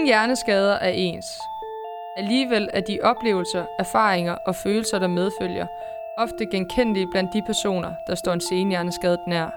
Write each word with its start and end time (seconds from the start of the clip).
Ingen 0.00 0.08
hjerneskader 0.08 0.74
er 0.74 0.88
ens. 0.88 1.40
Alligevel 2.16 2.68
er 2.72 2.80
de 2.80 2.98
oplevelser, 3.02 3.64
erfaringer 3.78 4.36
og 4.46 4.54
følelser, 4.54 4.98
der 4.98 5.06
medfølger, 5.06 5.66
ofte 6.18 6.46
genkendelige 6.46 7.06
blandt 7.10 7.32
de 7.32 7.42
personer, 7.42 7.92
der 8.06 8.14
står 8.14 8.32
en 8.32 8.40
senhjerneskadet 8.40 9.20
nær. 9.26 9.50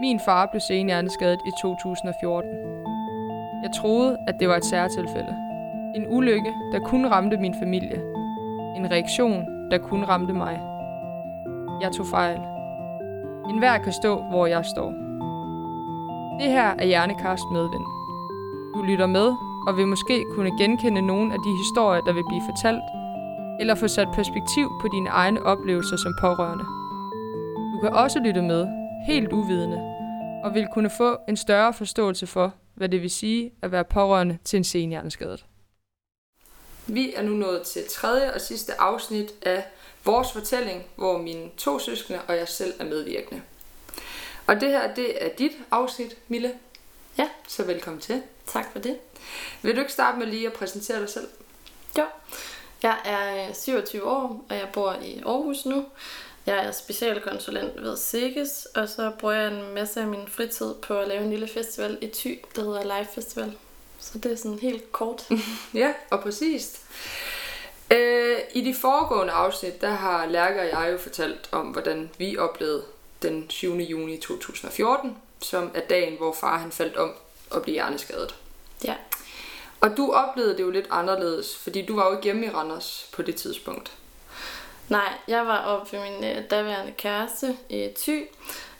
Min 0.00 0.20
far 0.20 0.46
blev 0.46 0.60
senhjerneskadet 0.60 1.40
i 1.46 1.50
2014. 1.62 2.50
Jeg 3.62 3.70
troede, 3.76 4.18
at 4.28 4.34
det 4.40 4.48
var 4.48 4.56
et 4.56 4.64
særtilfælde. 4.64 5.36
En 5.96 6.06
ulykke, 6.08 6.52
der 6.72 6.78
kun 6.78 7.06
ramte 7.06 7.36
min 7.36 7.54
familie. 7.54 7.96
En 8.76 8.90
reaktion, 8.90 9.70
der 9.70 9.78
kun 9.78 10.04
ramte 10.04 10.32
mig. 10.32 10.60
Jeg 11.82 11.92
tog 11.92 12.06
fejl. 12.06 12.40
En 13.50 13.58
hver 13.58 13.78
kan 13.78 13.92
stå, 13.92 14.22
hvor 14.22 14.46
jeg 14.46 14.64
står. 14.64 14.90
Det 16.40 16.52
her 16.52 16.74
er 16.78 16.84
Hjernekast 16.84 17.44
Medvind. 17.52 17.99
Du 18.74 18.82
lytter 18.82 19.06
med 19.06 19.26
og 19.66 19.76
vil 19.76 19.86
måske 19.86 20.24
kunne 20.34 20.58
genkende 20.58 21.02
nogle 21.02 21.32
af 21.34 21.38
de 21.46 21.56
historier, 21.56 22.00
der 22.00 22.12
vil 22.12 22.24
blive 22.28 22.42
fortalt, 22.50 22.82
eller 23.60 23.74
få 23.74 23.88
sat 23.88 24.08
perspektiv 24.14 24.66
på 24.80 24.88
dine 24.92 25.10
egne 25.10 25.42
oplevelser 25.42 25.96
som 25.96 26.14
pårørende. 26.20 26.64
Du 27.72 27.80
kan 27.82 27.92
også 27.92 28.18
lytte 28.18 28.42
med, 28.42 28.66
helt 29.06 29.32
uvidende, 29.32 29.76
og 30.44 30.54
vil 30.54 30.66
kunne 30.74 30.90
få 30.90 31.16
en 31.28 31.36
større 31.36 31.74
forståelse 31.74 32.26
for, 32.26 32.54
hvad 32.74 32.88
det 32.88 33.02
vil 33.02 33.10
sige 33.10 33.52
at 33.62 33.72
være 33.72 33.84
pårørende 33.84 34.38
til 34.44 34.56
en 34.56 34.64
senhjerneskadet. 34.64 35.44
Vi 36.86 37.12
er 37.14 37.22
nu 37.22 37.32
nået 37.32 37.62
til 37.62 37.82
tredje 37.90 38.34
og 38.34 38.40
sidste 38.40 38.80
afsnit 38.80 39.32
af 39.42 39.64
vores 40.04 40.32
fortælling, 40.32 40.82
hvor 40.96 41.18
mine 41.18 41.48
to 41.56 41.78
søskende 41.78 42.20
og 42.28 42.36
jeg 42.36 42.48
selv 42.48 42.72
er 42.80 42.84
medvirkende. 42.84 43.42
Og 44.46 44.60
det 44.60 44.68
her, 44.68 44.94
det 44.94 45.24
er 45.24 45.28
dit 45.38 45.52
afsnit, 45.70 46.16
Mille. 46.28 46.52
Ja. 47.18 47.28
Så 47.48 47.64
velkommen 47.64 48.00
til. 48.00 48.22
Tak 48.52 48.72
for 48.72 48.78
det. 48.78 48.98
Vil 49.62 49.76
du 49.76 49.80
ikke 49.80 49.92
starte 49.92 50.18
med 50.18 50.26
lige 50.26 50.46
at 50.46 50.52
præsentere 50.52 51.00
dig 51.00 51.08
selv? 51.08 51.28
Jo. 51.98 52.04
Jeg 52.82 52.96
er 53.04 53.52
27 53.52 54.04
år, 54.04 54.44
og 54.48 54.56
jeg 54.56 54.68
bor 54.72 54.96
i 55.02 55.22
Aarhus 55.26 55.66
nu. 55.66 55.84
Jeg 56.46 56.66
er 56.66 56.72
specialkonsulent 56.72 57.82
ved 57.82 57.96
SIGGES, 57.96 58.66
og 58.74 58.88
så 58.88 59.12
bruger 59.18 59.34
jeg 59.34 59.52
en 59.52 59.74
masse 59.74 60.00
af 60.00 60.06
min 60.06 60.28
fritid 60.28 60.74
på 60.74 60.98
at 60.98 61.08
lave 61.08 61.24
en 61.24 61.30
lille 61.30 61.48
festival 61.48 61.98
i 62.00 62.06
Thy, 62.06 62.40
der 62.56 62.62
hedder 62.62 62.82
Live 62.82 63.08
Festival. 63.14 63.56
Så 63.98 64.18
det 64.18 64.32
er 64.32 64.36
sådan 64.36 64.58
helt 64.58 64.92
kort. 64.92 65.28
Ja, 65.74 65.92
og 66.10 66.20
præcist. 66.20 66.80
Øh, 67.90 68.38
I 68.52 68.64
de 68.64 68.74
foregående 68.74 69.32
afsnit, 69.32 69.80
der 69.80 69.90
har 69.90 70.26
Lærke 70.26 70.60
og 70.60 70.66
jeg 70.66 70.92
jo 70.92 70.98
fortalt 70.98 71.48
om, 71.52 71.66
hvordan 71.66 72.10
vi 72.18 72.38
oplevede 72.38 72.82
den 73.22 73.50
7. 73.50 73.76
juni 73.76 74.16
2014, 74.16 75.16
som 75.40 75.70
er 75.74 75.80
dagen, 75.80 76.16
hvor 76.16 76.32
far 76.32 76.58
han 76.58 76.72
faldt 76.72 76.96
om 76.96 77.12
og 77.50 77.62
blev 77.62 77.72
hjerneskadet. 77.72 78.34
Ja. 78.84 78.94
Og 79.80 79.96
du 79.96 80.12
oplevede 80.12 80.56
det 80.56 80.62
jo 80.62 80.70
lidt 80.70 80.86
anderledes, 80.90 81.56
fordi 81.56 81.86
du 81.86 81.96
var 81.96 82.06
jo 82.06 82.12
ikke 82.12 82.24
hjemme 82.24 82.46
i 82.46 82.50
Randers 82.50 83.08
på 83.12 83.22
det 83.22 83.36
tidspunkt. 83.36 83.92
Nej, 84.88 85.12
jeg 85.28 85.46
var 85.46 85.58
oppe 85.58 85.92
ved 85.92 86.00
min 86.10 86.24
øh, 86.24 86.50
daværende 86.50 86.92
kæreste 86.92 87.56
i 87.68 87.88
Thy, 87.96 88.26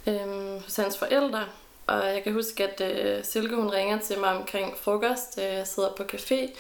øh, 0.06 0.62
hos 0.64 0.76
hans 0.76 0.98
forældre. 0.98 1.44
Og 1.86 2.06
jeg 2.06 2.22
kan 2.22 2.32
huske, 2.32 2.68
at 2.68 2.80
øh, 2.80 3.24
Silke 3.24 3.54
hun 3.56 3.70
ringer 3.70 3.98
til 3.98 4.18
mig 4.18 4.36
omkring 4.36 4.78
frokost, 4.78 5.36
da 5.36 5.52
jeg 5.52 5.66
sidder 5.66 5.90
på 5.96 6.02
café. 6.02 6.50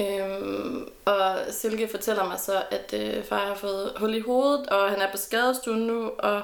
Øhm, 0.00 0.88
og 1.04 1.36
Silke 1.50 1.88
fortæller 1.88 2.24
mig 2.24 2.40
så, 2.40 2.62
at 2.70 2.94
øh, 2.94 3.24
far 3.24 3.46
har 3.46 3.54
fået 3.54 3.92
hul 3.96 4.14
i 4.14 4.20
hovedet, 4.20 4.66
og 4.66 4.90
han 4.90 5.00
er 5.00 5.10
på 5.10 5.16
skadestuen 5.16 5.86
nu, 5.86 6.10
og 6.18 6.42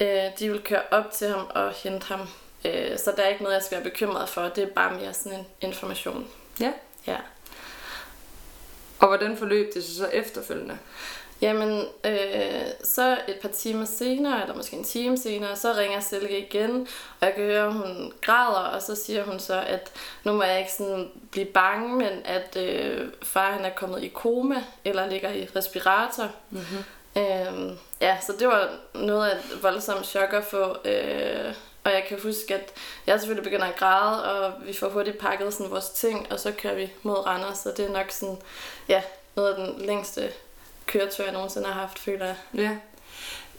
øh, 0.00 0.24
de 0.38 0.50
vil 0.50 0.62
køre 0.62 0.82
op 0.90 1.10
til 1.12 1.28
ham 1.28 1.46
og 1.50 1.70
hente 1.70 2.06
ham. 2.06 2.28
Øh, 2.64 2.98
så 2.98 3.12
der 3.16 3.22
er 3.22 3.28
ikke 3.28 3.42
noget, 3.42 3.54
jeg 3.54 3.62
skal 3.62 3.76
være 3.76 3.90
bekymret 3.90 4.28
for. 4.28 4.42
Det 4.42 4.64
er 4.64 4.68
bare 4.68 4.94
mere 4.94 5.14
sådan 5.14 5.38
en 5.38 5.46
information. 5.60 6.28
Ja. 6.60 6.72
Ja. 7.06 7.16
Og 8.98 9.08
hvordan 9.08 9.36
forløb 9.36 9.74
det 9.74 9.84
sig 9.84 9.96
så 9.96 10.06
efterfølgende? 10.06 10.78
Jamen, 11.40 11.84
øh, 12.04 12.62
så 12.84 13.18
et 13.28 13.38
par 13.42 13.48
timer 13.48 13.84
senere, 13.84 14.42
eller 14.42 14.54
måske 14.56 14.76
en 14.76 14.84
time 14.84 15.18
senere, 15.18 15.56
så 15.56 15.72
ringer 15.72 16.00
Silke 16.00 16.46
igen, 16.46 16.88
og 17.20 17.26
jeg 17.26 17.34
kan 17.34 17.44
høre, 17.44 17.66
at 17.66 17.72
hun 17.72 18.12
græder, 18.20 18.60
og 18.60 18.82
så 18.82 18.94
siger 18.94 19.24
hun 19.24 19.40
så, 19.40 19.60
at 19.60 19.92
nu 20.24 20.32
må 20.32 20.42
jeg 20.42 20.58
ikke 20.58 20.72
sådan 20.72 21.10
blive 21.30 21.46
bange, 21.46 21.96
men 21.96 22.22
at 22.24 22.56
øh, 22.56 23.08
far 23.22 23.52
han 23.52 23.64
er 23.64 23.70
kommet 23.70 24.02
i 24.02 24.08
koma, 24.08 24.64
eller 24.84 25.08
ligger 25.08 25.30
i 25.30 25.48
respirator. 25.56 26.28
Mm-hmm. 26.50 26.84
Øh, 27.16 27.76
ja, 28.00 28.18
så 28.20 28.32
det 28.38 28.48
var 28.48 28.68
noget 28.94 29.30
af 29.30 29.36
et 29.36 29.62
voldsomt 29.62 30.06
chok 30.06 30.32
at 30.32 30.44
få. 30.44 30.76
Øh, 30.84 31.54
og 31.84 31.92
jeg 31.92 32.04
kan 32.08 32.18
huske, 32.22 32.54
at 32.54 32.72
jeg 33.06 33.20
selvfølgelig 33.20 33.44
begynder 33.50 33.66
at 33.66 33.76
græde, 33.76 34.24
og 34.34 34.52
vi 34.66 34.72
får 34.72 34.88
hurtigt 34.88 35.18
pakket 35.18 35.54
sådan 35.54 35.70
vores 35.70 35.88
ting, 35.88 36.32
og 36.32 36.40
så 36.40 36.52
kører 36.52 36.74
vi 36.74 36.90
mod 37.02 37.26
Randers, 37.26 37.58
så 37.58 37.72
det 37.76 37.84
er 37.84 37.92
nok 37.92 38.10
sådan, 38.10 38.36
ja, 38.88 39.02
noget 39.36 39.54
af 39.54 39.66
den 39.66 39.86
længste 39.86 40.32
køretur, 40.86 41.24
jeg 41.24 41.32
nogensinde 41.32 41.66
har 41.66 41.80
haft, 41.80 41.98
føler 41.98 42.26
jeg. 42.26 42.36
Ja. 42.54 42.76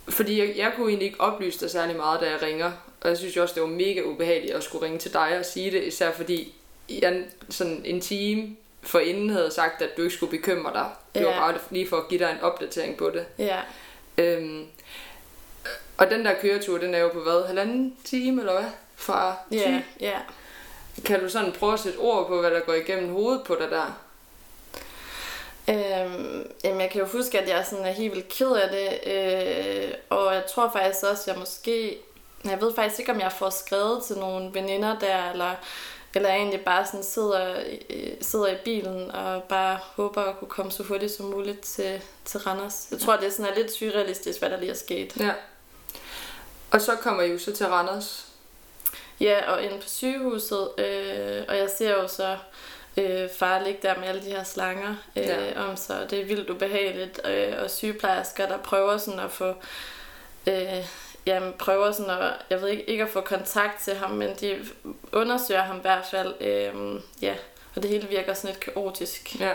Fordi 0.10 0.40
jeg, 0.40 0.58
jeg 0.58 0.74
kunne 0.76 0.88
egentlig 0.90 1.06
ikke 1.06 1.22
oplyse 1.22 1.60
dig 1.60 1.72
særlig 1.72 1.96
meget, 1.96 2.22
da 2.22 2.30
jeg 2.30 2.42
ringer. 2.42 2.72
Og 3.02 3.10
jeg 3.10 3.18
synes 3.18 3.38
også, 3.38 3.54
det 3.56 3.62
var 3.64 3.70
mega 3.70 4.02
ubehageligt 4.02 4.54
at 4.54 4.64
skulle 4.64 4.86
ringe 4.86 5.00
til 5.00 5.14
dig 5.14 5.38
og 5.40 5.46
sige 5.46 5.72
det, 5.72 5.84
især 5.84 6.12
fordi 6.12 6.54
jeg 6.90 7.24
sådan 7.50 7.82
en 7.86 8.02
time 8.02 8.56
for 8.82 9.00
inden 9.00 9.30
havde 9.30 9.52
sagt, 9.52 9.82
at 9.82 9.98
du 9.98 10.02
ikke 10.02 10.16
skulle 10.16 10.38
bekymre 10.38 10.74
dig. 10.74 10.90
Det 11.16 11.26
var 11.26 11.32
Ja. 11.32 11.40
bare 11.40 11.58
lige 11.70 11.90
for 11.90 11.98
at 11.98 12.08
give 12.08 12.20
dig 12.20 12.32
en 12.32 12.40
opdatering 12.42 12.98
på 12.98 13.10
det. 13.10 13.26
Ja, 13.38 13.60
Øhm, 14.18 14.66
og 16.02 16.10
den 16.10 16.26
der 16.26 16.34
køretur, 16.42 16.78
den 16.78 16.94
er 16.94 17.00
jo 17.00 17.10
på 17.10 17.20
hvad? 17.20 17.48
Halvanden 17.48 17.98
time, 18.04 18.42
eller 18.42 18.54
hvad? 18.54 18.70
Fra 18.96 19.36
ja, 19.52 19.82
ja. 20.00 20.18
Kan 21.06 21.20
du 21.20 21.30
sådan 21.30 21.52
prøve 21.52 21.74
at 21.74 21.80
sætte 21.80 21.98
ord 21.98 22.28
på, 22.28 22.40
hvad 22.40 22.52
der 22.52 22.60
går 22.60 22.74
igennem 22.74 23.14
hovedet 23.14 23.44
på 23.44 23.56
dig 23.56 23.70
der? 23.70 24.02
Øhm, 25.70 26.52
jamen, 26.64 26.82
jeg 26.82 26.90
kan 26.90 27.02
jo 27.02 27.08
huske, 27.08 27.40
at 27.40 27.50
jeg 27.50 27.66
sådan 27.66 27.86
er 27.86 27.92
helt 27.92 28.16
vildt 28.16 28.28
ked 28.28 28.52
af 28.52 28.70
det, 28.70 29.14
øh, 29.14 29.94
og 30.10 30.34
jeg 30.34 30.44
tror 30.46 30.70
faktisk 30.74 31.06
også, 31.06 31.24
at 31.24 31.28
jeg 31.28 31.40
måske... 31.40 31.98
Jeg 32.46 32.62
ved 32.62 32.76
faktisk 32.76 33.00
ikke, 33.00 33.12
om 33.12 33.20
jeg 33.20 33.32
får 33.32 33.50
skrevet 33.50 34.04
til 34.04 34.18
nogle 34.18 34.54
veninder 34.54 35.00
der, 35.00 35.32
eller, 35.32 35.52
eller 36.16 36.30
egentlig 36.30 36.62
bare 36.62 36.86
sådan 36.86 37.04
sidder, 37.04 37.56
sidder 38.22 38.48
i 38.48 38.56
bilen 38.66 39.12
og 39.12 39.44
bare 39.44 39.80
håber 39.96 40.22
at 40.22 40.40
kunne 40.40 40.50
komme 40.50 40.72
så 40.72 40.84
hurtigt 40.84 41.12
som 41.12 41.26
muligt 41.26 41.62
til, 41.62 42.02
til 42.26 42.40
Randers. 42.40 42.88
Jeg 42.92 43.00
tror, 43.00 43.18
det 43.18 43.28
er 43.28 43.32
sådan 43.32 43.52
er 43.52 43.56
lidt 43.56 43.72
surrealistisk, 43.72 44.40
hvad 44.40 44.50
der 44.50 44.60
lige 44.60 44.72
er 44.72 44.76
sket. 44.76 45.18
Ja. 45.20 45.32
Og 46.72 46.82
så 46.82 46.96
kommer 46.96 47.24
I 47.24 47.32
jo 47.32 47.40
så 47.40 47.56
til 47.56 47.66
Randers. 47.68 48.26
Ja, 49.20 49.52
og 49.52 49.64
inde 49.64 49.78
på 49.78 49.88
sygehuset, 49.90 50.70
øh, 50.78 51.44
og 51.48 51.58
jeg 51.58 51.70
ser 51.78 51.90
jo 51.92 52.08
så 52.08 52.38
øh, 52.98 53.30
far 53.38 53.64
ligge 53.64 53.80
der 53.82 54.00
med 54.00 54.08
alle 54.08 54.22
de 54.22 54.30
her 54.30 54.44
slanger 54.44 54.96
øh, 55.16 55.24
Ja. 55.24 55.64
om 55.70 55.78
sig, 55.78 56.00
og 56.04 56.10
det 56.12 56.20
er 56.22 56.26
vildt 56.26 56.50
ubehageligt, 56.50 57.22
øh, 57.28 57.54
og 57.64 57.70
sygeplejersker, 57.70 58.48
der 58.48 58.58
prøver 58.58 58.98
sådan 58.98 59.20
at 59.20 59.32
få, 59.32 59.54
øh, 60.48 60.86
jamen, 61.26 61.54
prøver 61.60 61.92
sådan 61.92 62.22
at, 62.22 62.34
jeg 62.50 62.62
ved 62.62 62.68
ikke, 62.70 62.90
ikke 62.90 63.04
at 63.04 63.10
få 63.10 63.22
kontakt 63.22 63.84
til 63.84 63.96
ham, 63.96 64.12
men 64.12 64.36
de 64.42 64.66
undersøger 65.12 65.62
ham 65.64 65.78
i 65.78 65.82
hvert 65.82 66.06
fald, 66.12 66.34
øh, 66.42 67.02
ja, 67.22 67.36
og 67.76 67.82
det 67.82 67.90
hele 67.90 68.08
virker 68.08 68.34
sådan 68.34 68.50
lidt 68.56 68.60
kaotisk. 68.74 69.40
Ja. 69.40 69.54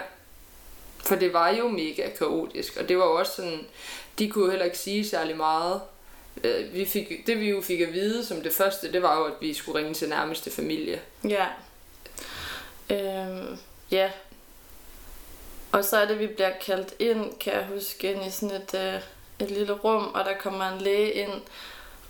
For 0.98 1.14
det 1.16 1.32
var 1.32 1.48
jo 1.48 1.68
mega 1.68 2.08
kaotisk, 2.18 2.76
og 2.76 2.88
det 2.88 2.98
var 2.98 3.04
også 3.04 3.32
sådan, 3.32 3.66
de 4.18 4.30
kunne 4.30 4.50
heller 4.50 4.64
ikke 4.64 4.78
sige 4.78 5.08
særlig 5.08 5.36
meget. 5.36 5.80
Øh, 6.44 6.74
Vi 6.74 6.84
fik, 6.84 7.26
det 7.26 7.40
vi 7.40 7.50
jo 7.50 7.60
fik 7.60 7.80
at 7.80 7.92
vide 7.92 8.24
som 8.26 8.40
det 8.40 8.52
første, 8.52 8.92
det 8.92 9.02
var 9.02 9.18
jo, 9.18 9.24
at 9.24 9.32
vi 9.40 9.54
skulle 9.54 9.78
ringe 9.78 9.94
til 9.94 10.08
nærmeste 10.08 10.50
familie. 10.50 11.00
Ja. 11.28 11.46
Øhm, 12.90 13.58
ja. 13.90 14.10
Og 15.72 15.84
så 15.84 15.96
er 15.96 16.06
det, 16.06 16.18
vi 16.18 16.26
bliver 16.26 16.52
kaldt 16.66 16.94
ind, 16.98 17.38
kan 17.38 17.52
jeg 17.52 17.66
huske, 17.74 18.12
ind 18.12 18.26
i 18.26 18.30
sådan 18.30 18.56
et, 18.56 18.74
øh, 18.74 19.00
et 19.38 19.50
lille 19.50 19.72
rum, 19.72 20.04
og 20.14 20.24
der 20.24 20.34
kommer 20.38 20.68
en 20.68 20.80
læge 20.80 21.12
ind 21.12 21.32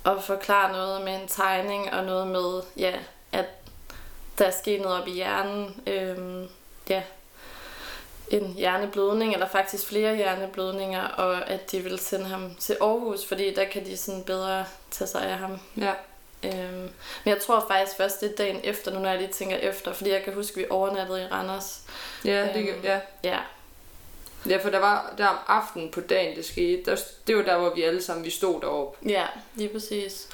og 0.04 0.24
forklarer 0.24 0.72
noget 0.72 1.04
med 1.04 1.22
en 1.22 1.28
tegning 1.28 1.92
og 1.92 2.04
noget 2.04 2.26
med, 2.26 2.62
ja, 2.76 2.92
at 3.32 3.46
der 4.38 4.44
er 4.44 4.50
sket 4.50 4.80
noget 4.80 5.00
op 5.02 5.08
i 5.08 5.12
hjernen. 5.12 5.82
Øhm, 5.86 6.48
ja, 6.88 7.02
en 8.30 8.52
hjerneblødning, 8.56 9.32
eller 9.32 9.48
faktisk 9.48 9.86
flere 9.86 10.16
hjerneblødninger, 10.16 11.02
og 11.08 11.50
at 11.50 11.70
de 11.72 11.80
vil 11.80 11.98
sende 11.98 12.26
ham 12.26 12.54
til 12.60 12.76
Aarhus, 12.80 13.24
fordi 13.26 13.54
der 13.54 13.64
kan 13.64 13.84
de 13.84 13.96
sådan 13.96 14.24
bedre 14.24 14.64
tage 14.90 15.08
sig 15.08 15.22
af 15.22 15.38
ham. 15.38 15.58
Ja. 15.76 15.92
Øhm, 16.44 16.72
men 16.72 16.90
jeg 17.34 17.38
tror 17.42 17.64
faktisk 17.68 17.96
først, 17.96 18.20
det 18.20 18.30
er 18.32 18.36
dagen 18.36 18.60
efter, 18.64 18.92
nu 18.92 18.98
når 18.98 19.08
jeg 19.10 19.18
lige 19.18 19.32
tænker 19.32 19.56
efter, 19.56 19.92
fordi 19.92 20.10
jeg 20.10 20.22
kan 20.22 20.34
huske, 20.34 20.56
vi 20.56 20.66
overnattede 20.70 21.22
i 21.22 21.26
Randers. 21.26 21.80
Ja, 22.24 22.42
det, 22.54 22.68
Øhm. 22.68 22.84
ja. 22.84 23.00
Ja, 23.24 23.38
ja, 24.48 24.56
for 24.56 24.70
der 24.70 24.78
var 24.78 25.14
der 25.18 25.26
om 25.26 25.36
aftenen 25.46 25.90
på 25.90 26.00
dagen, 26.00 26.36
det 26.36 26.44
skete. 26.44 26.90
Der, 26.90 26.96
det 27.26 27.36
var 27.36 27.42
der, 27.42 27.58
hvor 27.58 27.74
vi 27.74 27.82
alle 27.82 28.02
sammen 28.02 28.24
vi 28.24 28.30
stod 28.30 28.60
deroppe. 28.60 29.08
ja, 29.10 29.26
lige 29.54 29.68
præcis. 29.68 30.28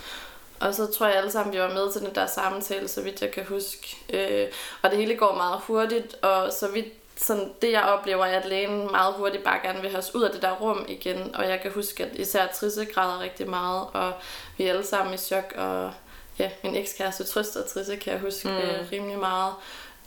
Og 0.60 0.74
så 0.74 0.86
tror 0.86 1.06
jeg 1.06 1.16
alle 1.16 1.30
sammen, 1.30 1.54
vi 1.54 1.58
var 1.60 1.74
med 1.74 1.92
til 1.92 2.00
den 2.00 2.14
der 2.14 2.26
samtale, 2.26 2.88
så 2.88 3.00
vidt 3.02 3.22
jeg 3.22 3.30
kan 3.30 3.44
huske. 3.44 3.96
Øh, 4.10 4.48
og 4.82 4.90
det 4.90 4.98
hele 4.98 5.16
går 5.16 5.34
meget 5.34 5.60
hurtigt, 5.66 6.14
og 6.22 6.52
så 6.52 6.68
vidt 6.68 6.86
sådan, 7.22 7.52
det 7.62 7.72
jeg 7.72 7.82
oplever, 7.82 8.24
er, 8.24 8.38
at 8.40 8.44
lægen 8.48 8.90
meget 8.90 9.14
hurtigt 9.14 9.44
bare 9.44 9.60
gerne 9.62 9.80
vil 9.80 9.90
have 9.90 9.98
os 9.98 10.14
ud 10.14 10.22
af 10.22 10.30
det 10.32 10.42
der 10.42 10.52
rum 10.52 10.84
igen. 10.88 11.34
Og 11.34 11.48
jeg 11.48 11.60
kan 11.60 11.70
huske, 11.70 12.04
at 12.04 12.18
især 12.18 12.46
Trisse 12.46 12.84
græder 12.84 13.20
rigtig 13.20 13.48
meget, 13.50 13.86
og 13.92 14.12
vi 14.58 14.64
er 14.64 14.70
alle 14.70 14.86
sammen 14.86 15.14
i 15.14 15.16
chok, 15.16 15.52
og 15.56 15.92
ja, 16.38 16.50
min 16.62 16.76
ekskæreste 16.76 17.24
trøster 17.24 17.66
Trisse, 17.66 17.96
kan 17.96 18.12
jeg 18.12 18.20
huske 18.20 18.48
Mm. 18.48 18.56
øh, 18.56 18.90
rimelig 18.92 19.18
meget. 19.18 19.54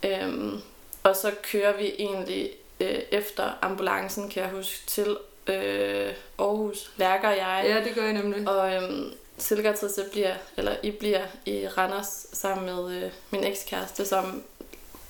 Øhm, 0.04 0.60
og 1.02 1.16
så 1.16 1.30
kører 1.42 1.76
vi 1.76 1.92
egentlig 1.98 2.50
øh, 2.80 2.98
efter 3.10 3.50
ambulancen, 3.62 4.28
kan 4.30 4.42
jeg 4.42 4.50
huske, 4.50 4.86
til 4.86 5.16
øh, 5.46 6.12
Aarhus, 6.38 6.90
Lærker 6.96 7.28
og 7.28 7.36
jeg. 7.36 7.64
Ja, 7.68 7.84
det 7.84 7.94
gør 7.94 8.02
jeg 8.04 8.12
nemlig. 8.12 8.48
Og 8.48 8.74
øhm, 8.74 9.12
Silke 9.38 9.70
og 9.70 9.78
Trisse 9.78 10.04
bliver, 10.12 10.34
eller 10.56 10.76
I 10.82 10.90
bliver 10.90 11.20
i 11.44 11.68
Randers 11.68 12.26
sammen 12.32 12.66
med 12.66 13.02
øh, 13.02 13.10
min 13.30 13.44
ekskæreste, 13.44 14.06
som 14.06 14.42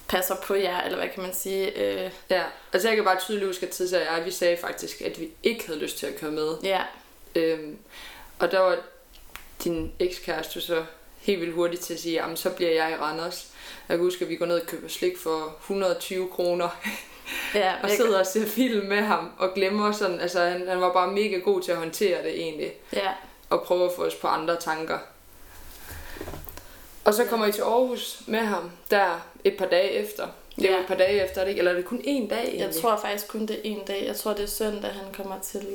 passer 0.08 0.34
på 0.46 0.54
jer, 0.54 0.80
eller 0.82 0.98
hvad 0.98 1.08
kan 1.08 1.22
man 1.22 1.34
sige. 1.34 1.70
Øh, 1.78 2.10
Ja, 2.30 2.42
altså 2.72 2.88
jeg 2.88 2.96
kan 2.96 3.04
bare 3.04 3.18
tydeligt 3.20 3.46
huske, 3.46 3.66
at 3.66 3.72
Tisse 3.72 3.96
og 3.96 4.16
jeg, 4.16 4.24
vi 4.24 4.30
sagde 4.30 4.56
faktisk, 4.56 5.00
at 5.00 5.20
vi 5.20 5.30
ikke 5.42 5.66
havde 5.66 5.78
lyst 5.78 5.98
til 5.98 6.06
at 6.06 6.16
køre 6.16 6.30
med. 6.30 6.56
ja, 6.62 6.82
Øhm, 7.34 7.78
og 8.38 8.50
der 8.50 8.60
var 8.60 8.76
din 9.64 9.92
ekskæreste 9.98 10.60
så 10.60 10.84
helt 11.18 11.40
vildt 11.40 11.54
hurtigt 11.54 11.82
til 11.82 11.94
at 11.94 12.00
sige, 12.00 12.14
jamen 12.14 12.36
så 12.36 12.50
bliver 12.50 12.70
jeg 12.70 12.90
i 12.92 12.94
Randers. 12.94 13.46
Jeg 13.88 13.96
kan 13.96 14.04
huske, 14.04 14.24
at 14.24 14.28
vi 14.30 14.36
går 14.36 14.46
ned 14.46 14.60
og 14.60 14.66
køber 14.66 14.88
slik 14.88 15.18
for 15.18 15.56
120 15.60 16.28
kroner, 16.28 16.68
ja, 17.54 17.74
og 17.82 17.90
sidder 17.90 18.18
og 18.18 18.26
ser 18.26 18.46
film 18.46 18.86
med 18.86 19.02
ham, 19.02 19.32
og 19.38 19.52
glemmer 19.54 19.92
sådan, 19.92 20.20
altså 20.20 20.40
han, 20.40 20.68
han 20.68 20.80
var 20.80 20.92
bare 20.92 21.12
mega 21.12 21.36
god 21.38 21.62
til 21.62 21.72
at 21.72 21.78
håndtere 21.78 22.22
det 22.22 22.40
egentlig, 22.40 22.72
ja, 22.92 23.12
og 23.50 23.62
prøve 23.62 23.84
at 23.84 23.92
få 23.96 24.04
os 24.04 24.14
på 24.14 24.26
andre 24.28 24.56
tanker. 24.60 24.98
Og 27.04 27.14
så 27.14 27.24
kommer 27.24 27.46
I 27.46 27.52
til 27.52 27.62
Aarhus 27.62 28.22
med 28.26 28.40
ham, 28.40 28.70
der 28.90 29.20
et 29.48 29.56
par 29.56 29.66
dage 29.66 29.90
efter. 29.90 30.26
Det 30.56 30.64
er 30.70 30.74
Ja. 30.74 30.80
et 30.80 30.86
par 30.86 30.94
dage 30.94 31.24
efter, 31.24 31.40
er 31.40 31.44
det? 31.44 31.58
Eller 31.58 31.70
er 31.70 31.74
det 31.76 31.84
kun 31.84 31.98
én 31.98 32.28
dag 32.28 32.38
egentlig? 32.44 32.60
jeg 32.60 32.74
tror 32.74 32.96
faktisk 32.96 33.28
kun 33.28 33.46
det 33.46 33.56
er 33.56 33.60
en 33.64 33.80
dag. 33.86 34.04
Jeg 34.06 34.16
tror, 34.16 34.32
det 34.32 34.42
er 34.42 34.46
søndag, 34.46 34.90
han 34.90 35.14
kommer 35.14 35.38
til 35.40 35.66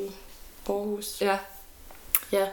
Aarhus. 0.69 1.21
Ja, 1.21 1.37
Ja. 2.31 2.47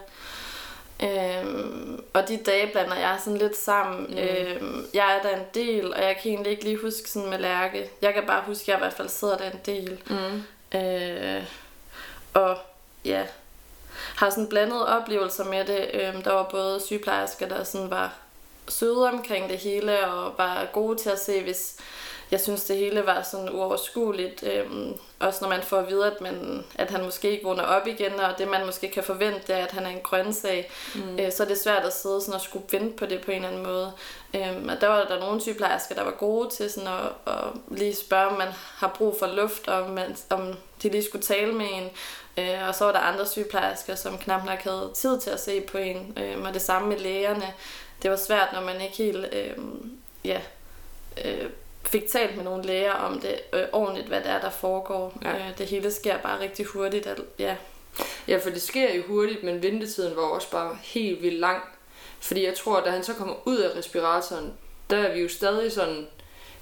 Øhm, 1.03 2.05
og 2.13 2.29
de 2.29 2.37
dage 2.47 2.67
blander 2.73 2.95
jeg 2.97 3.19
sådan 3.25 3.39
lidt 3.39 3.57
sammen. 3.57 4.05
Mm. 4.05 4.11
Mm. 4.13 4.19
Øhm, 4.19 4.87
jeg 4.95 5.17
er 5.17 5.23
der 5.23 5.37
en 5.37 5.45
del, 5.55 5.95
og 5.95 6.03
jeg 6.03 6.17
kan 6.23 6.31
egentlig 6.31 6.51
ikke 6.53 6.65
lige 6.65 6.79
huske 6.81 7.11
sådan 7.11 7.31
med 7.31 7.39
Lærke. 7.39 7.91
Jeg 8.03 8.15
kan 8.15 8.23
bare 8.27 8.43
huske, 8.47 8.63
at 8.63 8.69
jeg 8.69 8.77
i 8.77 8.79
hvert 8.79 8.93
fald 8.93 9.09
sidder 9.09 9.37
der 9.37 9.51
en 9.51 9.61
del. 9.67 9.99
mm. 10.07 10.43
Øh, 10.79 11.43
og 12.35 12.57
ja, 13.05 13.23
har 14.17 14.31
sådan 14.31 14.49
blandede 14.49 14.89
oplevelser 14.89 15.45
med 15.45 15.65
det. 15.65 15.91
Øhm, 15.95 16.23
der 16.23 16.33
var 16.33 16.49
både 16.51 16.81
sygeplejersker, 16.87 17.49
der 17.49 17.65
sådan 17.65 17.91
var 17.91 18.15
søde 18.69 19.09
omkring 19.09 19.49
det 19.51 19.59
hele, 19.59 20.07
og 20.07 20.35
var 20.39 20.67
gode 20.73 20.99
til 20.99 21.11
at 21.11 21.21
se, 21.21 21.43
hvis 21.43 21.77
jeg 22.31 22.41
synes, 22.41 22.65
det 22.65 22.77
hele 22.77 23.07
var 23.07 23.23
sådan 23.23 23.51
uoverskueligt. 23.51 24.43
Øhm, 24.43 24.95
også 25.21 25.39
når 25.43 25.49
man 25.49 25.63
får 25.63 25.77
at 25.77 25.89
vide, 25.89 26.07
at, 26.07 26.21
man, 26.21 26.65
at 26.75 26.91
han 26.91 27.05
måske 27.05 27.31
ikke 27.31 27.45
vågner 27.45 27.63
op 27.63 27.87
igen, 27.87 28.21
og 28.21 28.39
det 28.39 28.49
man 28.49 28.67
måske 28.67 28.89
kan 28.89 29.05
forvente, 29.05 29.41
det 29.47 29.57
er, 29.57 29.65
at 29.65 29.71
han 29.71 29.87
er 29.87 29.91
en 29.91 30.01
grøntsag. 30.03 30.71
Mm. 30.95 31.19
Øh, 31.19 31.33
så 31.33 31.43
er 31.43 31.47
det 31.47 31.59
svært 31.59 31.85
at 31.85 31.93
sidde 31.93 32.21
sådan 32.21 32.35
og 32.35 32.41
skulle 32.41 32.65
vente 32.71 32.97
på 32.97 33.07
det 33.07 33.21
på 33.21 33.31
en 33.31 33.37
eller 33.37 33.49
anden 33.49 33.63
måde. 33.63 33.93
Øhm, 34.35 34.69
og 34.69 34.81
der 34.81 34.87
var 34.87 35.05
der 35.05 35.21
nogle 35.21 35.41
sygeplejersker, 35.41 35.95
der 35.95 36.05
var 36.05 36.11
gode 36.11 36.51
til 36.51 36.71
sådan 36.71 36.89
at, 36.89 37.35
at 37.35 37.45
lige 37.71 37.95
spørge, 37.95 38.27
om 38.27 38.39
man 38.39 38.49
har 38.53 38.95
brug 38.99 39.17
for 39.19 39.27
luft, 39.27 39.69
og 39.69 39.83
om, 39.83 39.91
man, 39.91 40.17
om 40.31 40.55
de 40.83 40.89
lige 40.89 41.05
skulle 41.05 41.23
tale 41.23 41.53
med 41.53 41.67
en. 41.73 41.91
Øh, 42.39 42.69
og 42.69 42.75
så 42.75 42.85
var 42.85 42.93
der 42.93 42.99
andre 42.99 43.27
sygeplejersker, 43.27 43.95
som 43.95 44.19
knap 44.19 44.45
nok 44.45 44.59
havde 44.59 44.91
tid 44.95 45.21
til 45.21 45.31
at 45.31 45.41
se 45.41 45.61
på 45.61 45.79
en. 45.79 46.19
Øh, 46.19 46.43
og 46.43 46.55
det 46.55 46.63
samme 46.63 46.89
med 46.89 46.99
lægerne. 46.99 47.53
Det 48.03 48.11
var 48.11 48.17
svært, 48.17 48.49
når 48.53 48.61
man 48.61 48.81
ikke 48.81 48.97
helt 48.97 49.27
øh, 49.33 49.57
ja, 50.25 50.41
øh, 51.25 51.51
fik 51.87 52.09
talt 52.09 52.37
med 52.37 52.45
nogle 52.45 52.65
læger 52.65 52.93
om 52.93 53.21
det 53.21 53.41
øh, 53.53 53.65
ordentligt, 53.73 54.09
hvad 54.09 54.21
det 54.21 54.31
er, 54.31 54.41
der 54.41 54.51
foregår. 54.51 55.19
Ja. 55.23 55.35
Øh, 55.35 55.59
det 55.59 55.67
hele 55.67 55.91
sker 55.91 56.19
bare 56.19 56.41
rigtig 56.41 56.67
hurtigt. 56.67 57.07
At, 57.07 57.21
ja. 57.39 57.57
Ja, 58.29 58.37
for 58.37 58.51
det 58.51 58.63
sker 58.63 58.95
jo 58.95 59.03
hurtigt, 59.07 59.43
men 59.43 59.63
ventetiden 59.63 60.17
var 60.17 60.23
også 60.23 60.51
bare 60.51 60.79
helt 60.83 61.23
vildt 61.23 61.41
lang. 61.41 61.63
Fordi 62.21 62.45
jeg 62.47 62.55
tror, 62.55 62.77
at 62.77 62.85
da 62.85 62.91
han 62.91 63.05
så 63.05 63.15
kommer 63.15 63.35
ud 63.45 63.57
af 63.57 63.77
respiratoren, 63.77 64.53
der 64.91 64.97
er 64.97 65.15
vi 65.15 65.21
jo 65.21 65.29
stadig 65.29 65.73
sådan 65.73 66.07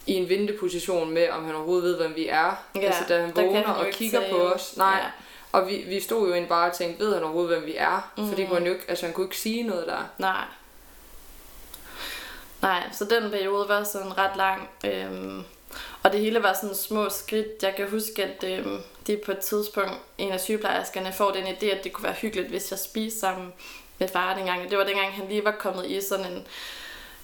i 0.07 0.15
en 0.15 0.29
venteposition 0.29 1.11
med, 1.11 1.29
om 1.29 1.45
han 1.45 1.55
overhovedet 1.55 1.85
ved, 1.85 1.97
hvem 1.97 2.15
vi 2.17 2.29
er. 2.29 2.65
Ja, 2.75 2.81
altså 2.81 3.05
da 3.09 3.21
han 3.21 3.37
vågner 3.37 3.67
han 3.67 3.87
og 3.87 3.87
kigger 3.93 4.31
på 4.31 4.37
os. 4.37 4.77
Nej. 4.77 4.99
Ja. 5.03 5.11
Og 5.53 5.69
vi, 5.69 5.85
vi 5.89 6.01
stod 6.01 6.27
jo 6.27 6.33
egentlig 6.33 6.49
bare 6.49 6.71
og 6.71 6.77
tænkte, 6.77 7.05
ved 7.05 7.15
han 7.15 7.23
overhovedet, 7.23 7.57
hvem 7.57 7.67
vi 7.67 7.77
er? 7.77 8.13
Mm. 8.17 8.29
For 8.29 8.37
det 8.37 8.49
kunne 8.49 8.59
han 8.59 8.67
jo 8.67 8.73
ikke, 8.73 8.85
altså 8.89 9.07
han 9.07 9.15
kunne 9.15 9.27
ikke 9.27 9.37
sige 9.37 9.63
noget 9.63 9.87
der. 9.87 10.11
Nej. 10.19 10.45
Nej, 12.63 12.83
så 12.93 13.05
den 13.05 13.31
periode 13.31 13.69
var 13.69 13.85
sådan 13.85 14.19
ret 14.19 14.37
lang. 14.37 14.69
Øhm, 14.85 15.45
og 16.03 16.13
det 16.13 16.21
hele 16.21 16.43
var 16.43 16.53
sådan 16.53 16.77
små 16.77 17.09
skridt. 17.09 17.63
Jeg 17.63 17.75
kan 17.77 17.91
huske, 17.91 18.25
at 18.25 18.45
øhm, 18.45 18.81
de 19.07 19.21
på 19.27 19.33
et 19.33 19.39
tidspunkt, 19.39 19.99
en 20.19 20.33
af 20.33 20.41
sygeplejerskerne, 20.41 21.13
får 21.13 21.31
den 21.31 21.47
idé, 21.47 21.67
at 21.67 21.85
det 21.85 21.93
kunne 21.93 22.05
være 22.05 22.13
hyggeligt, 22.13 22.49
hvis 22.49 22.71
jeg 22.71 22.79
spiste 22.79 23.21
sammen 23.21 23.53
med 23.99 24.09
far 24.09 24.35
dengang. 24.35 24.65
Og 24.65 24.71
det 24.71 24.79
var 24.79 24.85
dengang, 24.85 25.13
han 25.13 25.29
lige 25.29 25.45
var 25.45 25.57
kommet 25.59 25.87
i 25.87 26.01
sådan 26.01 26.33
en, 26.33 26.47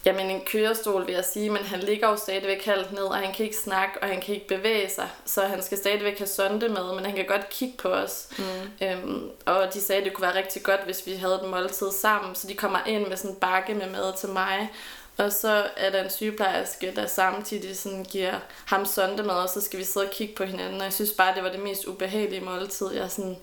jamen 0.04 0.30
en 0.30 0.40
kørestol, 0.46 1.06
vil 1.06 1.14
jeg 1.14 1.24
sige, 1.24 1.50
men 1.50 1.62
han 1.62 1.80
ligger 1.80 2.08
jo 2.08 2.16
stadigvæk 2.16 2.64
halvt 2.64 2.92
ned, 2.92 3.02
og 3.02 3.16
han 3.16 3.34
kan 3.34 3.44
ikke 3.44 3.56
snakke, 3.56 4.02
og 4.02 4.08
han 4.08 4.20
kan 4.20 4.34
ikke 4.34 4.48
bevæge 4.48 4.90
sig. 4.90 5.08
Så 5.24 5.40
han 5.40 5.62
skal 5.62 5.78
stadigvæk 5.78 6.18
have 6.18 6.26
sonde 6.26 6.68
med, 6.68 6.94
men 6.94 7.04
han 7.04 7.16
kan 7.16 7.26
godt 7.26 7.48
kigge 7.48 7.74
på 7.78 7.88
os. 7.88 8.28
Mm. 8.38 8.86
Øhm, 8.86 9.30
og 9.46 9.74
de 9.74 9.80
sagde, 9.80 10.00
at 10.00 10.04
det 10.04 10.12
kunne 10.12 10.26
være 10.26 10.38
rigtig 10.38 10.62
godt, 10.62 10.84
hvis 10.84 11.06
vi 11.06 11.12
havde 11.12 11.34
et 11.34 11.48
måltid 11.50 11.92
sammen. 11.92 12.34
Så 12.34 12.48
de 12.48 12.54
kommer 12.54 12.78
ind 12.86 13.06
med 13.06 13.16
sådan 13.16 13.30
en 13.30 13.36
bakke 13.36 13.74
med 13.74 13.90
mad 13.90 14.16
til 14.18 14.28
mig. 14.28 14.70
Og 15.16 15.32
så 15.32 15.66
er 15.76 15.90
der 15.90 16.04
en 16.04 16.10
sygeplejerske, 16.10 16.92
der 16.96 17.06
samtidig 17.06 17.76
sådan 17.76 18.04
giver 18.04 18.34
ham 18.66 18.86
sondemad, 18.86 19.34
og 19.34 19.48
så 19.48 19.60
skal 19.60 19.78
vi 19.78 19.84
sidde 19.84 20.06
og 20.06 20.12
kigge 20.12 20.34
på 20.34 20.44
hinanden. 20.44 20.78
Og 20.78 20.84
jeg 20.84 20.92
synes 20.92 21.10
bare, 21.10 21.34
det 21.34 21.42
var 21.42 21.50
det 21.50 21.60
mest 21.60 21.84
ubehagelige 21.84 22.40
måltid, 22.40 22.92
jeg 22.92 23.10
sådan, 23.10 23.36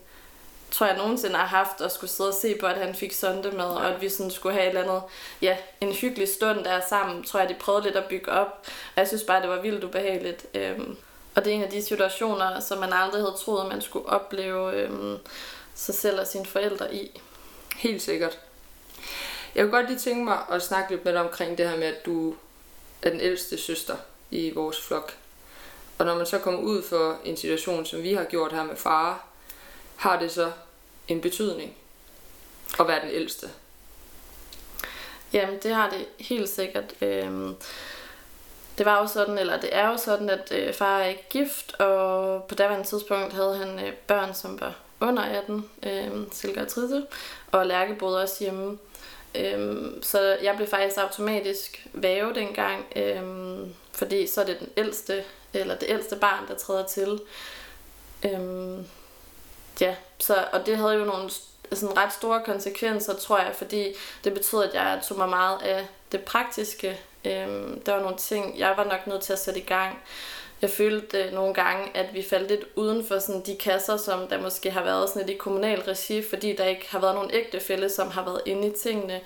tror 0.71 0.86
jeg 0.86 0.98
nogensinde 0.98 1.36
har 1.36 1.45
haft, 1.45 1.81
at 1.81 1.92
skulle 1.92 2.10
sidde 2.10 2.30
og 2.30 2.33
se 2.33 2.56
på, 2.60 2.66
at 2.66 2.77
han 2.77 2.95
fik 2.95 3.13
sondemad, 3.13 3.66
og 3.66 3.88
at 3.88 4.01
vi 4.01 4.10
sådan 4.10 4.31
skulle 4.31 4.54
have 4.56 4.66
et 4.66 4.77
eller 4.77 4.92
andet, 4.92 5.04
ja, 5.42 5.57
en 5.81 5.94
hyggelig 5.94 6.27
stund 6.27 6.63
der 6.63 6.81
sammen, 6.89 7.24
tror 7.24 7.39
jeg, 7.39 7.50
de 7.50 7.56
prøvede 7.60 7.83
lidt 7.83 7.95
at 7.95 8.06
bygge 8.06 8.31
op. 8.31 8.68
Og 8.95 9.00
jeg 9.00 9.07
synes 9.07 9.24
bare, 9.24 9.42
det 9.42 9.50
var 9.50 9.62
vildt 9.62 9.83
ubehageligt. 9.83 10.45
Øhm, 10.54 10.98
og 11.36 11.45
det 11.45 11.51
er 11.51 11.56
en 11.56 11.63
af 11.63 11.69
de 11.69 11.81
situationer, 11.81 12.60
som 12.60 12.77
man 12.77 12.94
aldrig 12.94 13.21
havde 13.21 13.36
troet, 13.39 13.69
man 13.69 13.81
skulle 13.81 14.10
opleve 14.10 14.74
øhm, 14.74 15.18
sig 15.75 15.95
selv 15.95 16.19
og 16.19 16.27
sine 16.27 16.45
forældre 16.45 16.95
i. 16.95 17.21
Helt 17.75 18.01
sikkert. 18.01 18.39
Jeg 19.56 19.63
kunne 19.63 19.78
godt 19.78 19.88
lige 19.88 20.00
tænke 20.00 20.24
mig 20.24 20.40
at 20.51 20.62
snakke 20.62 20.92
lidt 20.92 21.06
med 21.06 21.13
dig 21.13 21.22
omkring 21.22 21.57
det 21.57 21.69
her 21.69 21.78
med, 21.78 21.88
at 21.88 22.06
du 22.06 22.36
er 23.01 23.10
den 23.10 23.22
ældste 23.22 23.57
søster 23.57 23.96
i 24.31 24.51
vores 24.51 24.81
flok. 24.81 25.13
Og 25.98 26.06
når 26.06 26.16
man 26.16 26.25
så 26.25 26.40
kommer 26.40 26.60
ud 26.60 26.84
for 26.84 27.18
en 27.24 27.38
situation, 27.38 27.86
som 27.86 28.04
vi 28.04 28.13
har 28.13 28.24
gjort 28.24 28.54
her 28.54 28.63
med 28.63 28.75
far, 28.75 29.28
har 29.96 30.19
det 30.19 30.31
så 30.31 30.51
en 31.07 31.22
betydning 31.22 31.75
at 32.80 32.88
være 32.88 33.01
den 33.01 33.10
ældste. 33.10 33.50
Jamen, 35.34 35.60
det 35.63 35.75
har 35.75 35.90
det 35.90 36.06
helt 36.19 36.50
sikkert. 36.50 36.94
Øhm, 37.02 37.56
det 38.78 38.85
var 38.85 39.02
jo 39.02 39.07
sådan, 39.07 39.38
eller 39.38 39.59
det 39.59 39.69
er 39.76 39.90
jo 39.90 39.97
sådan, 39.97 40.30
at 40.30 40.52
øh, 40.52 40.74
far 40.74 41.00
er 41.00 41.06
ikke 41.06 41.30
gift, 41.30 41.80
og 41.80 42.44
på 42.44 42.56
daværende 42.56 42.88
tidspunkt 42.88 43.33
havde 43.33 43.57
han 43.57 43.80
øh, 43.80 43.94
børn, 43.94 44.33
som 44.33 44.62
var 44.62 44.76
under 45.00 45.24
18, 45.24 45.69
øh, 45.83 46.12
Silke 46.31 46.62
og 46.62 46.68
Trisse, 46.68 47.06
og 47.52 47.66
Lærke 47.66 47.95
boede 47.95 48.21
også 48.21 48.44
hjemme. 48.44 48.78
Øhm, 49.36 50.04
så 50.04 50.38
jeg 50.44 50.56
blev 50.56 50.68
faktisk 50.68 50.98
automatisk 50.98 51.88
væve 51.94 52.33
dengang, 52.33 52.86
øhm, 52.95 53.74
fordi 53.92 54.28
så 54.28 54.42
er 54.42 54.45
det 54.45 54.59
den 54.59 54.69
ældste, 54.78 55.24
eller 55.54 55.76
det 55.76 55.90
ældste 55.90 56.16
barn, 56.16 56.48
der 56.48 56.56
træder 56.56 56.86
til. 56.86 57.21
Øhm, 58.26 58.86
ja, 59.81 59.95
så, 60.19 60.45
og 60.52 60.66
det 60.66 60.78
havde 60.78 60.94
jo 60.94 61.06
nogle 61.06 61.30
sådan 61.74 61.98
ret 61.98 62.14
store 62.14 62.44
konsekvenser, 62.45 63.16
tror 63.16 63.38
jeg, 63.38 63.56
fordi 63.56 63.94
det 64.24 64.33
betød, 64.33 64.64
at 64.64 64.74
jeg 64.74 65.02
tog 65.07 65.18
mig 65.18 65.30
meget 65.30 65.62
af 65.62 65.88
det 66.12 66.21
praktiske. 66.21 67.00
Øhm, 67.26 67.81
der 67.81 67.94
var 67.94 68.02
nogle 68.02 68.18
ting, 68.18 68.59
jeg 68.59 68.74
var 68.78 68.83
nok 68.83 69.07
nødt 69.07 69.21
til 69.21 69.33
at 69.33 69.40
sætte 69.40 69.59
i 69.59 69.64
gang. 69.64 70.00
Jeg 70.61 70.69
følte 70.69 71.23
øh, 71.23 71.33
nogle 71.33 71.54
gange, 71.54 71.97
at 71.97 72.13
vi 72.13 72.21
faldt 72.21 72.49
lidt 72.49 72.66
uden 72.75 73.06
for 73.06 73.19
sådan 73.19 73.42
de 73.45 73.56
kasser, 73.56 73.97
som 73.97 74.28
der 74.28 74.42
måske 74.42 74.71
har 74.71 74.83
været 74.83 75.09
sådan 75.09 75.21
lidt 75.21 75.35
i 75.35 75.37
kommunal 75.37 75.81
regi, 75.81 76.23
fordi 76.30 76.56
der 76.56 76.66
ikke 76.66 76.85
har 76.89 76.99
været 76.99 77.16
nogen 77.16 77.31
ægtefælle, 77.33 77.89
som 77.89 78.07
har 78.07 78.25
været 78.25 78.42
inde 78.45 78.68
i 78.68 78.71
tingene. 78.71 79.21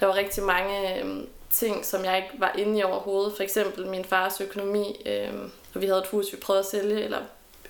Der 0.00 0.06
var 0.06 0.14
rigtig 0.14 0.42
mange 0.42 1.04
øh, 1.04 1.24
ting, 1.50 1.84
som 1.84 2.04
jeg 2.04 2.16
ikke 2.16 2.30
var 2.38 2.54
inde 2.58 2.78
i 2.78 2.82
overhovedet. 2.82 3.32
For 3.36 3.42
eksempel 3.42 3.86
min 3.86 4.04
fars 4.04 4.40
økonomi, 4.40 5.02
øh, 5.06 5.32
og 5.74 5.80
vi 5.80 5.86
havde 5.86 5.98
et 5.98 6.06
hus, 6.06 6.32
vi 6.32 6.36
prøvede 6.36 6.60
at 6.60 6.66
sælge, 6.66 7.02
eller 7.02 7.20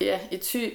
ja, 0.01 0.21
i 0.31 0.37
ty. 0.37 0.69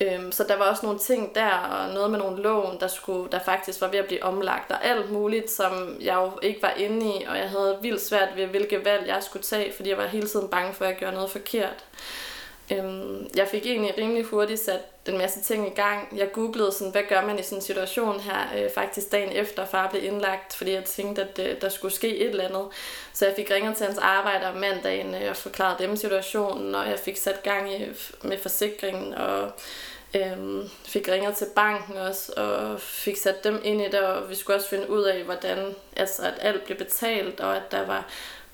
Øhm, 0.00 0.32
så 0.32 0.44
der 0.48 0.56
var 0.56 0.64
også 0.64 0.86
nogle 0.86 0.98
ting 0.98 1.34
der, 1.34 1.50
og 1.50 1.94
noget 1.94 2.10
med 2.10 2.18
nogle 2.18 2.42
lån, 2.42 2.80
der, 2.80 2.88
skulle, 2.88 3.30
der 3.30 3.38
faktisk 3.38 3.80
var 3.80 3.88
ved 3.88 3.98
at 3.98 4.06
blive 4.06 4.22
omlagt, 4.22 4.70
og 4.70 4.84
alt 4.84 5.10
muligt, 5.10 5.50
som 5.50 5.96
jeg 6.00 6.14
jo 6.14 6.30
ikke 6.42 6.62
var 6.62 6.70
inde 6.76 7.06
i, 7.06 7.24
og 7.24 7.38
jeg 7.38 7.50
havde 7.50 7.78
vildt 7.82 8.00
svært 8.02 8.28
ved, 8.36 8.46
hvilke 8.46 8.84
valg 8.84 9.06
jeg 9.06 9.22
skulle 9.22 9.42
tage, 9.42 9.72
fordi 9.72 9.88
jeg 9.88 9.98
var 9.98 10.06
hele 10.06 10.28
tiden 10.28 10.48
bange 10.48 10.74
for, 10.74 10.84
at 10.84 10.90
jeg 10.90 10.98
gjorde 10.98 11.14
noget 11.14 11.30
forkert. 11.30 11.84
Øhm, 12.72 13.30
jeg 13.36 13.48
fik 13.48 13.66
egentlig 13.66 13.98
rimelig 13.98 14.24
hurtigt 14.24 14.60
sat 14.60 14.80
en 15.08 15.18
masse 15.18 15.40
ting 15.40 15.66
i 15.66 15.74
gang. 15.74 16.18
Jeg 16.18 16.32
googlede, 16.32 16.72
sådan, 16.72 16.92
hvad 16.92 17.02
gør 17.08 17.26
man 17.26 17.38
i 17.38 17.42
sådan 17.42 17.58
en 17.58 17.62
situation 17.62 18.20
her, 18.20 18.64
øh, 18.64 18.70
faktisk 18.70 19.12
dagen 19.12 19.32
efter 19.32 19.66
far 19.66 19.90
blev 19.90 20.04
indlagt, 20.04 20.54
fordi 20.54 20.72
jeg 20.72 20.84
tænkte, 20.84 21.22
at 21.22 21.38
øh, 21.38 21.60
der 21.60 21.68
skulle 21.68 21.94
ske 21.94 22.16
et 22.16 22.30
eller 22.30 22.44
andet. 22.44 22.66
Så 23.12 23.26
jeg 23.26 23.34
fik 23.36 23.50
ringet 23.50 23.76
til 23.76 23.86
hans 23.86 23.98
arbejder 23.98 24.48
om 24.48 24.56
mandagen 24.56 25.14
øh, 25.14 25.30
og 25.30 25.36
forklaret 25.36 25.78
dem 25.78 25.96
situationen, 25.96 26.74
og 26.74 26.88
jeg 26.88 26.98
fik 26.98 27.16
sat 27.16 27.42
gang 27.42 27.74
i, 27.74 27.86
med 28.22 28.38
forsikringen, 28.38 29.14
og 29.14 29.50
øhm, 30.14 30.68
fik 30.84 31.08
ringet 31.08 31.36
til 31.36 31.46
banken 31.54 31.96
også, 31.96 32.32
og 32.32 32.80
fik 32.80 33.16
sat 33.16 33.44
dem 33.44 33.60
ind 33.64 33.80
i 33.80 33.84
det, 33.84 34.00
og 34.00 34.30
vi 34.30 34.34
skulle 34.34 34.56
også 34.56 34.68
finde 34.68 34.90
ud 34.90 35.02
af, 35.02 35.22
hvordan 35.22 35.74
altså, 35.96 36.22
at 36.22 36.34
alt 36.40 36.64
blev 36.64 36.78
betalt, 36.78 37.40
og 37.40 37.56
at 37.56 37.70
der 37.70 37.86
var 37.86 38.06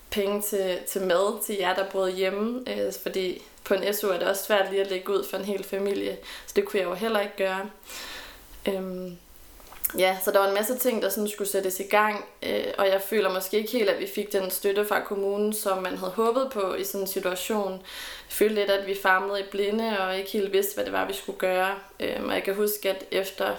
penge 0.09 0.41
til, 0.41 0.77
til 0.87 1.01
mad 1.01 1.43
til 1.45 1.55
jer, 1.55 1.75
der 1.75 1.89
boede 1.89 2.11
hjemme, 2.11 2.63
øh, 2.71 2.93
fordi 3.03 3.43
på 3.67 3.73
en 3.73 3.93
SU 3.93 4.07
er 4.07 4.17
det 4.17 4.27
også 4.27 4.43
svært 4.43 4.69
lige 4.69 4.81
at 4.81 4.89
lægge 4.89 5.13
ud 5.13 5.23
for 5.29 5.37
en 5.37 5.45
hel 5.45 5.63
familie, 5.63 6.17
så 6.45 6.53
det 6.55 6.65
kunne 6.65 6.79
jeg 6.79 6.87
jo 6.87 6.93
heller 6.93 7.19
ikke 7.19 7.37
gøre. 7.37 7.69
Øhm, 8.67 9.17
ja, 9.97 10.17
så 10.23 10.31
der 10.31 10.39
var 10.39 10.47
en 10.47 10.53
masse 10.53 10.77
ting, 10.77 11.01
der 11.01 11.09
sådan 11.09 11.29
skulle 11.29 11.49
sættes 11.49 11.79
i 11.79 11.83
gang, 11.83 12.25
øh, 12.43 12.65
og 12.77 12.87
jeg 12.87 13.01
føler 13.01 13.33
måske 13.33 13.57
ikke 13.57 13.71
helt, 13.71 13.89
at 13.89 13.99
vi 13.99 14.07
fik 14.15 14.33
den 14.33 14.51
støtte 14.51 14.85
fra 14.85 14.99
kommunen, 14.99 15.53
som 15.53 15.83
man 15.83 15.97
havde 15.97 16.11
håbet 16.11 16.49
på 16.53 16.73
i 16.73 16.83
sådan 16.83 17.01
en 17.01 17.07
situation. 17.07 17.71
Jeg 17.71 18.33
følte 18.33 18.55
lidt, 18.55 18.69
at 18.69 18.87
vi 18.87 18.95
famlede 19.01 19.39
i 19.39 19.49
blinde, 19.51 19.99
og 19.99 20.17
ikke 20.17 20.31
helt 20.31 20.53
vidste, 20.53 20.75
hvad 20.75 20.85
det 20.85 20.93
var, 20.93 21.07
vi 21.07 21.13
skulle 21.13 21.39
gøre. 21.39 21.75
Øhm, 21.99 22.27
og 22.27 22.33
jeg 22.33 22.43
kan 22.43 22.55
huske, 22.55 22.89
at 22.89 23.05
efter 23.11 23.55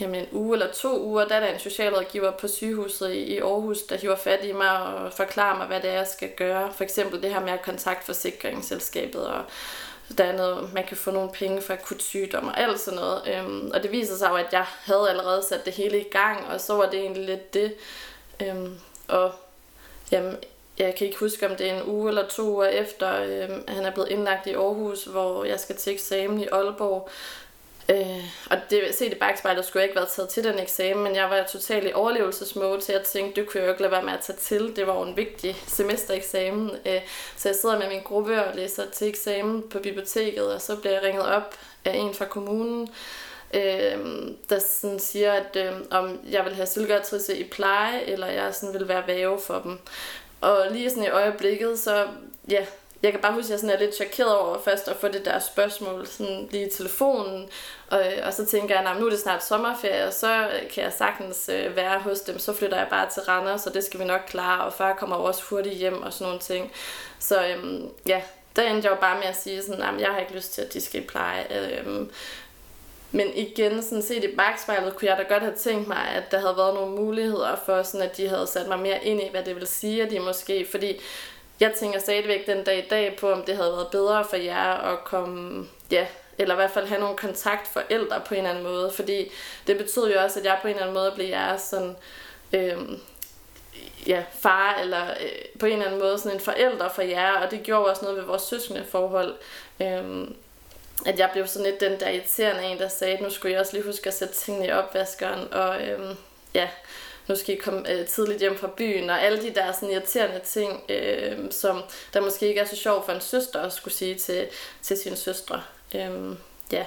jamen, 0.00 0.20
en 0.20 0.28
uge 0.32 0.54
eller 0.54 0.72
to 0.72 1.02
uger, 1.02 1.24
der 1.28 1.34
er 1.34 1.40
der 1.40 1.46
en 1.46 1.58
socialrådgiver 1.58 2.30
på 2.30 2.48
sygehuset 2.48 3.12
i 3.12 3.38
Aarhus, 3.38 3.82
der 3.82 3.96
hiver 3.96 4.16
fat 4.16 4.44
i 4.44 4.52
mig 4.52 4.82
og 4.82 5.12
forklarer 5.12 5.56
mig, 5.56 5.66
hvad 5.66 5.80
det 5.80 5.90
er, 5.90 5.94
jeg 5.94 6.06
skal 6.06 6.30
gøre. 6.36 6.72
For 6.72 6.84
eksempel 6.84 7.22
det 7.22 7.32
her 7.32 7.40
med 7.40 7.52
at 7.52 7.62
kontakte 7.62 8.06
forsikringsselskabet, 8.06 9.26
og 9.26 9.44
der 10.18 10.24
er 10.24 10.36
noget, 10.36 10.72
man 10.72 10.84
kan 10.84 10.96
få 10.96 11.10
nogle 11.10 11.30
penge 11.32 11.62
for 11.62 11.72
akut 11.72 12.02
sygdom 12.02 12.48
og 12.48 12.60
alt 12.60 12.80
sådan 12.80 12.98
noget. 12.98 13.22
Øhm, 13.26 13.70
og 13.74 13.82
det 13.82 13.92
viser 13.92 14.16
sig 14.16 14.28
jo, 14.30 14.34
at 14.34 14.52
jeg 14.52 14.64
havde 14.68 15.10
allerede 15.10 15.42
sat 15.48 15.64
det 15.64 15.72
hele 15.72 16.00
i 16.00 16.08
gang, 16.10 16.46
og 16.46 16.60
så 16.60 16.74
var 16.74 16.90
det 16.90 17.00
egentlig 17.00 17.24
lidt 17.24 17.54
det. 17.54 17.74
Øhm, 18.42 18.78
og 19.08 19.32
jamen, 20.12 20.36
jeg 20.78 20.94
kan 20.94 21.06
ikke 21.06 21.18
huske, 21.18 21.50
om 21.50 21.56
det 21.56 21.70
er 21.70 21.80
en 21.80 21.88
uge 21.88 22.08
eller 22.08 22.28
to 22.28 22.42
uger 22.42 22.66
efter, 22.66 23.22
øhm, 23.22 23.64
han 23.68 23.84
er 23.84 23.90
blevet 23.90 24.08
indlagt 24.08 24.46
i 24.46 24.54
Aarhus, 24.54 25.04
hvor 25.04 25.44
jeg 25.44 25.60
skal 25.60 25.76
til 25.76 25.92
eksamen 25.92 26.40
i 26.40 26.46
Aalborg, 26.52 27.08
Øh, 27.90 28.24
og 28.50 28.56
det, 28.70 28.94
set 28.94 29.12
i 29.12 29.14
bagspejlet 29.14 29.64
skulle 29.64 29.80
jeg 29.80 29.88
ikke 29.88 30.00
være 30.00 30.08
taget 30.08 30.28
til 30.28 30.44
den 30.44 30.58
eksamen, 30.58 31.04
men 31.04 31.14
jeg 31.14 31.30
var 31.30 31.46
totalt 31.52 31.88
i 31.88 31.92
overlevelsesmode 31.92 32.80
til 32.80 32.92
at 32.92 33.02
tænke, 33.02 33.40
det 33.40 33.48
kunne 33.48 33.60
jeg 33.60 33.66
jo 33.66 33.72
ikke 33.72 33.82
lade 33.82 33.92
være 33.92 34.02
med 34.02 34.12
at 34.12 34.20
tage 34.20 34.36
til. 34.36 34.76
Det 34.76 34.86
var 34.86 34.94
jo 34.94 35.02
en 35.02 35.16
vigtig 35.16 35.56
semestereksamen. 35.66 36.70
Øh, 36.86 37.00
så 37.36 37.48
jeg 37.48 37.56
sidder 37.56 37.78
med 37.78 37.88
min 37.88 38.02
gruppe 38.02 38.44
og 38.44 38.56
læser 38.56 38.90
til 38.92 39.08
eksamen 39.08 39.62
på 39.70 39.78
biblioteket, 39.78 40.54
og 40.54 40.60
så 40.60 40.76
bliver 40.76 40.92
jeg 40.92 41.02
ringet 41.02 41.26
op 41.26 41.54
af 41.84 41.92
en 41.94 42.14
fra 42.14 42.24
kommunen, 42.24 42.88
øh, 43.54 43.98
der 44.48 44.58
sådan 44.58 44.98
siger, 44.98 45.32
at 45.32 45.56
øh, 45.56 45.72
om 45.90 46.18
jeg 46.30 46.44
vil 46.44 46.54
have 46.54 46.66
sylgatrisse 46.66 47.38
i 47.38 47.44
pleje, 47.44 48.00
eller 48.00 48.26
jeg 48.26 48.54
sådan 48.54 48.74
vil 48.74 48.88
være 48.88 49.06
væve 49.06 49.40
for 49.40 49.60
dem. 49.64 49.78
Og 50.40 50.66
lige 50.70 50.90
sådan 50.90 51.04
i 51.04 51.08
øjeblikket, 51.08 51.78
så 51.78 52.06
ja, 52.50 52.66
jeg 53.02 53.12
kan 53.12 53.20
bare 53.20 53.32
huske, 53.32 53.46
at 53.46 53.50
jeg 53.50 53.58
sådan 53.58 53.76
er 53.76 53.80
lidt 53.80 53.94
chokeret 53.94 54.36
over 54.36 54.58
først 54.60 54.88
at 54.88 54.96
få 54.96 55.08
det 55.08 55.24
der 55.24 55.38
spørgsmål 55.38 56.06
sådan 56.06 56.48
lige 56.50 56.66
i 56.66 56.70
telefonen. 56.70 57.48
Og, 57.90 58.02
og 58.22 58.34
så 58.34 58.46
tænker 58.46 58.80
jeg, 58.80 58.90
at 58.90 59.00
nu 59.00 59.06
er 59.06 59.10
det 59.10 59.18
snart 59.18 59.44
sommerferie, 59.44 60.06
og 60.06 60.12
så 60.12 60.48
kan 60.74 60.84
jeg 60.84 60.92
sagtens 60.92 61.48
øh, 61.48 61.76
være 61.76 62.00
hos 62.00 62.20
dem. 62.20 62.38
Så 62.38 62.52
flytter 62.52 62.76
jeg 62.76 62.86
bare 62.90 63.10
til 63.10 63.22
Randers, 63.22 63.60
så 63.60 63.70
det 63.70 63.84
skal 63.84 64.00
vi 64.00 64.04
nok 64.04 64.20
klare. 64.26 64.64
Og 64.64 64.72
far 64.72 64.94
kommer 64.94 65.16
også 65.16 65.42
hurtigt 65.42 65.74
hjem 65.74 66.02
og 66.02 66.12
sådan 66.12 66.24
nogle 66.26 66.40
ting. 66.40 66.72
Så 67.18 67.46
øhm, 67.46 67.88
ja, 68.06 68.22
der 68.56 68.62
endte 68.62 68.88
jeg 68.88 68.96
jo 68.96 69.00
bare 69.00 69.18
med 69.18 69.26
at 69.26 69.42
sige, 69.42 69.62
sådan, 69.62 69.82
at 69.82 70.00
jeg 70.00 70.08
har 70.08 70.18
ikke 70.18 70.34
lyst 70.34 70.52
til, 70.52 70.62
at 70.62 70.72
de 70.72 70.80
skal 70.80 71.06
pleje. 71.06 71.46
Øhm, 71.50 72.10
men 73.12 73.26
igen, 73.34 73.82
sådan 73.82 74.02
set 74.02 74.24
i 74.24 74.36
bagspejlet, 74.36 74.96
kunne 74.96 75.08
jeg 75.08 75.18
da 75.18 75.22
godt 75.34 75.42
have 75.42 75.56
tænkt 75.56 75.88
mig, 75.88 76.08
at 76.08 76.30
der 76.30 76.38
havde 76.38 76.56
været 76.56 76.74
nogle 76.74 76.96
muligheder 76.96 77.56
for, 77.66 77.82
sådan 77.82 78.08
at 78.08 78.16
de 78.16 78.28
havde 78.28 78.46
sat 78.46 78.68
mig 78.68 78.78
mere 78.78 79.04
ind 79.04 79.20
i, 79.20 79.30
hvad 79.30 79.44
det 79.44 79.56
vil 79.56 79.66
sige, 79.66 80.02
at 80.02 80.10
de 80.10 80.20
måske, 80.20 80.66
fordi 80.70 81.00
jeg 81.60 81.72
tænker 81.78 82.00
stadigvæk 82.00 82.46
den 82.46 82.64
dag 82.64 82.78
i 82.78 82.88
dag 82.88 83.16
på, 83.16 83.32
om 83.32 83.42
det 83.42 83.56
havde 83.56 83.72
været 83.72 83.88
bedre 83.90 84.24
for 84.24 84.36
jer 84.36 84.92
at 84.92 85.04
komme, 85.04 85.68
ja, 85.90 86.06
eller 86.38 86.54
i 86.54 86.56
hvert 86.56 86.70
fald 86.70 86.86
have 86.86 87.00
nogle 87.00 87.16
kontaktforældre 87.16 88.20
på 88.26 88.34
en 88.34 88.38
eller 88.38 88.50
anden 88.50 88.64
måde, 88.64 88.92
fordi 88.92 89.32
det 89.66 89.78
betød 89.78 90.12
jo 90.12 90.20
også, 90.20 90.38
at 90.38 90.44
jeg 90.44 90.58
på 90.62 90.68
en 90.68 90.74
eller 90.74 90.82
anden 90.82 90.94
måde 90.94 91.12
blev 91.14 91.26
jeres 91.26 91.60
sådan, 91.60 91.96
øh, 92.52 92.78
ja, 94.06 94.24
far, 94.38 94.78
eller 94.80 95.10
øh, 95.10 95.58
på 95.60 95.66
en 95.66 95.72
eller 95.72 95.86
anden 95.86 96.00
måde 96.00 96.18
sådan 96.18 96.36
en 96.36 96.40
forælder 96.40 96.88
for 96.88 97.02
jer, 97.02 97.32
og 97.32 97.50
det 97.50 97.62
gjorde 97.62 97.86
også 97.90 98.02
noget 98.02 98.18
ved 98.18 98.24
vores 98.24 98.42
søskende 98.42 98.84
forhold. 98.90 99.34
Øh, 99.80 100.28
at 101.06 101.18
jeg 101.18 101.30
blev 101.32 101.46
sådan 101.46 101.66
lidt 101.66 101.80
den 101.80 102.00
der 102.00 102.08
irriterende 102.08 102.64
en, 102.64 102.78
der 102.78 102.88
sagde, 102.88 103.14
at 103.14 103.22
nu 103.22 103.30
skulle 103.30 103.52
jeg 103.52 103.60
også 103.60 103.72
lige 103.72 103.86
huske 103.86 104.06
at 104.06 104.14
sætte 104.14 104.34
tingene 104.34 104.66
i 104.66 104.72
opvaskeren, 104.72 105.52
og 105.52 105.82
øhm, 105.88 106.16
ja, 106.54 106.68
nu 107.30 107.36
skal 107.36 107.54
I 107.54 107.58
komme 107.58 107.92
øh, 107.92 108.06
tidligt 108.06 108.40
hjem 108.40 108.58
fra 108.58 108.70
byen, 108.76 109.10
og 109.10 109.22
alle 109.22 109.42
de 109.42 109.54
der 109.54 109.72
sådan 109.72 109.90
irriterende 109.90 110.40
ting, 110.44 110.82
øh, 110.88 111.38
som 111.50 111.82
der 112.14 112.20
måske 112.20 112.48
ikke 112.48 112.60
er 112.60 112.66
så 112.66 112.76
sjovt 112.76 113.04
for 113.04 113.12
en 113.12 113.20
søster 113.20 113.60
at 113.60 113.72
skulle 113.72 113.94
sige 113.94 114.14
til, 114.14 114.46
til 114.82 114.96
sine 114.96 115.16
søstre. 115.16 115.62
Øh, 115.94 116.36
ja. 116.72 116.84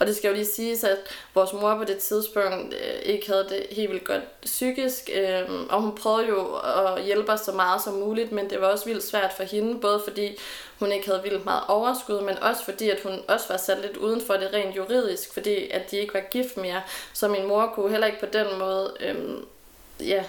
Og 0.00 0.06
det 0.06 0.16
skal 0.16 0.28
jo 0.28 0.34
lige 0.34 0.46
siges, 0.46 0.84
at 0.84 0.98
vores 1.34 1.52
mor 1.52 1.76
på 1.76 1.84
det 1.84 1.98
tidspunkt 1.98 2.74
øh, 2.74 3.02
ikke 3.02 3.26
havde 3.26 3.46
det 3.48 3.66
helt 3.70 3.90
vildt 3.90 4.04
godt 4.04 4.22
psykisk, 4.42 5.10
øh, 5.14 5.50
og 5.70 5.82
hun 5.82 5.94
prøvede 5.94 6.28
jo 6.28 6.56
at 6.56 7.04
hjælpe 7.04 7.32
os 7.32 7.40
så 7.40 7.52
meget 7.52 7.82
som 7.82 7.94
muligt, 7.94 8.32
men 8.32 8.50
det 8.50 8.60
var 8.60 8.66
også 8.66 8.84
vildt 8.84 9.04
svært 9.04 9.32
for 9.36 9.42
hende, 9.42 9.80
både 9.80 10.02
fordi 10.08 10.38
hun 10.78 10.92
ikke 10.92 11.06
havde 11.06 11.22
vildt 11.22 11.44
meget 11.44 11.62
overskud, 11.68 12.20
men 12.20 12.38
også 12.38 12.64
fordi, 12.64 12.90
at 12.90 13.00
hun 13.02 13.20
også 13.28 13.46
var 13.48 13.56
sat 13.56 13.78
lidt 13.82 13.96
uden 13.96 14.20
for 14.20 14.34
det 14.34 14.52
rent 14.52 14.76
juridisk, 14.76 15.32
fordi 15.32 15.70
at 15.70 15.90
de 15.90 15.96
ikke 15.96 16.14
var 16.14 16.24
gift 16.30 16.56
mere, 16.56 16.82
så 17.12 17.28
min 17.28 17.46
mor 17.46 17.72
kunne 17.74 17.90
heller 17.90 18.06
ikke 18.06 18.20
på 18.20 18.26
den 18.26 18.58
måde 18.58 18.94
øh, 19.00 19.14
ja, 20.06 20.24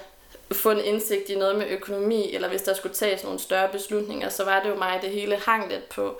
få 0.51 0.72
en 0.72 0.80
indsigt 0.80 1.30
i 1.30 1.36
noget 1.36 1.58
med 1.58 1.68
økonomi, 1.68 2.34
eller 2.34 2.48
hvis 2.48 2.62
der 2.62 2.74
skulle 2.74 2.96
tages 2.96 3.24
nogle 3.24 3.39
større 3.39 3.70
beslutninger, 3.70 4.30
så 4.30 4.46
var 4.46 4.63
det 4.63 4.70
jo 4.70 4.75
mig, 4.75 5.00
det 5.01 5.10
hele 5.10 5.38
hang 5.46 5.70
lidt 5.70 5.89
på. 5.89 6.20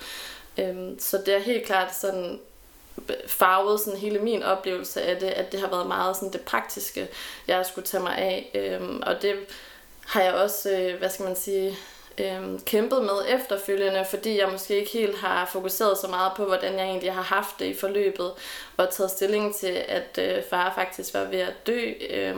Øhm, 0.58 1.00
så 1.00 1.18
det 1.26 1.36
er 1.36 1.40
helt 1.40 1.66
klart 1.66 1.96
sådan 1.96 2.40
farvet 3.28 3.80
sådan 3.80 4.00
hele 4.00 4.20
min 4.20 4.44
oplevelse 4.44 5.02
af 5.02 5.18
det, 5.20 5.28
at 5.28 5.52
det 5.52 5.60
har 5.60 5.68
været 5.68 5.88
meget 5.88 6.16
sådan 6.16 6.34
det 6.34 6.42
praktiske, 6.42 7.08
jeg 7.48 7.66
skulle 7.66 7.86
tage 7.86 8.04
mig 8.04 8.18
af. 8.18 8.52
Øhm, 8.54 9.04
og 9.06 9.22
det 9.22 9.36
har 10.06 10.22
jeg 10.22 10.34
også, 10.34 10.72
øh, 10.72 10.98
hvad 10.98 11.10
skal 11.10 11.26
man 11.26 11.36
sige, 11.36 11.78
øh, 12.18 12.60
kæmpet 12.66 13.04
med 13.04 13.26
efterfølgende, 13.28 14.06
fordi 14.10 14.40
jeg 14.40 14.50
måske 14.52 14.80
ikke 14.80 14.92
helt 14.92 15.18
har 15.18 15.46
fokuseret 15.46 15.98
så 15.98 16.08
meget 16.08 16.32
på, 16.36 16.46
hvordan 16.46 16.74
jeg 16.74 16.86
egentlig 16.86 17.14
har 17.14 17.22
haft 17.22 17.60
det 17.60 17.66
i 17.66 17.74
forløbet, 17.74 18.32
og 18.78 18.90
taget 18.90 19.12
stilling 19.12 19.56
til, 19.56 19.84
at 19.88 20.20
øh, 20.20 20.44
far 20.50 20.74
faktisk 20.76 21.14
var 21.14 21.24
ved 21.24 21.40
at 21.40 21.68
dø. 21.68 21.92
Øh, 22.10 22.36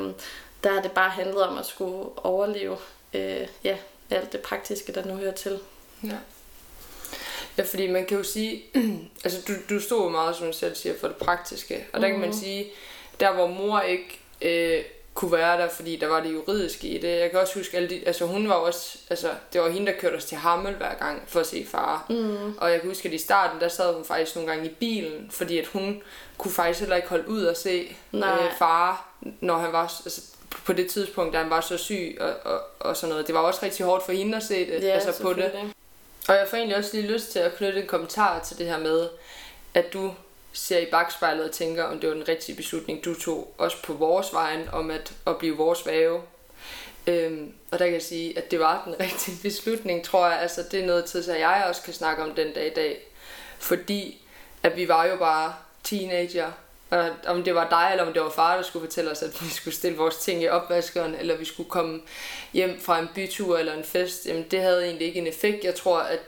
der 0.65 0.73
har 0.73 0.81
det 0.81 0.91
bare 0.91 1.09
handlet 1.09 1.43
om 1.43 1.57
at 1.57 1.65
skulle 1.65 2.09
overleve 2.17 2.77
øh, 3.13 3.47
ja, 3.63 3.77
alt 4.09 4.31
det 4.31 4.39
praktiske, 4.39 4.91
der 4.93 5.05
nu 5.05 5.15
hører 5.15 5.33
til. 5.33 5.59
Ja. 6.03 6.17
Ja, 7.57 7.63
fordi 7.63 7.87
man 7.87 8.05
kan 8.05 8.17
jo 8.17 8.23
sige, 8.23 8.63
altså 9.25 9.41
du, 9.47 9.75
du 9.75 9.79
stod 9.79 10.11
meget, 10.11 10.35
som 10.35 10.47
du 10.47 10.53
selv 10.53 10.75
siger, 10.75 10.95
for 10.99 11.07
det 11.07 11.17
praktiske. 11.17 11.85
Og 11.93 12.01
der 12.01 12.07
mm-hmm. 12.07 12.11
kan 12.11 12.19
man 12.19 12.29
mhm. 12.29 12.37
sige, 12.37 12.71
der 13.19 13.33
hvor 13.33 13.47
mor 13.47 13.81
ikke 13.81 14.19
øh, 14.41 14.83
kunne 15.13 15.31
være 15.31 15.61
der, 15.61 15.69
fordi 15.69 15.95
der 15.95 16.07
var 16.07 16.23
det 16.23 16.33
juridiske 16.33 16.87
i 16.87 16.97
det. 17.01 17.19
Jeg 17.19 17.31
kan 17.31 17.39
også 17.39 17.53
huske, 17.59 17.77
alle 17.77 17.89
de, 17.89 18.07
altså 18.07 18.25
hun 18.25 18.49
var 18.49 18.55
også, 18.55 18.97
altså 19.09 19.29
det 19.53 19.61
var 19.61 19.69
hende, 19.69 19.91
der 19.91 19.99
kørte 19.99 20.15
os 20.15 20.25
til 20.25 20.37
Hammel 20.37 20.73
hver 20.73 20.93
gang 20.93 21.23
for 21.27 21.39
at 21.39 21.47
se 21.47 21.65
far. 21.65 22.05
Mm. 22.09 22.57
Og 22.57 22.71
jeg 22.71 22.79
kan 22.79 22.89
huske, 22.89 23.07
at 23.07 23.13
i 23.13 23.17
starten, 23.17 23.59
der 23.59 23.67
sad 23.67 23.93
hun 23.93 24.05
faktisk 24.05 24.35
nogle 24.35 24.51
gange 24.51 24.65
i 24.65 24.73
bilen, 24.73 25.27
fordi 25.31 25.59
at 25.59 25.67
hun 25.67 26.01
kunne 26.37 26.51
faktisk 26.51 26.79
heller 26.79 26.95
ikke 26.95 27.07
holde 27.07 27.29
ud 27.29 27.45
at 27.45 27.57
se 27.57 27.95
øh, 28.13 28.21
far, 28.57 29.15
når 29.41 29.57
han 29.57 29.71
var, 29.71 30.01
altså 30.05 30.21
på 30.65 30.73
det 30.73 30.91
tidspunkt, 30.91 31.33
da 31.33 31.37
han 31.37 31.49
var 31.49 31.61
så 31.61 31.77
syg 31.77 32.17
og, 32.19 32.33
og, 32.43 32.61
og 32.79 32.97
sådan 32.97 33.09
noget. 33.09 33.27
Det 33.27 33.35
var 33.35 33.41
også 33.41 33.59
rigtig 33.63 33.85
hårdt 33.85 34.05
for 34.05 34.11
hende 34.11 34.37
at 34.37 34.43
se 34.43 34.71
det, 34.71 34.83
ja, 34.83 34.87
altså 34.87 35.21
på 35.21 35.33
det. 35.33 35.51
Og 36.27 36.35
jeg 36.35 36.47
får 36.49 36.57
egentlig 36.57 36.77
også 36.77 36.89
lige 36.93 37.11
lyst 37.11 37.31
til 37.31 37.39
at 37.39 37.55
knytte 37.55 37.81
en 37.81 37.87
kommentar 37.87 38.39
til 38.39 38.57
det 38.57 38.65
her 38.65 38.79
med, 38.79 39.09
at 39.73 39.93
du 39.93 40.13
ser 40.53 40.79
i 40.79 40.85
bagspejlet 40.85 41.45
og 41.45 41.51
tænker, 41.51 41.83
om 41.83 41.99
det 41.99 42.09
var 42.09 42.15
den 42.15 42.27
rigtige 42.27 42.55
beslutning, 42.55 43.05
du 43.05 43.19
tog, 43.19 43.53
også 43.57 43.77
på 43.83 43.93
vores 43.93 44.33
vejen, 44.33 44.69
om 44.71 44.91
at, 44.91 45.13
at 45.27 45.37
blive 45.37 45.57
vores 45.57 45.85
væve. 45.85 46.21
Øhm, 47.07 47.53
og 47.71 47.79
der 47.79 47.85
kan 47.85 47.93
jeg 47.93 48.01
sige, 48.01 48.37
at 48.37 48.51
det 48.51 48.59
var 48.59 48.81
den 48.85 48.95
rigtige 49.05 49.37
beslutning, 49.41 50.03
tror 50.03 50.27
jeg. 50.27 50.39
Altså, 50.39 50.63
det 50.71 50.79
er 50.79 50.85
noget 50.85 51.05
tid, 51.05 51.23
så 51.23 51.33
jeg 51.33 51.65
også 51.69 51.81
kan 51.81 51.93
snakke 51.93 52.23
om 52.23 52.31
den 52.31 52.53
dag 52.53 52.67
i 52.67 52.73
dag. 52.73 53.07
Fordi 53.59 54.21
at 54.63 54.75
vi 54.75 54.87
var 54.87 55.05
jo 55.05 55.17
bare 55.17 55.53
teenager, 55.83 56.51
og 56.89 57.09
om 57.27 57.43
det 57.43 57.55
var 57.55 57.69
dig, 57.69 57.87
eller 57.91 58.05
om 58.05 58.13
det 58.13 58.21
var 58.21 58.29
far, 58.29 58.55
der 58.55 58.63
skulle 58.63 58.87
fortælle 58.87 59.11
os, 59.11 59.23
at 59.23 59.41
vi 59.41 59.49
skulle 59.49 59.73
stille 59.73 59.97
vores 59.97 60.17
ting 60.17 60.43
i 60.43 60.47
opvaskeren, 60.47 61.15
eller 61.15 61.37
vi 61.37 61.45
skulle 61.45 61.69
komme 61.69 62.01
hjem 62.53 62.81
fra 62.81 62.99
en 62.99 63.09
bytur 63.15 63.57
eller 63.57 63.73
en 63.73 63.83
fest, 63.83 64.25
jamen 64.25 64.45
det 64.51 64.61
havde 64.61 64.85
egentlig 64.85 65.07
ikke 65.07 65.19
en 65.19 65.27
effekt. 65.27 65.63
Jeg 65.63 65.75
tror, 65.75 65.99
at, 65.99 66.19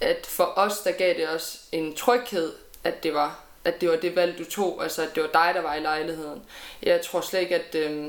at 0.00 0.26
for 0.26 0.52
os, 0.56 0.78
der 0.78 0.92
gav 0.92 1.14
det 1.14 1.28
os 1.28 1.60
en 1.72 1.94
tryghed, 1.94 2.52
at 2.84 3.02
det 3.02 3.14
var 3.14 3.48
at 3.68 3.80
det 3.80 3.90
var 3.90 3.96
det 3.96 4.16
valg, 4.16 4.38
du 4.38 4.44
tog, 4.44 4.82
altså 4.82 5.02
at 5.02 5.14
det 5.14 5.22
var 5.22 5.28
dig, 5.28 5.54
der 5.54 5.60
var 5.60 5.74
i 5.74 5.80
lejligheden. 5.80 6.42
Jeg 6.82 7.00
tror 7.00 7.20
slet 7.20 7.40
ikke, 7.40 7.54
at, 7.54 7.74
øh, 7.74 8.08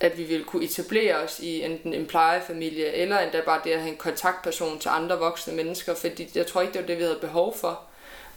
at 0.00 0.18
vi 0.18 0.22
ville 0.22 0.44
kunne 0.44 0.64
etablere 0.64 1.16
os 1.16 1.40
i 1.40 1.62
enten 1.62 1.94
en 1.94 2.06
plejefamilie, 2.06 2.92
eller 2.92 3.18
endda 3.18 3.40
bare 3.40 3.60
det 3.64 3.70
at 3.70 3.80
have 3.80 3.90
en 3.90 3.96
kontaktperson 3.96 4.78
til 4.78 4.88
andre 4.88 5.18
voksne 5.18 5.54
mennesker, 5.54 5.94
fordi 5.94 6.30
jeg 6.34 6.46
tror 6.46 6.60
ikke, 6.60 6.72
det 6.72 6.80
var 6.80 6.86
det, 6.86 6.98
vi 6.98 7.02
havde 7.02 7.18
behov 7.20 7.56
for. 7.58 7.80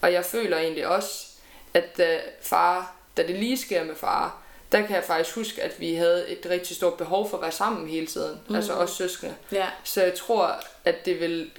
Og 0.01 0.13
jeg 0.13 0.25
føler 0.25 0.57
egentlig 0.57 0.87
også, 0.87 1.27
at 1.73 1.97
da 1.97 2.19
far, 2.41 2.95
da 3.17 3.27
det 3.27 3.35
lige 3.35 3.57
sker 3.57 3.83
med 3.83 3.95
far, 3.95 4.43
der 4.71 4.81
kan 4.81 4.95
jeg 4.95 5.03
faktisk 5.03 5.35
huske, 5.35 5.61
at 5.61 5.79
vi 5.79 5.93
havde 5.93 6.29
et 6.29 6.47
rigtig 6.49 6.75
stort 6.75 6.93
behov 6.93 7.29
for 7.29 7.37
at 7.37 7.43
være 7.43 7.51
sammen 7.51 7.87
hele 7.87 8.07
tiden. 8.07 8.39
Mm. 8.49 8.55
Altså 8.55 8.73
os 8.73 8.91
søskende. 8.91 9.35
Ja. 9.51 9.67
Så 9.83 10.03
jeg 10.03 10.13
tror, 10.13 10.55
at 10.85 11.05
det 11.05 11.19
vil 11.19 11.51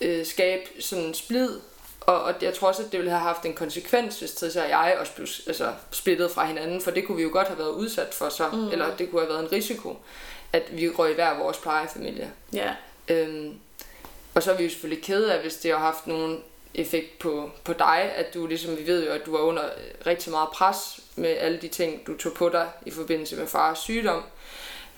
øh, 0.00 0.26
skabe 0.26 0.62
sådan 0.80 1.04
en 1.04 1.14
splid. 1.14 1.60
Og, 2.00 2.22
og 2.22 2.34
jeg 2.42 2.54
tror 2.54 2.68
også, 2.68 2.82
at 2.82 2.92
det 2.92 2.98
ville 3.00 3.10
have 3.10 3.22
haft 3.22 3.44
en 3.44 3.54
konsekvens, 3.54 4.18
hvis 4.18 4.34
Trissa 4.34 4.62
og 4.62 4.68
jeg 4.68 4.96
også 5.00 5.12
blev 5.12 5.28
altså, 5.46 5.72
splittet 5.90 6.30
fra 6.30 6.46
hinanden. 6.46 6.80
For 6.80 6.90
det 6.90 7.06
kunne 7.06 7.16
vi 7.16 7.22
jo 7.22 7.30
godt 7.32 7.48
have 7.48 7.58
været 7.58 7.70
udsat 7.70 8.14
for 8.14 8.28
så. 8.28 8.48
Mm. 8.48 8.68
Eller 8.68 8.96
det 8.96 9.10
kunne 9.10 9.20
have 9.20 9.30
været 9.30 9.42
en 9.44 9.52
risiko. 9.52 9.96
at 10.52 10.62
vi 10.76 10.88
røg 10.88 11.10
i 11.10 11.14
hver 11.14 11.38
vores 11.38 11.58
plejefamilie. 11.58 12.32
Ja. 12.52 12.74
Øhm, 13.08 13.54
og 14.34 14.42
så 14.42 14.52
er 14.52 14.56
vi 14.56 14.64
jo 14.64 14.70
selvfølgelig 14.70 15.04
kede 15.04 15.34
af, 15.34 15.40
hvis 15.40 15.56
det 15.56 15.70
har 15.70 15.78
haft 15.78 16.06
nogen 16.06 16.42
effekt 16.74 17.18
på, 17.18 17.50
på 17.64 17.72
dig, 17.72 18.12
at 18.16 18.34
du 18.34 18.46
ligesom, 18.46 18.78
vi 18.78 18.86
ved 18.86 19.06
jo, 19.06 19.12
at 19.12 19.26
du 19.26 19.32
var 19.36 19.42
under 19.42 19.62
rigtig 20.06 20.32
meget 20.32 20.48
pres 20.48 21.00
med 21.16 21.30
alle 21.30 21.58
de 21.58 21.68
ting, 21.68 22.06
du 22.06 22.16
tog 22.16 22.32
på 22.32 22.48
dig 22.48 22.68
i 22.86 22.90
forbindelse 22.90 23.36
med 23.36 23.46
fars 23.46 23.78
sygdom. 23.78 24.22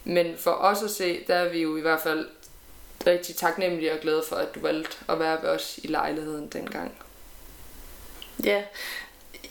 Men 0.05 0.37
for 0.39 0.51
os 0.51 0.83
at 0.83 0.91
se, 0.91 1.25
der 1.27 1.35
er 1.35 1.49
vi 1.49 1.63
jo 1.63 1.77
i 1.77 1.81
hvert 1.81 2.01
fald 2.01 2.29
rigtig 3.07 3.37
taknemmelige 3.37 3.93
og 3.93 3.99
glade 3.99 4.23
for, 4.29 4.37
at 4.37 4.55
du 4.55 4.61
valgte 4.61 4.97
at 5.09 5.19
være 5.19 5.43
ved 5.43 5.49
os 5.49 5.79
i 5.83 5.87
lejligheden 5.87 6.49
dengang. 6.49 6.93
Ja, 8.45 8.63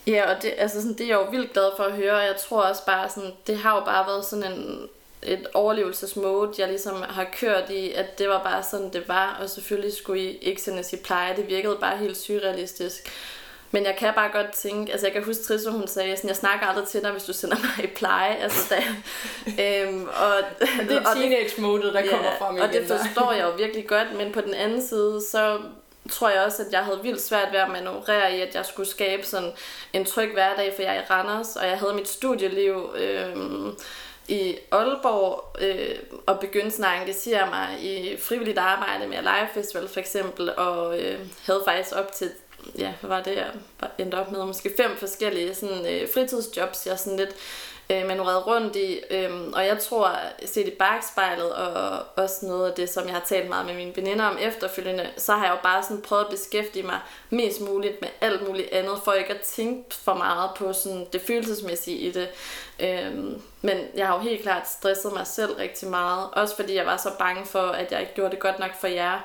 ja 0.07 0.35
og 0.35 0.41
det, 0.41 0.53
altså 0.57 0.81
sådan, 0.81 0.97
det 0.97 1.01
er 1.01 1.07
jeg 1.07 1.15
jo 1.25 1.31
vildt 1.31 1.53
glad 1.53 1.71
for 1.77 1.83
at 1.83 1.91
høre, 1.91 2.13
og 2.13 2.23
jeg 2.23 2.35
tror 2.35 2.61
også 2.61 2.85
bare, 2.85 3.09
sådan, 3.09 3.31
det 3.47 3.57
har 3.57 3.75
jo 3.75 3.85
bare 3.85 4.07
været 4.07 4.25
sådan 4.25 4.51
en, 4.51 4.89
et 5.27 5.47
overlevelsesmode, 5.53 6.53
jeg 6.57 6.67
ligesom 6.67 7.01
har 7.09 7.25
kørt 7.39 7.69
i, 7.69 7.91
at 7.91 8.19
det 8.19 8.29
var 8.29 8.43
bare 8.43 8.63
sådan, 8.63 8.93
det 8.93 9.07
var, 9.07 9.37
og 9.41 9.49
selvfølgelig 9.49 9.93
skulle 9.93 10.21
I 10.21 10.37
ikke 10.37 10.61
sendes 10.61 10.93
i 10.93 10.97
pleje. 10.97 11.35
Det 11.35 11.47
virkede 11.47 11.77
bare 11.81 11.97
helt 11.97 12.17
surrealistisk. 12.17 13.11
Men 13.71 13.85
jeg 13.85 13.95
kan 13.99 14.13
bare 14.15 14.29
godt 14.31 14.51
tænke, 14.51 14.91
altså 14.91 15.07
jeg 15.07 15.13
kan 15.13 15.23
huske 15.23 15.43
Trisse, 15.43 15.71
hun 15.71 15.87
sagde 15.87 16.15
sådan, 16.15 16.27
jeg 16.27 16.35
snakker 16.35 16.67
aldrig 16.67 16.87
til 16.87 17.01
dig, 17.01 17.11
hvis 17.11 17.23
du 17.23 17.33
sender 17.33 17.57
mig 17.57 17.85
i 17.85 17.87
pleje. 17.87 18.35
Altså, 18.35 18.75
da, 18.75 18.81
øhm, 19.63 20.07
og, 20.07 20.33
det 20.59 20.91
er 20.91 21.03
teenage-modet, 21.15 21.93
der 21.93 21.99
ja, 21.99 22.09
kommer 22.09 22.31
frem. 22.39 22.55
Og 22.55 22.73
det 22.73 22.87
forstår 22.87 23.31
jeg 23.31 23.43
jo 23.43 23.51
virkelig 23.63 23.87
godt, 23.87 24.17
men 24.17 24.31
på 24.31 24.41
den 24.41 24.53
anden 24.53 24.87
side, 24.87 25.21
så 25.31 25.59
tror 26.11 26.29
jeg 26.29 26.43
også, 26.43 26.63
at 26.63 26.71
jeg 26.71 26.79
havde 26.79 26.99
vildt 27.03 27.21
svært 27.21 27.47
ved 27.51 27.59
at 27.59 27.69
manøvrere 27.69 28.37
i, 28.37 28.41
at 28.41 28.55
jeg 28.55 28.65
skulle 28.65 28.89
skabe 28.89 29.25
sådan 29.25 29.51
en 29.93 30.05
tryg 30.05 30.33
hverdag, 30.33 30.73
for 30.75 30.81
jeg 30.81 30.95
er 30.95 31.01
i 31.01 31.05
Randers, 31.09 31.55
og 31.55 31.67
jeg 31.67 31.77
havde 31.77 31.93
mit 31.93 32.07
studieliv 32.07 32.95
øhm, 32.97 33.77
i 34.27 34.57
Aalborg, 34.71 35.55
øh, 35.61 35.95
og 36.25 36.39
begyndte 36.39 36.71
sådan 36.71 36.93
at 36.93 36.99
engagere 37.01 37.49
mig 37.49 37.83
i 37.83 38.17
frivilligt 38.17 38.57
arbejde 38.57 39.07
med 39.07 39.17
Live 39.17 39.49
Festival 39.53 39.87
for 39.87 39.99
eksempel, 39.99 40.55
og 40.55 40.99
øh, 40.99 41.19
havde 41.45 41.63
faktisk 41.65 41.95
op 41.95 42.11
til 42.11 42.31
ja, 42.77 42.93
hvad 42.99 43.09
var 43.09 43.21
det, 43.21 43.35
jeg 43.35 43.51
endte 43.97 44.15
op 44.15 44.31
med? 44.31 44.45
Måske 44.45 44.71
fem 44.77 44.97
forskellige 44.97 45.55
sådan, 45.55 45.85
øh, 45.85 46.09
fritidsjobs, 46.13 46.87
jeg 46.87 46.99
sådan 46.99 47.17
lidt 47.17 47.35
øh, 47.89 48.07
manøvreret 48.07 48.47
rundt 48.47 48.75
i. 48.75 48.99
Øh, 49.09 49.31
og 49.53 49.65
jeg 49.65 49.79
tror, 49.79 50.11
set 50.45 50.67
i 50.67 50.71
bagspejlet, 50.79 51.53
og 51.53 52.03
også 52.15 52.45
noget 52.45 52.69
af 52.69 52.75
det, 52.75 52.89
som 52.89 53.05
jeg 53.05 53.13
har 53.13 53.23
talt 53.27 53.49
meget 53.49 53.65
med 53.65 53.75
mine 53.75 53.95
veninder 53.95 54.25
om 54.25 54.37
efterfølgende, 54.41 55.09
så 55.17 55.33
har 55.33 55.45
jeg 55.45 55.53
jo 55.53 55.59
bare 55.63 55.83
sådan 55.83 56.01
prøvet 56.01 56.23
at 56.23 56.29
beskæftige 56.29 56.83
mig 56.83 56.99
mest 57.29 57.61
muligt 57.61 58.01
med 58.01 58.09
alt 58.21 58.47
muligt 58.47 58.71
andet, 58.71 58.99
for 59.03 59.13
ikke 59.13 59.33
at 59.33 59.41
tænke 59.41 59.95
for 59.95 60.13
meget 60.13 60.49
på 60.57 60.73
sådan 60.73 61.05
det 61.13 61.21
følelsesmæssige 61.21 61.97
i 61.97 62.11
det. 62.11 62.29
Øh, 62.79 63.13
men 63.61 63.77
jeg 63.95 64.07
har 64.07 64.15
jo 64.15 64.21
helt 64.21 64.41
klart 64.41 64.69
stresset 64.69 65.13
mig 65.13 65.27
selv 65.27 65.53
rigtig 65.53 65.87
meget, 65.87 66.29
også 66.33 66.55
fordi 66.55 66.75
jeg 66.75 66.85
var 66.85 66.97
så 66.97 67.09
bange 67.19 67.45
for, 67.45 67.59
at 67.67 67.91
jeg 67.91 68.01
ikke 68.01 68.13
gjorde 68.13 68.31
det 68.31 68.39
godt 68.39 68.59
nok 68.59 68.71
for 68.79 68.87
jer. 68.87 69.19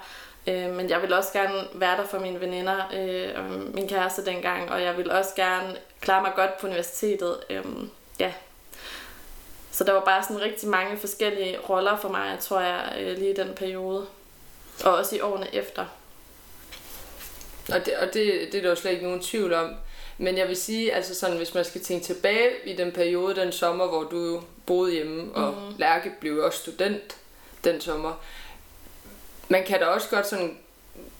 Øh, 0.46 0.70
men 0.70 0.90
jeg 0.90 1.02
vil 1.02 1.12
også 1.12 1.32
gerne 1.32 1.68
være 1.74 1.96
der 1.96 2.06
for 2.06 2.18
mine 2.18 2.40
veninder 2.40 2.76
øh, 2.94 3.28
og 3.36 3.44
min 3.74 3.88
kæreste 3.88 4.24
dengang, 4.24 4.70
og 4.70 4.82
jeg 4.82 4.96
vil 4.96 5.10
også 5.10 5.30
gerne 5.36 5.76
klare 6.00 6.22
mig 6.22 6.32
godt 6.36 6.58
på 6.58 6.66
universitetet. 6.66 7.36
Øh, 7.50 7.64
ja. 8.20 8.32
Så 9.70 9.84
der 9.84 9.92
var 9.92 10.04
bare 10.04 10.22
sådan 10.22 10.40
rigtig 10.40 10.68
mange 10.68 10.98
forskellige 10.98 11.58
roller 11.58 11.96
for 11.96 12.08
mig, 12.08 12.38
tror 12.40 12.60
jeg, 12.60 12.96
øh, 13.00 13.18
lige 13.18 13.30
i 13.30 13.34
den 13.34 13.54
periode. 13.54 14.06
Og 14.84 14.94
også 14.94 15.16
i 15.16 15.20
årene 15.20 15.54
efter. 15.54 15.86
Og 17.72 17.86
det, 17.86 17.96
og 17.96 18.06
det, 18.06 18.48
det 18.52 18.54
er 18.54 18.62
der 18.62 18.68
jo 18.68 18.74
slet 18.74 18.90
ikke 18.90 19.04
nogen 19.04 19.22
tvivl 19.22 19.52
om. 19.52 19.74
Men 20.18 20.38
jeg 20.38 20.48
vil 20.48 20.56
sige, 20.56 20.92
altså 20.92 21.14
sådan, 21.14 21.36
hvis 21.36 21.54
man 21.54 21.64
skal 21.64 21.80
tænke 21.80 22.04
tilbage 22.04 22.50
i 22.64 22.76
den 22.76 22.92
periode, 22.92 23.34
den 23.34 23.52
sommer, 23.52 23.86
hvor 23.86 24.02
du 24.02 24.42
boede 24.66 24.92
hjemme, 24.92 25.34
og 25.34 25.52
mm. 25.52 25.74
Lærke 25.78 26.12
blev 26.20 26.38
også 26.44 26.58
student 26.58 27.16
den 27.64 27.80
sommer, 27.80 28.12
man 29.48 29.64
kan 29.64 29.80
da 29.80 29.86
også 29.86 30.08
godt 30.10 30.26
sådan 30.26 30.58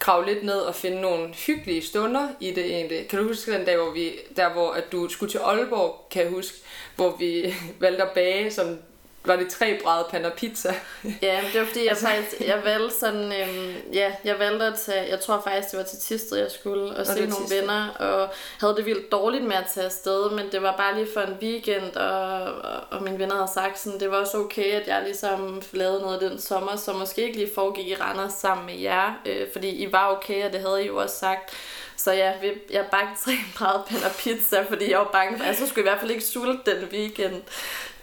grave 0.01 0.27
lidt 0.27 0.45
ned 0.45 0.59
og 0.59 0.75
finde 0.75 1.01
nogle 1.01 1.29
hyggelige 1.29 1.83
stunder 1.83 2.29
i 2.41 2.51
det 2.51 2.65
egentlig. 2.65 3.09
Kan 3.09 3.19
du 3.19 3.29
huske 3.29 3.53
den 3.53 3.65
dag, 3.65 3.77
hvor 3.77 3.91
vi, 3.91 4.13
der 4.37 4.53
hvor 4.53 4.71
at 4.73 4.93
du 4.93 5.09
skulle 5.09 5.33
til 5.33 5.39
Aalborg, 5.39 6.07
kan 6.11 6.23
jeg 6.23 6.31
huske, 6.31 6.59
hvor 6.97 7.17
vi 7.17 7.55
valgte 7.81 8.03
at 8.03 8.11
bage 8.11 8.51
sådan 8.51 8.79
var 9.25 9.37
det 9.37 9.49
tre 9.49 9.81
brædder 9.83 10.09
panna 10.11 10.31
pizza. 10.37 10.75
ja, 11.23 11.41
det 11.53 11.61
var 11.61 11.67
fordi, 11.67 11.81
jeg, 11.81 11.91
altså. 11.91 12.07
faktisk, 12.07 12.41
jeg 12.41 12.61
valgte 12.65 12.97
sådan, 12.99 13.25
øhm, 13.25 13.75
ja, 13.93 14.13
jeg 14.25 14.39
valgte 14.39 14.65
at 14.65 14.75
tage, 14.79 15.11
jeg 15.11 15.21
tror 15.21 15.41
faktisk, 15.45 15.71
det 15.71 15.79
var 15.79 15.85
til 15.85 15.99
Tisted, 15.99 16.39
jeg 16.39 16.51
skulle, 16.51 16.91
og, 16.91 16.97
og 16.97 17.07
se 17.07 17.15
nogle 17.15 17.35
Tisted. 17.35 17.61
venner, 17.61 17.89
og 17.89 18.29
havde 18.61 18.77
det 18.77 18.87
vildt 18.87 19.13
dårligt 19.13 19.45
med 19.45 19.57
at 19.57 19.67
tage 19.75 19.87
afsted, 19.87 20.31
men 20.31 20.53
det 20.53 20.63
var 20.63 20.77
bare 20.77 20.95
lige 20.95 21.09
for 21.15 21.21
en 21.21 21.37
weekend, 21.43 21.97
og, 21.97 22.43
og, 22.43 22.81
og 22.91 23.03
mine 23.03 23.19
venner 23.19 23.35
havde 23.35 23.51
sagt 23.55 23.79
sådan, 23.79 24.01
det 24.01 24.11
var 24.11 24.17
også 24.17 24.39
okay, 24.39 24.73
at 24.81 24.87
jeg 24.87 25.03
ligesom 25.05 25.63
lavede 25.73 26.01
noget 26.01 26.21
den 26.21 26.41
sommer, 26.41 26.77
som 26.77 26.97
måske 26.97 27.23
ikke 27.23 27.37
lige 27.37 27.55
foregik 27.55 27.89
i 27.89 27.95
Randers 27.95 28.33
sammen 28.33 28.67
med 28.67 28.75
jer, 28.79 29.21
øh, 29.27 29.47
fordi 29.53 29.69
I 29.69 29.93
var 29.93 30.17
okay, 30.17 30.47
og 30.47 30.53
det 30.53 30.61
havde 30.61 30.85
I 30.85 30.87
jo 30.87 30.97
også 30.97 31.17
sagt. 31.17 31.51
Så 31.97 32.13
ja, 32.13 32.33
jeg 32.71 32.87
bagte 32.91 33.25
tre 33.25 33.33
brædder 33.59 33.83
panna 33.89 34.09
pizza, 34.19 34.63
fordi 34.69 34.91
jeg 34.91 34.99
var 34.99 35.11
bange 35.13 35.37
for, 35.37 35.45
at 35.45 35.49
jeg 35.49 35.57
så 35.57 35.67
skulle 35.67 35.87
i 35.87 35.89
hvert 35.91 36.01
fald 36.01 36.11
ikke 36.11 36.25
sulte 36.25 36.75
den 36.75 36.89
weekend. 36.93 37.43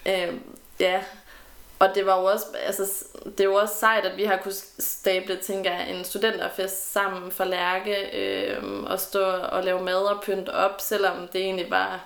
Øh, 0.06 0.34
Ja, 0.80 1.04
og 1.80 1.90
det 1.96 2.06
var 2.06 2.20
jo 2.20 2.26
også, 2.26 2.46
altså, 2.66 3.06
det 3.26 3.40
er 3.40 3.44
jo 3.44 3.56
også 3.56 3.76
sejt, 3.80 4.06
at 4.06 4.18
vi 4.18 4.24
har 4.24 4.38
kunnet 4.38 4.66
stable, 4.80 5.36
tænker 5.36 5.72
jeg, 5.72 5.90
en 5.90 6.06
studenterfest 6.06 6.92
sammen 6.92 7.32
for 7.32 7.44
Lærke, 7.44 7.96
øh, 8.14 8.84
og 8.84 9.00
stå 9.00 9.24
og 9.30 9.64
lave 9.64 9.82
mad 9.82 10.06
og 10.06 10.24
pynte 10.24 10.50
op, 10.54 10.82
selvom 10.82 11.28
det 11.34 11.42
egentlig 11.42 11.72
var 11.72 12.06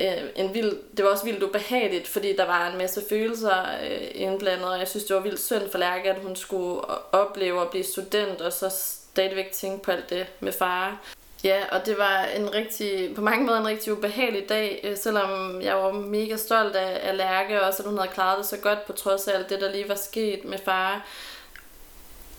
øh, 0.00 0.22
en 0.36 0.54
vild, 0.54 0.76
det 0.96 1.04
var 1.04 1.10
også 1.10 1.24
vildt 1.24 1.42
ubehageligt, 1.42 2.08
fordi 2.08 2.36
der 2.36 2.46
var 2.46 2.70
en 2.70 2.78
masse 2.78 3.02
følelser 3.08 3.64
øh, 3.82 4.08
indblandet, 4.14 4.68
og 4.68 4.78
jeg 4.78 4.88
synes, 4.88 5.04
det 5.04 5.16
var 5.16 5.22
vildt 5.22 5.40
synd 5.40 5.70
for 5.70 5.78
Lærke, 5.78 6.10
at 6.10 6.22
hun 6.22 6.36
skulle 6.36 6.80
opleve 7.12 7.62
at 7.62 7.70
blive 7.70 7.84
student, 7.84 8.40
og 8.40 8.52
så 8.52 8.70
stadigvæk 8.70 9.52
tænke 9.52 9.82
på 9.82 9.90
alt 9.90 10.10
det 10.10 10.26
med 10.40 10.52
far. 10.52 11.00
Ja, 11.44 11.62
og 11.72 11.86
det 11.86 11.98
var 11.98 12.24
en 12.24 12.54
rigtig, 12.54 13.14
på 13.14 13.20
mange 13.20 13.46
måder 13.46 13.60
en 13.60 13.66
rigtig 13.66 13.92
ubehagelig 13.92 14.48
dag, 14.48 14.80
øh, 14.84 14.96
selvom 14.96 15.62
jeg 15.62 15.76
var 15.76 15.92
mega 15.92 16.36
stolt 16.36 16.76
af, 16.76 17.08
af 17.08 17.16
Lærke, 17.16 17.60
og 17.60 17.66
også 17.66 17.82
at 17.82 17.88
hun 17.88 17.98
havde 17.98 18.10
klaret 18.10 18.38
det 18.38 18.46
så 18.46 18.56
godt 18.56 18.86
på 18.86 18.92
trods 18.92 19.28
af 19.28 19.34
alt 19.34 19.50
det, 19.50 19.60
der 19.60 19.72
lige 19.72 19.88
var 19.88 19.94
sket 19.94 20.44
med 20.44 20.58
far. 20.64 21.06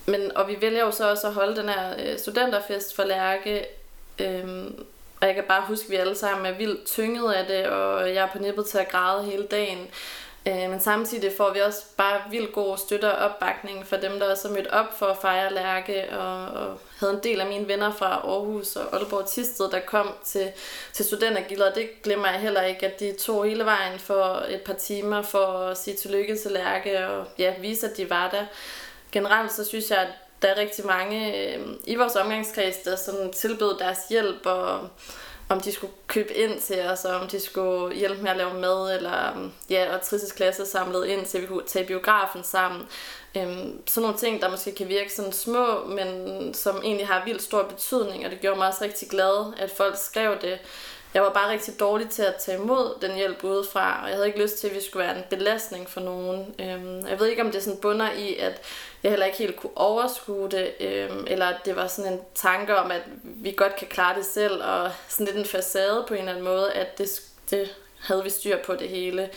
Men, 0.05 0.37
og 0.37 0.47
vi 0.47 0.57
vælger 0.61 0.85
jo 0.85 0.91
så 0.91 1.09
også 1.09 1.27
at 1.27 1.33
holde 1.33 1.55
den 1.55 1.69
her 1.69 1.95
øh, 1.99 2.19
studenterfest 2.19 2.95
for 2.95 3.03
Lærke, 3.03 3.65
øhm, 4.19 4.85
og 5.21 5.27
jeg 5.27 5.35
kan 5.35 5.43
bare 5.47 5.63
huske, 5.67 5.85
at 5.85 5.91
vi 5.91 5.95
alle 5.95 6.15
sammen 6.15 6.45
er 6.45 6.57
vildt 6.57 6.85
tynget 6.85 7.33
af 7.33 7.45
det, 7.45 7.67
og 7.67 8.13
jeg 8.13 8.23
er 8.23 8.31
på 8.31 8.39
nippet 8.39 8.65
til 8.65 8.77
at 8.77 8.89
græde 8.89 9.23
hele 9.23 9.43
dagen. 9.43 9.87
Øh, 10.47 10.69
men 10.69 10.79
samtidig 10.79 11.31
får 11.37 11.53
vi 11.53 11.59
også 11.59 11.83
bare 11.97 12.21
vildt 12.31 12.53
god 12.53 12.77
støtte 12.77 13.11
og 13.11 13.29
opbakning 13.29 13.87
for 13.87 13.97
dem, 13.97 14.19
der 14.19 14.31
også 14.31 14.47
er 14.47 14.51
mødt 14.51 14.67
op 14.67 14.99
for 14.99 15.05
at 15.05 15.17
fejre 15.17 15.53
Lærke, 15.53 16.09
og, 16.11 16.45
og 16.45 16.79
havde 16.99 17.13
en 17.13 17.23
del 17.23 17.41
af 17.41 17.47
mine 17.47 17.67
venner 17.67 17.93
fra 17.93 18.05
Aarhus 18.05 18.75
og 18.75 18.95
Aalborg 18.95 19.27
Tisted, 19.27 19.69
der 19.71 19.79
kom 19.79 20.13
til, 20.25 20.51
til 20.93 21.05
studentergilder, 21.05 21.73
det 21.73 22.01
glemmer 22.03 22.27
jeg 22.27 22.39
heller 22.39 22.61
ikke, 22.61 22.85
at 22.87 22.99
de 22.99 23.13
tog 23.13 23.45
hele 23.45 23.65
vejen 23.65 23.99
for 23.99 24.43
et 24.49 24.61
par 24.61 24.73
timer 24.73 25.21
for 25.21 25.45
at 25.45 25.77
sige 25.77 25.97
tillykke 25.97 26.37
til 26.37 26.51
Lærke, 26.51 27.07
og 27.07 27.25
ja, 27.37 27.53
vise, 27.59 27.89
at 27.89 27.97
de 27.97 28.09
var 28.09 28.29
der. 28.29 28.45
Generelt 29.11 29.51
så 29.51 29.65
synes 29.65 29.89
jeg, 29.89 29.97
at 29.97 30.07
der 30.41 30.47
er 30.47 30.57
rigtig 30.57 30.85
mange 30.85 31.53
øh, 31.55 31.67
i 31.83 31.95
vores 31.95 32.15
omgangskreds, 32.15 32.77
der 32.77 32.95
sådan 32.95 33.33
tilbød 33.33 33.77
deres 33.79 33.99
hjælp, 34.09 34.45
og 34.45 34.89
om 35.49 35.61
de 35.61 35.71
skulle 35.71 35.93
købe 36.07 36.33
ind 36.33 36.61
til 36.61 36.81
os, 36.81 37.05
og 37.05 37.15
om 37.15 37.27
de 37.27 37.39
skulle 37.39 37.95
hjælpe 37.95 38.21
med 38.21 38.31
at 38.31 38.37
lave 38.37 38.53
mad, 38.53 38.95
eller 38.95 39.31
um, 39.35 39.53
ja, 39.69 39.95
og 39.95 40.01
Trisses 40.01 40.31
klasse 40.31 40.65
samlede 40.65 41.09
ind 41.09 41.25
til, 41.25 41.37
at 41.37 41.41
vi 41.41 41.47
kunne 41.47 41.63
tage 41.67 41.87
biografen 41.87 42.43
sammen. 42.43 42.87
Øhm, 43.37 43.87
sådan 43.87 44.01
nogle 44.01 44.17
ting, 44.17 44.41
der 44.41 44.49
måske 44.49 44.75
kan 44.75 44.87
virke 44.87 45.13
sådan 45.13 45.31
små, 45.31 45.83
men 45.85 46.53
som 46.53 46.75
egentlig 46.83 47.07
har 47.07 47.25
vildt 47.25 47.41
stor 47.41 47.63
betydning, 47.63 48.25
og 48.25 48.31
det 48.31 48.41
gjorde 48.41 48.57
mig 48.57 48.67
også 48.67 48.83
rigtig 48.83 49.09
glad, 49.09 49.53
at 49.57 49.71
folk 49.71 49.95
skrev 49.97 50.41
det. 50.41 50.59
Jeg 51.13 51.21
var 51.21 51.33
bare 51.33 51.51
rigtig 51.51 51.79
dårlig 51.79 52.09
til 52.09 52.21
at 52.21 52.35
tage 52.35 52.57
imod 52.57 52.97
den 53.01 53.15
hjælp 53.15 53.43
udefra, 53.43 54.01
og 54.03 54.07
jeg 54.07 54.15
havde 54.15 54.27
ikke 54.27 54.41
lyst 54.41 54.57
til, 54.57 54.67
at 54.67 54.75
vi 54.75 54.81
skulle 54.81 55.07
være 55.07 55.17
en 55.17 55.23
belastning 55.29 55.89
for 55.89 56.01
nogen. 56.01 56.55
Øhm, 56.59 57.07
jeg 57.07 57.19
ved 57.19 57.27
ikke, 57.27 57.41
om 57.41 57.51
det 57.51 57.63
sådan 57.63 57.79
bunder 57.79 58.11
i, 58.11 58.35
at 58.35 58.61
jeg 59.07 59.11
heller 59.11 59.25
ikke 59.25 59.37
helt 59.37 59.55
kunne 59.55 59.77
overskue 59.77 60.49
det, 60.49 60.73
øh, 60.79 61.09
eller 61.27 61.45
at 61.45 61.65
det 61.65 61.75
var 61.75 61.87
sådan 61.87 62.13
en 62.13 62.19
tanke 62.35 62.77
om, 62.77 62.91
at 62.91 63.01
vi 63.23 63.51
godt 63.51 63.75
kan 63.75 63.87
klare 63.87 64.17
det 64.17 64.25
selv, 64.25 64.63
og 64.63 64.91
sådan 65.07 65.25
lidt 65.25 65.37
en 65.37 65.45
facade 65.45 66.05
på 66.07 66.13
en 66.13 66.19
eller 66.19 66.31
anden 66.31 66.45
måde, 66.45 66.71
at 66.71 66.97
det, 66.97 67.21
det 67.49 67.75
havde 67.99 68.23
vi 68.23 68.29
styr 68.29 68.57
på 68.65 68.75
det 68.75 68.89
hele. 68.89 69.29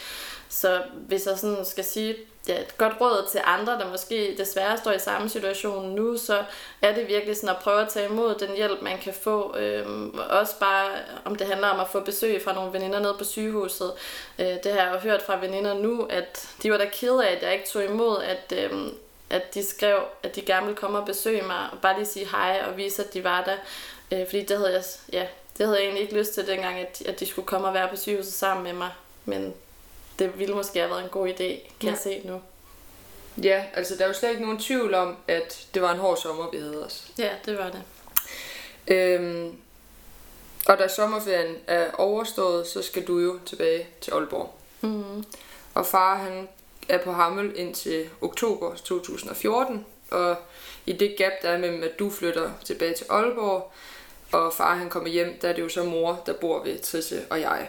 Så 0.48 0.83
hvis 0.92 1.26
jeg 1.26 1.38
sådan 1.38 1.64
skal 1.64 1.85
sige 1.85 2.16
ja, 2.48 2.61
et 2.61 2.78
godt 2.78 3.00
råd 3.00 3.28
til 3.30 3.40
andre, 3.44 3.72
der 3.72 3.90
måske 3.90 4.35
desværre 4.38 4.78
står 4.78 4.92
i 4.92 4.98
samme 4.98 5.28
situation 5.28 5.90
nu, 5.90 6.16
så 6.16 6.44
er 6.83 6.94
det 6.94 7.09
virkelig 7.09 7.37
sådan 7.37 7.56
at 7.56 7.62
prøve 7.62 7.80
at 7.80 7.88
tage 7.88 8.09
imod 8.09 8.35
den 8.35 8.56
hjælp, 8.56 8.83
man 8.83 8.98
kan 8.98 9.14
få. 9.14 9.56
Øhm, 9.56 10.18
også 10.30 10.59
bare, 10.61 10.88
om 11.24 11.35
det 11.35 11.46
handler 11.46 11.68
om 11.68 11.80
at 11.80 11.88
få 11.88 12.00
besøg 12.00 12.42
fra 12.42 12.54
nogle 12.54 12.72
veninder 12.72 13.00
nede 13.00 13.14
på 13.18 13.24
sygehuset. 13.24 13.92
Øh, 14.38 14.46
det 14.46 14.72
har 14.72 14.83
jeg 14.83 14.92
jo 14.94 14.98
hørt 14.98 15.22
fra 15.22 15.40
veninder 15.40 15.74
nu, 15.74 16.06
at 16.11 16.48
de 16.62 16.70
var 16.70 16.78
da 16.78 16.90
kede 16.92 17.26
af, 17.28 17.37
at 17.37 17.42
jeg 17.42 17.52
ikke 17.52 17.68
tog 17.68 17.85
imod, 17.85 18.22
at, 18.22 18.52
øhm, 18.59 18.94
at 19.31 19.55
de 19.55 19.66
skrev, 19.66 19.99
at 20.23 20.37
de 20.37 20.43
gerne 20.43 20.66
ville 20.66 20.81
komme 20.81 20.99
og 20.99 21.07
besøge 21.07 21.43
mig, 21.43 21.69
og 21.73 21.79
bare 21.83 21.97
lige 21.97 22.07
sige 22.07 22.27
hej 22.27 22.62
og 22.69 22.77
vise, 22.77 23.05
at 23.05 23.14
de 23.14 23.25
var 23.25 23.45
der. 23.45 23.57
Øh, 24.12 24.27
fordi 24.27 24.45
det 24.45 24.57
havde, 24.57 24.73
jeg, 24.73 24.85
ja, 25.12 25.27
det 25.59 25.66
havde 25.66 25.79
jeg 25.79 25.85
egentlig 25.85 26.03
ikke 26.03 26.19
lyst 26.19 26.35
til 26.35 26.47
dengang, 26.47 26.79
at, 26.79 27.03
at 27.07 27.21
de 27.21 27.27
skulle 27.27 27.47
komme 27.47 27.69
og 27.69 27.75
være 27.75 27.88
på 27.88 27.97
sygehuset 27.97 28.33
sammen 28.33 28.64
med 28.64 28.73
mig. 28.73 28.90
Men 29.25 29.55
det 30.19 30.38
ville 30.38 30.55
måske 30.55 30.79
have 30.79 30.90
været 30.90 31.03
en 31.03 31.09
god 31.09 31.29
idé, 31.29 31.35
kan 31.37 31.61
ja. 31.83 31.88
jeg 31.88 31.99
se 31.99 32.23
nu. 32.25 32.40
Ja, 33.43 33.64
altså 33.75 33.97
der 33.97 34.05
er 34.05 34.09
jo 34.09 34.14
slet 34.14 34.31
ikke 34.31 34.43
nogen 34.43 34.59
tvivl 34.59 34.95
om, 34.95 35.16
at 35.29 35.66
det 35.75 35.83
var 35.83 35.93
en 35.93 35.99
hård 35.99 36.16
sommer, 36.16 36.51
vi 36.51 36.59
havde 36.59 36.85
os. 36.87 37.07
Ja, 37.19 37.31
det 37.47 37.59
var 37.59 37.71
det. 37.71 37.83
Øhm, 38.95 39.57
og 40.66 40.79
da 40.79 40.88
sommerferien 40.88 41.57
er 41.66 41.90
overstået, 41.93 42.66
så 42.66 42.83
skal 42.83 43.07
du 43.07 43.19
jo 43.19 43.38
tilbage 43.47 43.88
til 44.01 44.11
Aalborg. 44.11 44.55
Mm. 44.81 45.25
Og 45.75 45.87
far 45.87 46.16
han 46.16 46.49
er 46.90 46.98
på 46.98 47.12
Hammel 47.12 47.53
indtil 47.57 48.11
oktober 48.20 48.74
2014, 48.74 49.87
og 50.11 50.37
i 50.87 50.92
det 50.92 51.14
gap, 51.18 51.33
der 51.42 51.48
er 51.48 51.59
mellem, 51.59 51.83
at 51.83 51.98
du 51.98 52.11
flytter 52.11 52.50
tilbage 52.64 52.94
til 52.94 53.07
Aalborg, 53.11 53.72
og 54.33 54.53
far 54.53 54.74
han 54.74 54.90
kommer 54.90 55.09
hjem, 55.09 55.38
der 55.42 55.48
er 55.48 55.53
det 55.53 55.62
jo 55.62 55.68
så 55.68 55.85
mor, 55.85 56.22
der 56.26 56.33
bor 56.33 56.64
ved 56.64 56.79
Trisse 56.79 57.26
og 57.31 57.40
jeg. 57.40 57.68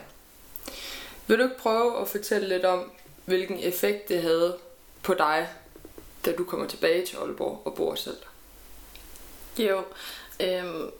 Vil 1.27 1.37
du 1.37 1.43
ikke 1.43 1.57
prøve 1.57 2.01
at 2.01 2.07
fortælle 2.07 2.47
lidt 2.47 2.65
om, 2.65 2.91
hvilken 3.25 3.59
effekt 3.59 4.09
det 4.09 4.21
havde 4.21 4.57
på 5.03 5.13
dig, 5.13 5.49
da 6.25 6.31
du 6.31 6.43
kommer 6.43 6.67
tilbage 6.67 7.05
til 7.05 7.17
Aalborg 7.17 7.61
og 7.65 7.75
bor 7.75 7.95
selv? 7.95 8.17
Jo, 9.57 9.83
øhm, 10.39 10.91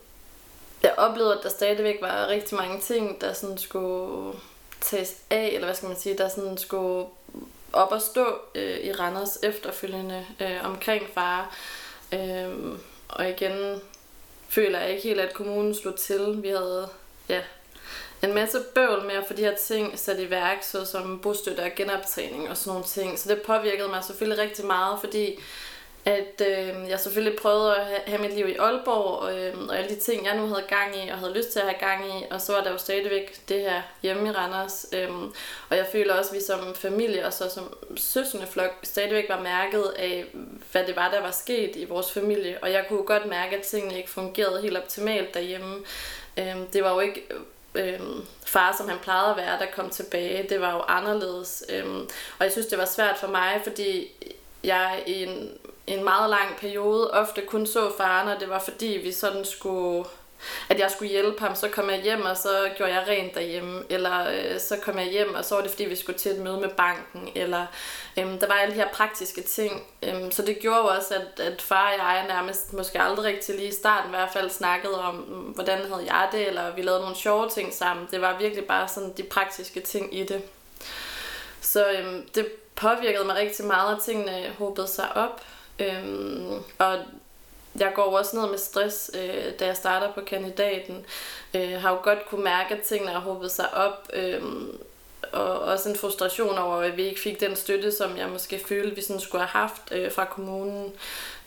jeg 0.82 0.94
oplevede, 0.96 1.34
at 1.38 1.42
der 1.42 1.48
stadigvæk 1.48 1.98
var 2.00 2.26
rigtig 2.26 2.56
mange 2.56 2.80
ting, 2.80 3.20
der 3.20 3.32
sådan 3.32 3.58
skulle 3.58 4.38
tages 4.80 5.14
af, 5.30 5.46
eller 5.46 5.66
hvad 5.66 5.74
skal 5.74 5.88
man 5.88 5.98
sige, 5.98 6.18
der 6.18 6.28
sådan 6.28 6.58
skulle 6.58 7.06
op 7.72 7.92
at 7.92 8.02
stå 8.02 8.40
øh, 8.54 8.78
i 8.78 8.92
Randers 8.92 9.38
efterfølgende 9.42 10.26
øh, 10.40 10.64
omkring 10.64 11.02
far. 11.14 11.56
Øh, 12.12 12.48
og 13.08 13.28
igen 13.28 13.80
føler 14.48 14.78
jeg 14.80 14.90
ikke 14.90 15.02
helt, 15.02 15.20
at 15.20 15.34
kommunen 15.34 15.74
slog 15.74 15.96
til. 15.96 16.42
Vi 16.42 16.48
havde 16.48 16.88
ja, 17.28 17.40
en 18.22 18.34
masse 18.34 18.58
bøvl 18.74 19.06
med 19.06 19.14
at 19.14 19.24
få 19.28 19.34
de 19.34 19.42
her 19.42 19.56
ting 19.56 19.98
sat 19.98 20.18
i 20.18 20.30
værk, 20.30 20.62
såsom 20.62 21.20
bostøtte 21.20 21.60
og 21.60 21.70
genoptræning 21.76 22.50
og 22.50 22.56
sådan 22.56 22.70
nogle 22.70 22.84
ting. 22.84 23.18
Så 23.18 23.28
det 23.28 23.42
påvirkede 23.42 23.88
mig 23.88 24.04
selvfølgelig 24.04 24.44
rigtig 24.44 24.66
meget, 24.66 25.00
fordi 25.00 25.38
at 26.04 26.42
øh, 26.48 26.88
jeg 26.88 27.00
selvfølgelig 27.00 27.38
prøvede 27.38 27.76
at 27.76 27.86
have, 27.86 28.00
have 28.06 28.22
mit 28.22 28.34
liv 28.34 28.48
i 28.48 28.56
Aalborg, 28.56 29.18
og, 29.18 29.38
øh, 29.38 29.54
og 29.68 29.78
alle 29.78 29.90
de 29.90 30.00
ting, 30.00 30.26
jeg 30.26 30.36
nu 30.36 30.46
havde 30.46 30.64
gang 30.68 30.96
i, 30.96 31.08
og 31.08 31.18
havde 31.18 31.34
lyst 31.34 31.52
til 31.52 31.58
at 31.58 31.64
have 31.64 31.78
gang 31.78 32.06
i, 32.06 32.24
og 32.30 32.40
så 32.40 32.52
var 32.52 32.62
der 32.62 32.70
jo 32.70 32.78
stadigvæk 32.78 33.48
det 33.48 33.60
her 33.60 33.82
hjemme 34.02 34.28
i 34.28 34.32
Randers. 34.32 34.86
Øh, 34.92 35.10
og 35.68 35.76
jeg 35.76 35.86
føler 35.92 36.14
også, 36.14 36.30
at 36.30 36.36
vi 36.36 36.42
som 36.42 36.74
familie 36.74 37.26
og 37.26 37.32
så 37.32 37.50
som 37.50 37.76
søsende 37.96 38.46
flok 38.46 38.70
stadigvæk 38.82 39.28
var 39.28 39.40
mærket 39.40 39.84
af, 39.96 40.24
hvad 40.72 40.86
det 40.86 40.96
var, 40.96 41.10
der 41.10 41.20
var 41.20 41.30
sket 41.30 41.76
i 41.76 41.84
vores 41.84 42.12
familie. 42.12 42.58
Og 42.62 42.72
jeg 42.72 42.84
kunne 42.88 43.02
godt 43.02 43.26
mærke, 43.26 43.56
at 43.56 43.62
tingene 43.62 43.96
ikke 43.96 44.10
fungerede 44.10 44.62
helt 44.62 44.76
optimalt 44.76 45.34
derhjemme. 45.34 45.76
Øh, 46.36 46.56
det 46.72 46.84
var 46.84 46.94
jo 46.94 47.00
ikke 47.00 47.22
øh, 47.74 48.00
far, 48.46 48.74
som 48.78 48.88
han 48.88 48.98
plejede 48.98 49.30
at 49.30 49.36
være, 49.36 49.58
der 49.58 49.66
kom 49.76 49.90
tilbage. 49.90 50.48
Det 50.48 50.60
var 50.60 50.72
jo 50.74 50.80
anderledes. 50.80 51.64
Øh, 51.68 51.94
og 52.38 52.44
jeg 52.44 52.52
synes, 52.52 52.66
det 52.66 52.78
var 52.78 52.84
svært 52.84 53.18
for 53.18 53.28
mig, 53.28 53.60
fordi 53.64 54.10
jeg 54.64 55.02
i 55.06 55.22
en 55.22 55.50
en 55.86 56.04
meget 56.04 56.30
lang 56.30 56.56
periode 56.58 57.10
ofte 57.10 57.42
kun 57.42 57.66
så 57.66 57.92
faren, 57.96 58.28
og 58.28 58.40
det 58.40 58.48
var 58.48 58.58
fordi 58.58 59.00
vi 59.02 59.12
sådan 59.12 59.44
skulle 59.44 60.04
at 60.68 60.78
jeg 60.78 60.90
skulle 60.90 61.10
hjælpe 61.10 61.40
ham, 61.40 61.54
så 61.54 61.68
kom 61.68 61.90
jeg 61.90 62.00
hjem, 62.00 62.22
og 62.22 62.36
så 62.36 62.70
gjorde 62.76 62.92
jeg 62.92 63.08
rent 63.08 63.34
derhjemme, 63.34 63.82
eller 63.88 64.30
øh, 64.30 64.60
så 64.60 64.76
kom 64.82 64.98
jeg 64.98 65.06
hjem, 65.06 65.34
og 65.34 65.44
så 65.44 65.54
var 65.54 65.62
det 65.62 65.70
fordi, 65.70 65.84
vi 65.84 65.96
skulle 65.96 66.18
til 66.18 66.32
et 66.32 66.38
møde 66.38 66.60
med 66.60 66.68
banken, 66.68 67.28
eller 67.34 67.66
øh, 68.18 68.40
der 68.40 68.46
var 68.46 68.54
alle 68.54 68.74
de 68.74 68.80
her 68.80 68.88
praktiske 68.92 69.42
ting. 69.42 69.82
Øh, 70.02 70.32
så 70.32 70.42
det 70.42 70.58
gjorde 70.58 70.90
også, 70.90 71.14
at, 71.14 71.40
at 71.40 71.62
far 71.62 71.92
og 71.92 71.98
jeg 71.98 72.24
nærmest 72.28 72.72
måske 72.72 73.00
aldrig 73.00 73.24
rigtig 73.24 73.54
lige 73.54 73.68
i 73.68 73.72
starten 73.72 74.10
i 74.10 74.16
hvert 74.16 74.32
fald 74.32 74.50
snakkede 74.50 75.02
om, 75.02 75.14
mm, 75.14 75.34
hvordan 75.34 75.78
havde 75.78 76.04
jeg 76.06 76.28
det, 76.32 76.48
eller 76.48 76.74
vi 76.74 76.82
lavede 76.82 77.00
nogle 77.00 77.16
sjove 77.16 77.48
ting 77.48 77.74
sammen. 77.74 78.08
Det 78.10 78.20
var 78.20 78.38
virkelig 78.38 78.64
bare 78.64 78.88
sådan 78.88 79.12
de 79.16 79.22
praktiske 79.22 79.80
ting 79.80 80.18
i 80.18 80.24
det. 80.24 80.42
Så 81.60 81.90
øh, 81.90 82.22
det 82.34 82.46
påvirkede 82.74 83.24
mig 83.24 83.36
rigtig 83.36 83.64
meget, 83.64 83.96
og 83.96 84.02
tingene 84.02 84.52
håbede 84.58 84.88
sig 84.88 85.16
op. 85.16 85.42
Øhm, 85.82 86.62
og 86.78 86.98
jeg 87.78 87.92
går 87.94 88.18
også 88.18 88.36
ned 88.36 88.50
med 88.50 88.58
stress, 88.58 89.10
øh, 89.14 89.52
da 89.60 89.66
jeg 89.66 89.76
starter 89.76 90.12
på 90.12 90.20
kandidaten. 90.20 91.04
Øh, 91.54 91.80
har 91.80 91.90
jo 91.90 91.98
godt 92.02 92.26
kunne 92.28 92.44
mærke, 92.44 92.74
at 92.74 92.82
tingene 92.82 93.12
har 93.12 93.20
håbet 93.20 93.50
sig 93.50 93.74
op. 93.74 94.08
Øh, 94.12 94.42
og 95.32 95.58
også 95.58 95.88
en 95.88 95.96
frustration 95.96 96.58
over, 96.58 96.76
at 96.76 96.96
vi 96.96 97.02
ikke 97.02 97.20
fik 97.20 97.40
den 97.40 97.56
støtte, 97.56 97.92
som 97.92 98.16
jeg 98.16 98.28
måske 98.28 98.60
følte, 98.68 98.96
vi 98.96 99.02
sådan 99.02 99.20
skulle 99.20 99.44
have 99.44 99.62
haft 99.62 99.82
øh, 99.92 100.12
fra 100.12 100.24
kommunen. 100.24 100.92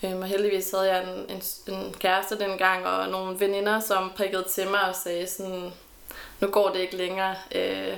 Øh, 0.04 0.16
og 0.16 0.26
heldigvis 0.26 0.72
havde 0.72 0.94
jeg 0.94 1.04
en, 1.04 1.26
en, 1.30 1.42
en 1.76 1.94
kæreste 2.00 2.40
dengang, 2.40 2.88
og 2.88 3.10
nogle 3.10 3.40
veninder, 3.40 3.80
som 3.80 4.12
prikkede 4.16 4.44
til 4.44 4.70
mig 4.70 4.90
og 4.90 4.96
sagde 4.96 5.28
sådan, 5.28 5.72
nu 6.40 6.48
går 6.48 6.70
det 6.70 6.80
ikke 6.80 6.96
længere. 6.96 7.36
Øh, 7.56 7.98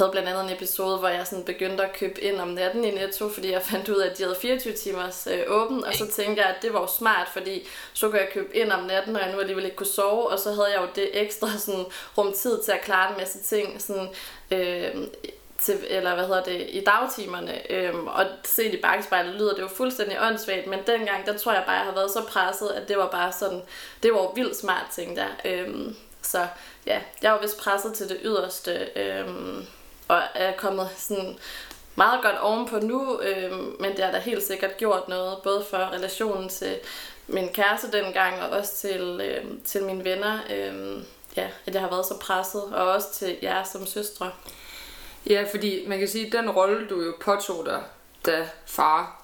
havde 0.00 0.12
blandt 0.12 0.28
andet 0.28 0.44
en 0.44 0.56
episode, 0.56 0.98
hvor 0.98 1.08
jeg 1.08 1.26
sådan 1.26 1.44
begyndte 1.44 1.84
at 1.84 1.92
købe 1.92 2.20
ind 2.20 2.40
om 2.40 2.48
natten 2.48 2.84
i 2.84 2.90
Netto, 2.90 3.28
fordi 3.28 3.52
jeg 3.52 3.62
fandt 3.62 3.88
ud 3.88 3.96
af, 3.96 4.10
at 4.10 4.18
de 4.18 4.22
havde 4.22 4.36
24 4.40 4.72
timers 4.72 5.28
øh, 5.30 5.42
åben, 5.48 5.84
og 5.84 5.94
så 5.94 6.06
tænkte 6.06 6.42
jeg, 6.42 6.50
at 6.50 6.62
det 6.62 6.72
var 6.72 6.80
jo 6.80 6.86
smart, 6.86 7.28
fordi 7.32 7.68
så 7.92 8.08
kunne 8.08 8.20
jeg 8.20 8.28
købe 8.32 8.56
ind 8.56 8.72
om 8.72 8.84
natten, 8.84 9.12
når 9.12 9.20
jeg 9.20 9.32
nu 9.32 9.40
alligevel 9.40 9.64
ikke 9.64 9.76
kunne 9.76 9.86
sove, 9.86 10.28
og 10.28 10.38
så 10.38 10.52
havde 10.52 10.68
jeg 10.68 10.80
jo 10.80 10.88
det 10.94 11.22
ekstra 11.22 11.48
sådan, 11.58 11.84
rumtid 12.18 12.62
til 12.62 12.72
at 12.72 12.80
klare 12.80 13.10
en 13.10 13.16
masse 13.18 13.38
ting, 13.42 13.82
sådan, 13.82 14.08
øh, 14.50 15.06
til, 15.58 15.78
eller 15.88 16.14
hvad 16.14 16.26
hedder 16.26 16.42
det, 16.42 16.66
i 16.70 16.84
dagtimerne. 16.84 17.72
Øhm, 17.72 18.06
og 18.06 18.26
set 18.44 18.74
i 18.74 18.80
bagspejlet 18.80 19.34
lyder 19.34 19.54
det 19.54 19.62
jo 19.62 19.68
fuldstændig 19.68 20.18
åndssvagt, 20.22 20.66
men 20.66 20.78
dengang, 20.86 21.26
der 21.26 21.38
tror 21.38 21.52
jeg 21.52 21.62
bare, 21.66 21.76
jeg 21.76 21.84
har 21.84 21.94
været 21.94 22.10
så 22.10 22.24
presset, 22.28 22.68
at 22.68 22.88
det 22.88 22.96
var 22.96 23.10
bare 23.10 23.32
sådan, 23.32 23.62
det 24.02 24.12
var 24.12 24.32
vildt 24.34 24.56
smart, 24.56 24.86
tænkte 24.94 25.22
jeg. 25.22 25.30
Øhm, 25.44 25.96
så 26.22 26.46
ja, 26.86 27.00
jeg 27.22 27.32
var 27.32 27.40
vist 27.40 27.60
presset 27.60 27.94
til 27.94 28.08
det 28.08 28.18
yderste. 28.24 28.88
Øhm, 28.96 29.66
og 30.10 30.22
er 30.34 30.52
kommet 30.56 30.88
sådan 30.96 31.38
meget 31.96 32.22
godt 32.22 32.38
ovenpå 32.38 32.78
nu, 32.78 33.20
øh, 33.20 33.52
men 33.80 33.96
det 33.96 34.04
har 34.04 34.12
da 34.12 34.18
helt 34.18 34.42
sikkert 34.42 34.76
gjort 34.76 35.08
noget, 35.08 35.38
både 35.42 35.64
for 35.70 35.76
relationen 35.76 36.48
til 36.48 36.76
min 37.28 37.48
kæreste 37.48 37.92
dengang, 37.92 38.42
og 38.42 38.50
også 38.50 38.76
til, 38.76 39.20
øh, 39.24 39.44
til 39.64 39.84
mine 39.84 40.04
venner, 40.04 40.38
øh, 40.50 41.02
ja, 41.36 41.48
at 41.66 41.74
jeg 41.74 41.82
har 41.82 41.90
været 41.90 42.06
så 42.06 42.18
presset, 42.18 42.62
og 42.62 42.92
også 42.92 43.12
til 43.12 43.36
jer 43.42 43.64
som 43.64 43.86
søstre. 43.86 44.30
Ja, 45.30 45.44
fordi 45.50 45.84
man 45.86 45.98
kan 45.98 46.08
sige, 46.08 46.26
at 46.26 46.32
den 46.32 46.50
rolle, 46.50 46.88
du 46.88 47.02
jo 47.02 47.14
påtog 47.20 47.66
dig, 47.66 47.82
da 48.26 48.48
far 48.66 49.22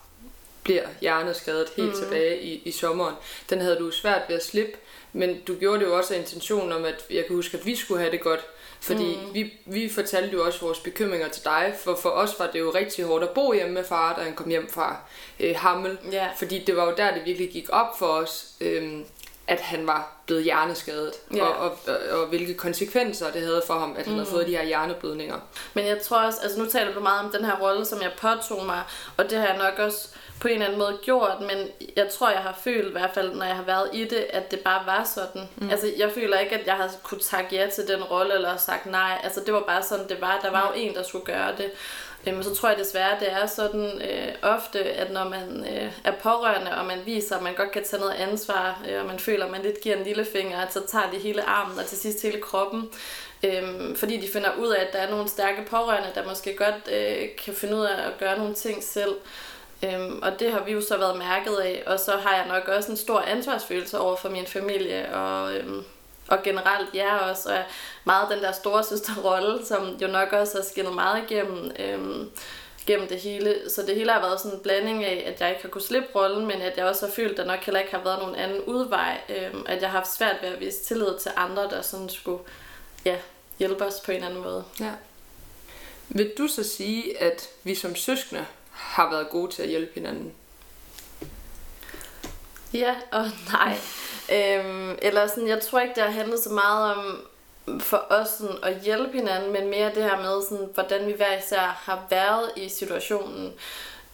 bliver 0.62 0.86
hjerneskadet 1.00 1.68
helt 1.76 1.88
mm. 1.88 1.94
tilbage 1.94 2.40
i, 2.42 2.62
i 2.64 2.72
sommeren, 2.72 3.14
den 3.50 3.60
havde 3.60 3.76
du 3.76 3.90
svært 3.90 4.22
ved 4.28 4.36
at 4.36 4.44
slippe, 4.44 4.72
men 5.12 5.40
du 5.40 5.54
gjorde 5.54 5.80
det 5.80 5.86
jo 5.86 5.96
også 5.96 6.14
af 6.14 6.18
intentionen 6.18 6.72
om, 6.72 6.84
at 6.84 7.04
jeg 7.10 7.24
kan 7.26 7.36
huske, 7.36 7.58
at 7.58 7.66
vi 7.66 7.76
skulle 7.76 8.00
have 8.00 8.12
det 8.12 8.20
godt, 8.20 8.40
fordi 8.80 9.16
mm. 9.16 9.34
vi, 9.34 9.52
vi 9.66 9.88
fortalte 9.88 10.32
jo 10.32 10.44
også 10.44 10.60
vores 10.60 10.78
bekymringer 10.78 11.28
til 11.28 11.44
dig, 11.44 11.74
for 11.84 11.94
for 11.94 12.08
os 12.08 12.38
var 12.38 12.50
det 12.50 12.58
jo 12.58 12.70
rigtig 12.74 13.04
hårdt 13.04 13.24
at 13.24 13.30
bo 13.30 13.52
hjemme 13.52 13.74
med 13.74 13.84
far, 13.84 14.16
da 14.16 14.22
han 14.22 14.34
kom 14.34 14.48
hjem 14.48 14.68
fra 14.70 14.96
øh, 15.40 15.54
Hammel. 15.56 15.98
Yeah. 16.14 16.36
Fordi 16.36 16.58
det 16.58 16.76
var 16.76 16.84
jo 16.84 16.94
der, 16.96 17.14
det 17.14 17.24
virkelig 17.24 17.50
gik 17.50 17.68
op 17.72 17.98
for 17.98 18.06
os, 18.06 18.46
øh, 18.60 19.00
at 19.48 19.60
han 19.60 19.86
var 19.86 20.12
blevet 20.26 20.44
hjerneskadet, 20.44 21.12
yeah. 21.34 21.48
og, 21.48 21.56
og, 21.56 21.78
og, 21.86 22.20
og 22.20 22.26
hvilke 22.26 22.54
konsekvenser 22.54 23.30
det 23.30 23.42
havde 23.42 23.62
for 23.66 23.74
ham, 23.74 23.96
at 23.98 24.04
han 24.04 24.12
mm. 24.12 24.18
havde 24.18 24.30
fået 24.30 24.46
de 24.46 24.56
her 24.56 24.64
hjerneblødninger. 24.64 25.38
Men 25.74 25.86
jeg 25.86 26.02
tror 26.02 26.18
også, 26.18 26.38
altså 26.42 26.58
nu 26.58 26.66
taler 26.66 26.94
du 26.94 27.00
meget 27.00 27.24
om 27.24 27.32
den 27.32 27.44
her 27.44 27.56
rolle, 27.60 27.84
som 27.84 28.02
jeg 28.02 28.12
påtog 28.18 28.66
mig, 28.66 28.82
og 29.16 29.30
det 29.30 29.38
har 29.38 29.46
jeg 29.46 29.58
nok 29.58 29.78
også 29.78 30.08
på 30.40 30.48
en 30.48 30.54
eller 30.54 30.66
anden 30.66 30.78
måde 30.78 30.98
gjort, 31.02 31.40
men 31.40 31.68
jeg 31.96 32.08
tror, 32.08 32.30
jeg 32.30 32.40
har 32.40 32.58
følt 32.64 32.88
i 32.88 32.92
hvert 32.92 33.10
fald, 33.14 33.34
når 33.34 33.44
jeg 33.44 33.56
har 33.56 33.62
været 33.62 33.88
i 33.92 34.04
det, 34.04 34.26
at 34.30 34.50
det 34.50 34.60
bare 34.60 34.86
var 34.86 35.04
sådan. 35.14 35.48
Mm. 35.56 35.70
Altså, 35.70 35.92
jeg 35.98 36.12
føler 36.12 36.38
ikke, 36.38 36.58
at 36.58 36.66
jeg 36.66 36.74
har 36.74 36.90
kunne 37.02 37.20
takke 37.20 37.56
ja 37.56 37.70
til 37.70 37.88
den 37.88 38.02
rolle, 38.02 38.34
eller 38.34 38.56
sagt 38.56 38.86
nej. 38.86 39.20
Altså, 39.24 39.40
det 39.46 39.54
var 39.54 39.62
bare 39.66 39.82
sådan, 39.82 40.08
det 40.08 40.20
var. 40.20 40.40
Der 40.42 40.50
var 40.50 40.72
jo 40.72 40.80
en, 40.80 40.94
der 40.94 41.02
skulle 41.02 41.24
gøre 41.24 41.56
det. 41.56 41.70
Øhm, 42.26 42.34
Men 42.34 42.44
så 42.44 42.54
tror 42.54 42.68
jeg 42.68 42.78
desværre, 42.78 43.20
det 43.20 43.32
er 43.32 43.46
sådan 43.46 44.02
øh, 44.02 44.32
ofte, 44.42 44.84
at 44.84 45.12
når 45.12 45.24
man 45.28 45.66
øh, 45.70 45.92
er 46.04 46.12
pårørende, 46.22 46.76
og 46.76 46.86
man 46.86 46.98
viser, 47.04 47.36
at 47.36 47.42
man 47.42 47.54
godt 47.54 47.70
kan 47.72 47.84
tage 47.84 48.00
noget 48.00 48.14
ansvar, 48.14 48.82
øh, 48.88 49.00
og 49.00 49.06
man 49.06 49.18
føler, 49.18 49.44
at 49.44 49.50
man 49.50 49.62
lidt 49.62 49.80
giver 49.80 49.96
en 49.96 50.04
lille 50.04 50.24
finger, 50.24 50.58
at 50.58 50.72
så 50.72 50.80
tager 50.86 51.10
de 51.10 51.18
hele 51.18 51.42
armen, 51.42 51.78
og 51.78 51.86
til 51.86 51.98
sidst 51.98 52.22
hele 52.22 52.40
kroppen. 52.40 52.88
Øh, 53.42 53.96
fordi 53.96 54.16
de 54.16 54.28
finder 54.32 54.50
ud 54.58 54.68
af, 54.68 54.80
at 54.80 54.92
der 54.92 54.98
er 54.98 55.10
nogle 55.10 55.28
stærke 55.28 55.62
pårørende, 55.70 56.08
der 56.14 56.28
måske 56.28 56.56
godt 56.56 56.88
øh, 56.92 57.28
kan 57.44 57.54
finde 57.54 57.76
ud 57.76 57.84
af 57.84 58.06
at 58.06 58.18
gøre 58.18 58.38
nogle 58.38 58.54
ting 58.54 58.84
selv. 58.84 59.14
Øhm, 59.84 60.18
og 60.22 60.40
det 60.40 60.52
har 60.52 60.62
vi 60.64 60.72
jo 60.72 60.80
så 60.80 60.96
været 60.98 61.18
mærket 61.18 61.56
af, 61.56 61.82
og 61.86 62.00
så 62.00 62.12
har 62.16 62.36
jeg 62.36 62.46
nok 62.48 62.68
også 62.68 62.90
en 62.90 62.96
stor 62.96 63.20
ansvarsfølelse 63.20 63.98
over 63.98 64.16
for 64.16 64.28
min 64.28 64.46
familie, 64.46 65.14
og, 65.14 65.54
øhm, 65.54 65.84
og 66.28 66.42
generelt 66.42 66.94
jer 66.94 67.12
også, 67.12 67.48
og 67.54 67.62
meget 68.04 68.30
den 68.30 68.42
der 68.42 68.52
store 68.52 68.84
søsterrolle, 68.84 69.66
som 69.66 69.96
jo 70.02 70.06
nok 70.06 70.32
også 70.32 70.56
har 70.56 70.64
skinnet 70.64 70.94
meget 70.94 71.22
igennem, 71.30 71.70
øhm, 71.78 72.30
gennem 72.86 73.08
det 73.08 73.20
hele. 73.20 73.54
Så 73.74 73.82
det 73.82 73.94
hele 73.94 74.12
har 74.12 74.20
været 74.20 74.40
sådan 74.40 74.56
en 74.56 74.62
blanding 74.62 75.04
af, 75.04 75.24
at 75.26 75.40
jeg 75.40 75.50
ikke 75.50 75.62
har 75.62 75.68
kunnet 75.68 75.86
slippe 75.86 76.08
rollen, 76.14 76.46
men 76.46 76.60
at 76.60 76.76
jeg 76.76 76.84
også 76.84 77.06
har 77.06 77.12
følt, 77.12 77.30
at 77.30 77.36
der 77.36 77.44
nok 77.44 77.64
heller 77.64 77.80
ikke 77.80 77.94
har 77.94 78.04
været 78.04 78.18
nogen 78.18 78.34
anden 78.34 78.60
udvej. 78.60 79.20
Øhm, 79.28 79.64
at 79.68 79.82
jeg 79.82 79.90
har 79.90 79.98
haft 79.98 80.16
svært 80.16 80.36
ved 80.42 80.48
at 80.48 80.60
vise 80.60 80.84
tillid 80.84 81.18
til 81.20 81.32
andre, 81.36 81.62
der 81.62 81.82
sådan 81.82 82.08
skulle 82.08 82.42
ja, 83.04 83.16
hjælpe 83.58 83.84
os 83.84 84.00
på 84.04 84.12
en 84.12 84.22
anden 84.22 84.42
måde. 84.42 84.64
Ja. 84.80 84.92
Vil 86.08 86.32
du 86.38 86.48
så 86.48 86.62
sige, 86.64 87.22
at 87.22 87.48
vi 87.62 87.74
som 87.74 87.96
søskende 87.96 88.46
har 88.70 89.10
været 89.10 89.28
gode 89.28 89.52
til 89.52 89.62
at 89.62 89.68
hjælpe 89.68 89.92
hinanden. 89.94 90.32
Ja 92.72 92.94
og 93.12 93.30
nej. 93.52 93.78
Øhm, 94.32 94.98
eller 95.02 95.26
sådan, 95.26 95.48
jeg 95.48 95.60
tror 95.60 95.80
ikke, 95.80 95.94
det 95.94 96.02
har 96.02 96.10
handlet 96.10 96.42
så 96.42 96.50
meget 96.50 96.94
om 96.94 97.26
for 97.80 98.06
os 98.10 98.28
sådan, 98.28 98.56
at 98.62 98.80
hjælpe 98.80 99.12
hinanden, 99.12 99.52
men 99.52 99.70
mere 99.70 99.94
det 99.94 100.02
her 100.02 100.16
med, 100.16 100.42
sådan, 100.42 100.68
hvordan 100.74 101.06
vi 101.06 101.12
hver 101.12 101.38
især 101.38 101.80
har 101.84 102.06
været 102.10 102.50
i 102.56 102.68
situationen. 102.68 103.52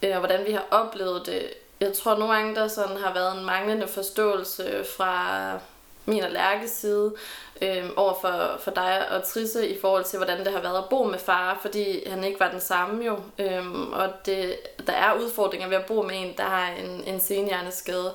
øh, 0.03 0.11
og 0.11 0.19
hvordan 0.19 0.45
vi 0.45 0.51
har 0.51 0.65
oplevet 0.71 1.25
det. 1.25 1.49
Jeg 1.79 1.93
tror 1.93 2.17
nogle 2.17 2.33
gange, 2.33 2.55
der 2.55 2.67
sådan 2.67 2.97
har 2.97 3.13
været 3.13 3.37
en 3.37 3.45
manglende 3.45 3.87
forståelse 3.87 4.85
fra 4.97 5.59
min 6.05 6.23
og 6.23 6.31
Lærkes 6.31 6.71
side 6.71 7.13
øh, 7.61 7.89
over 7.95 8.13
for, 8.21 8.57
for 8.59 8.71
dig 8.71 9.09
og 9.11 9.23
Trisse 9.23 9.67
i 9.67 9.79
forhold 9.79 10.03
til, 10.03 10.17
hvordan 10.17 10.39
det 10.45 10.53
har 10.53 10.61
været 10.61 10.77
at 10.77 10.89
bo 10.89 11.03
med 11.03 11.19
far, 11.19 11.59
fordi 11.61 12.09
han 12.09 12.23
ikke 12.23 12.39
var 12.39 12.51
den 12.51 12.61
samme 12.61 13.05
jo. 13.05 13.19
Øh, 13.39 13.89
og 13.91 14.09
det, 14.25 14.55
der 14.87 14.93
er 14.93 15.13
udfordringer 15.13 15.67
ved 15.67 15.77
at 15.77 15.85
bo 15.85 16.01
med 16.01 16.15
en, 16.15 16.33
der 16.37 16.43
har 16.43 16.67
en, 16.67 17.03
en 17.03 17.19
senhjerneskade. 17.19 18.13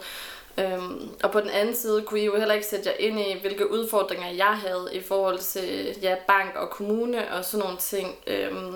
Øhm, 0.58 1.10
og 1.22 1.30
på 1.30 1.40
den 1.40 1.50
anden 1.50 1.74
side 1.74 2.02
kunne 2.02 2.20
I 2.20 2.24
jo 2.24 2.36
heller 2.36 2.54
ikke 2.54 2.66
sætte 2.66 2.90
jer 2.90 2.96
ind 3.08 3.20
i, 3.20 3.40
hvilke 3.40 3.70
udfordringer 3.70 4.30
jeg 4.30 4.56
havde 4.66 4.88
i 4.92 5.00
forhold 5.00 5.38
til 5.38 5.96
ja, 6.02 6.14
bank 6.26 6.56
og 6.56 6.70
kommune 6.70 7.32
og 7.32 7.44
sådan 7.44 7.64
nogle 7.64 7.78
ting. 7.78 8.16
Øhm, 8.26 8.74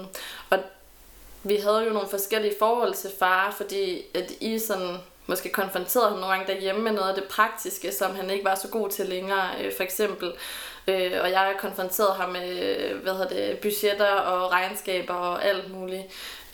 og 0.50 0.58
vi 1.42 1.56
havde 1.56 1.84
jo 1.84 1.92
nogle 1.92 2.08
forskellige 2.08 2.54
forhold 2.58 2.94
til 2.94 3.10
far, 3.18 3.54
fordi 3.56 4.02
at 4.14 4.30
I 4.40 4.58
sådan 4.58 4.96
måske 5.26 5.48
konfronterede 5.48 6.08
ham 6.08 6.18
nogle 6.18 6.34
gange 6.34 6.52
derhjemme 6.52 6.82
med 6.82 6.92
noget 6.92 7.08
af 7.08 7.14
det 7.14 7.24
praktiske, 7.24 7.92
som 7.92 8.14
han 8.14 8.30
ikke 8.30 8.44
var 8.44 8.54
så 8.54 8.68
god 8.68 8.88
til 8.88 9.06
længere. 9.06 9.48
Øh, 9.60 9.72
for 9.76 9.82
eksempel 9.82 10.32
Øh, 10.88 11.12
og 11.22 11.30
jeg 11.30 11.54
konfronterede 11.58 12.14
ham 12.14 12.28
med 12.30 12.44
hvad 12.94 13.12
hedder 13.12 13.28
det, 13.28 13.58
budgetter 13.58 14.06
og 14.06 14.52
regnskaber 14.52 15.14
og 15.14 15.44
alt 15.44 15.72
muligt. 15.72 16.02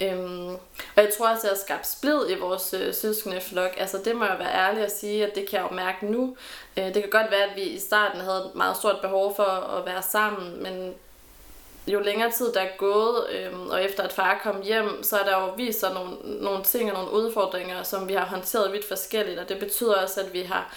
Øhm, 0.01 0.55
og 0.97 1.03
jeg 1.03 1.11
tror 1.19 1.29
også, 1.29 1.41
at 1.41 1.45
jeg 1.45 1.51
har 1.51 1.65
skabt 1.67 1.87
splid 1.87 2.31
i 2.31 2.39
vores 2.39 2.75
øh, 2.75 2.95
søskende 2.95 3.41
flok. 3.41 3.75
Altså 3.77 3.99
det 4.05 4.17
må 4.17 4.25
jeg 4.25 4.37
være 4.39 4.55
ærlig 4.55 4.85
at 4.85 4.93
sige, 4.93 5.27
at 5.27 5.35
det 5.35 5.49
kan 5.49 5.61
jeg 5.61 5.71
jo 5.71 5.77
mærke 5.77 6.07
nu. 6.07 6.37
Øh, 6.77 6.85
det 6.85 6.95
kan 6.95 7.11
godt 7.11 7.31
være, 7.31 7.45
at 7.51 7.57
vi 7.57 7.63
i 7.63 7.79
starten 7.79 8.21
havde 8.21 8.39
et 8.39 8.55
meget 8.55 8.77
stort 8.77 9.01
behov 9.03 9.37
for 9.37 9.43
at 9.79 9.87
være 9.87 10.03
sammen, 10.03 10.63
men 10.63 10.95
jo 11.87 12.01
længere 12.01 12.31
tid 12.31 12.53
der 12.53 12.61
er 12.61 12.77
gået, 12.79 13.27
øh, 13.31 13.61
og 13.61 13.85
efter 13.85 14.03
at 14.03 14.13
far 14.13 14.41
kom 14.43 14.63
hjem, 14.63 15.03
så 15.03 15.19
er 15.19 15.25
der 15.25 15.41
jo 15.41 15.53
vist 15.57 15.81
sig 15.81 15.95
nogle, 15.95 16.17
nogle 16.43 16.65
ting 16.65 16.93
og 16.93 16.99
nogle 16.99 17.13
udfordringer, 17.13 17.83
som 17.83 18.09
vi 18.09 18.15
har 18.15 18.27
håndteret 18.27 18.73
vidt 18.73 18.89
forskelligt, 18.89 19.39
og 19.39 19.49
det 19.49 19.59
betyder 19.59 19.95
også, 19.95 20.21
at 20.21 20.33
vi 20.33 20.43
har 20.43 20.75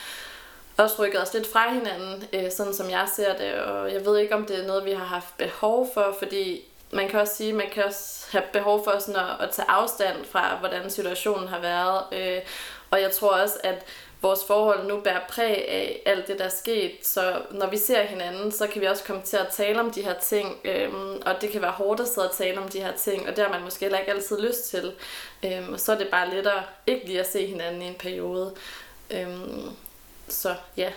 også 0.78 0.96
rykket 1.00 1.22
os 1.22 1.34
lidt 1.34 1.48
fra 1.48 1.74
hinanden, 1.74 2.24
øh, 2.34 2.52
sådan 2.52 2.74
som 2.74 2.90
jeg 2.90 3.08
ser 3.16 3.38
det, 3.38 3.54
og 3.54 3.94
jeg 3.94 4.06
ved 4.06 4.18
ikke, 4.18 4.36
om 4.36 4.46
det 4.46 4.60
er 4.60 4.68
noget, 4.68 4.86
vi 4.86 4.92
har 4.92 5.06
haft 5.06 5.38
behov 5.38 5.90
for, 5.94 6.16
fordi 6.20 6.71
man 6.94 7.10
kan 7.10 7.20
også 7.20 7.36
sige, 7.36 7.50
at 7.50 7.56
man 7.56 7.70
kan 7.70 7.84
også 7.84 8.26
have 8.32 8.44
behov 8.54 8.84
for 8.84 9.00
sådan 9.00 9.16
at, 9.16 9.48
at 9.48 9.50
tage 9.52 9.70
afstand 9.70 10.26
fra, 10.26 10.56
hvordan 10.56 10.90
situationen 10.90 11.48
har 11.48 11.60
været. 11.60 12.04
Øh, 12.12 12.42
og 12.92 13.02
jeg 13.02 13.12
tror 13.12 13.30
også, 13.30 13.56
at 13.64 13.86
vores 14.22 14.40
forhold 14.48 14.88
nu 14.88 15.00
bærer 15.00 15.28
præg 15.30 15.70
af 15.70 16.02
alt 16.06 16.28
det, 16.28 16.40
der 16.40 16.46
er 16.46 16.50
sket. 16.50 16.92
Så 17.04 17.42
når 17.52 17.70
vi 17.70 17.78
ser 17.78 18.04
hinanden, 18.04 18.52
så 18.52 18.68
kan 18.68 18.82
vi 18.82 18.88
også 18.88 19.04
komme 19.04 19.22
til 19.22 19.38
at 19.38 19.48
tale 19.48 19.80
om 19.80 19.92
de 19.92 20.02
her 20.02 20.14
ting. 20.14 20.60
Øhm, 20.66 21.22
og 21.26 21.42
det 21.42 21.50
kan 21.50 21.62
være 21.62 21.72
hårdt 21.72 22.02
at 22.02 22.08
sidde 22.08 22.30
og 22.30 22.36
tale 22.36 22.60
om 22.62 22.70
de 22.70 22.82
her 22.82 22.98
ting, 22.98 23.30
og 23.30 23.36
det 23.36 23.46
har 23.46 23.52
man 23.52 23.64
måske 23.64 23.80
heller 23.80 24.00
ikke 24.00 24.12
altid 24.12 24.42
lyst 24.42 24.70
til. 24.70 24.94
Øhm, 25.46 25.78
så 25.78 25.92
er 25.92 25.98
det 25.98 26.08
bare 26.08 26.30
lettere 26.30 26.64
ikke 26.88 27.06
lige 27.06 27.20
at 27.20 27.32
se 27.32 27.46
hinanden 27.46 27.82
i 27.82 27.86
en 27.88 27.96
periode. 27.96 28.56
Øhm, 29.12 29.70
så 30.28 30.56
ja, 30.78 30.92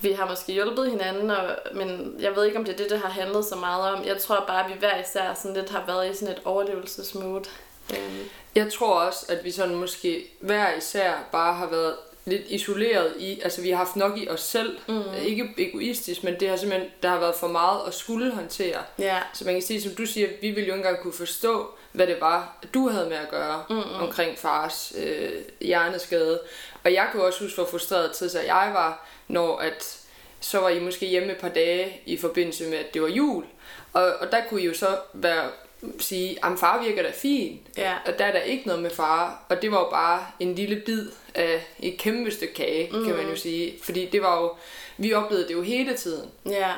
vi 0.00 0.12
har 0.12 0.28
måske 0.28 0.52
hjulpet 0.52 0.90
hinanden, 0.90 1.30
og, 1.30 1.56
men 1.74 2.16
jeg 2.20 2.36
ved 2.36 2.44
ikke, 2.44 2.58
om 2.58 2.64
det 2.64 2.72
er 2.72 2.76
det, 2.76 2.90
det 2.90 2.98
har 2.98 3.08
handlet 3.08 3.44
så 3.44 3.56
meget 3.56 3.92
om. 3.92 4.04
Jeg 4.04 4.18
tror 4.18 4.44
bare, 4.46 4.64
at 4.64 4.70
vi 4.70 4.78
hver 4.78 5.00
især 5.00 5.34
sådan 5.34 5.56
lidt 5.56 5.70
har 5.70 5.84
været 5.86 6.10
i 6.10 6.14
sådan 6.16 6.34
et 6.34 6.42
overlevelsesmode. 6.44 7.44
Øhm. 7.90 8.18
Jeg 8.54 8.72
tror 8.72 9.00
også, 9.00 9.26
at 9.28 9.44
vi 9.44 9.50
sådan 9.50 9.74
måske 9.74 10.30
hver 10.40 10.76
især 10.76 11.12
bare 11.32 11.54
har 11.54 11.70
været 11.70 11.94
lidt 12.24 12.42
isoleret 12.48 13.12
i, 13.18 13.40
altså 13.40 13.62
vi 13.62 13.70
har 13.70 13.76
haft 13.76 13.96
nok 13.96 14.18
i 14.18 14.28
os 14.28 14.40
selv, 14.40 14.78
mm. 14.88 15.02
ikke 15.26 15.54
egoistisk, 15.58 16.24
men 16.24 16.40
det 16.40 16.48
har 16.48 16.56
simpelthen, 16.56 16.90
der 17.02 17.08
har 17.08 17.18
været 17.18 17.34
for 17.34 17.48
meget 17.48 17.80
at 17.86 17.94
skulle 17.94 18.32
håndtere. 18.32 18.82
Yeah. 19.00 19.22
Så 19.34 19.44
man 19.44 19.54
kan 19.54 19.62
sige, 19.62 19.82
som 19.82 19.94
du 19.94 20.06
siger, 20.06 20.28
vi 20.40 20.50
ville 20.50 20.68
jo 20.68 20.74
ikke 20.74 20.86
engang 20.86 21.02
kunne 21.02 21.12
forstå, 21.12 21.70
hvad 21.94 22.06
det 22.06 22.20
var, 22.20 22.56
du 22.74 22.88
havde 22.88 23.08
med 23.08 23.16
at 23.16 23.30
gøre 23.30 23.64
mm 23.70 23.80
-mm. 23.80 24.02
omkring 24.02 24.38
fars 24.38 24.92
øh, 24.98 25.32
hjerneskade. 25.60 26.40
Og 26.84 26.92
jeg 26.92 27.08
kan 27.12 27.20
også 27.20 27.44
huske, 27.44 27.56
hvor 27.56 27.66
frustreret 27.66 28.12
tid 28.12 28.28
så 28.28 28.40
jeg 28.40 28.70
var, 28.74 29.06
når 29.28 29.58
at 29.58 30.00
så 30.40 30.60
var 30.60 30.68
I 30.68 30.80
måske 30.80 31.06
hjemme 31.06 31.32
et 31.32 31.38
par 31.38 31.48
dage 31.48 32.00
i 32.06 32.16
forbindelse 32.16 32.64
med, 32.64 32.78
at 32.78 32.94
det 32.94 33.02
var 33.02 33.08
jul. 33.08 33.44
Og, 33.92 34.14
og 34.20 34.32
der 34.32 34.40
kunne 34.48 34.62
I 34.62 34.64
jo 34.64 34.74
så 34.74 34.98
være 35.12 35.50
sige, 35.98 36.44
at 36.44 36.58
far 36.58 36.82
virker 36.82 37.02
da 37.02 37.10
fin, 37.10 37.60
ja. 37.76 37.94
og 38.06 38.18
der 38.18 38.24
er 38.24 38.32
der 38.32 38.40
ikke 38.40 38.66
noget 38.66 38.82
med 38.82 38.90
far. 38.90 39.44
Og 39.48 39.62
det 39.62 39.70
var 39.70 39.78
jo 39.78 39.90
bare 39.90 40.26
en 40.40 40.54
lille 40.54 40.82
bid 40.86 41.08
af 41.34 41.66
et 41.80 41.98
kæmpe 41.98 42.30
stykke 42.30 42.54
kage, 42.54 42.90
mm. 42.92 43.04
kan 43.04 43.16
man 43.16 43.24
jo 43.24 43.30
mm. 43.30 43.36
sige. 43.36 43.74
Fordi 43.82 44.06
det 44.06 44.22
var 44.22 44.40
jo, 44.40 44.56
vi 44.96 45.14
oplevede 45.14 45.48
det 45.48 45.54
jo 45.54 45.62
hele 45.62 45.96
tiden. 45.96 46.30
Ja. 46.46 46.72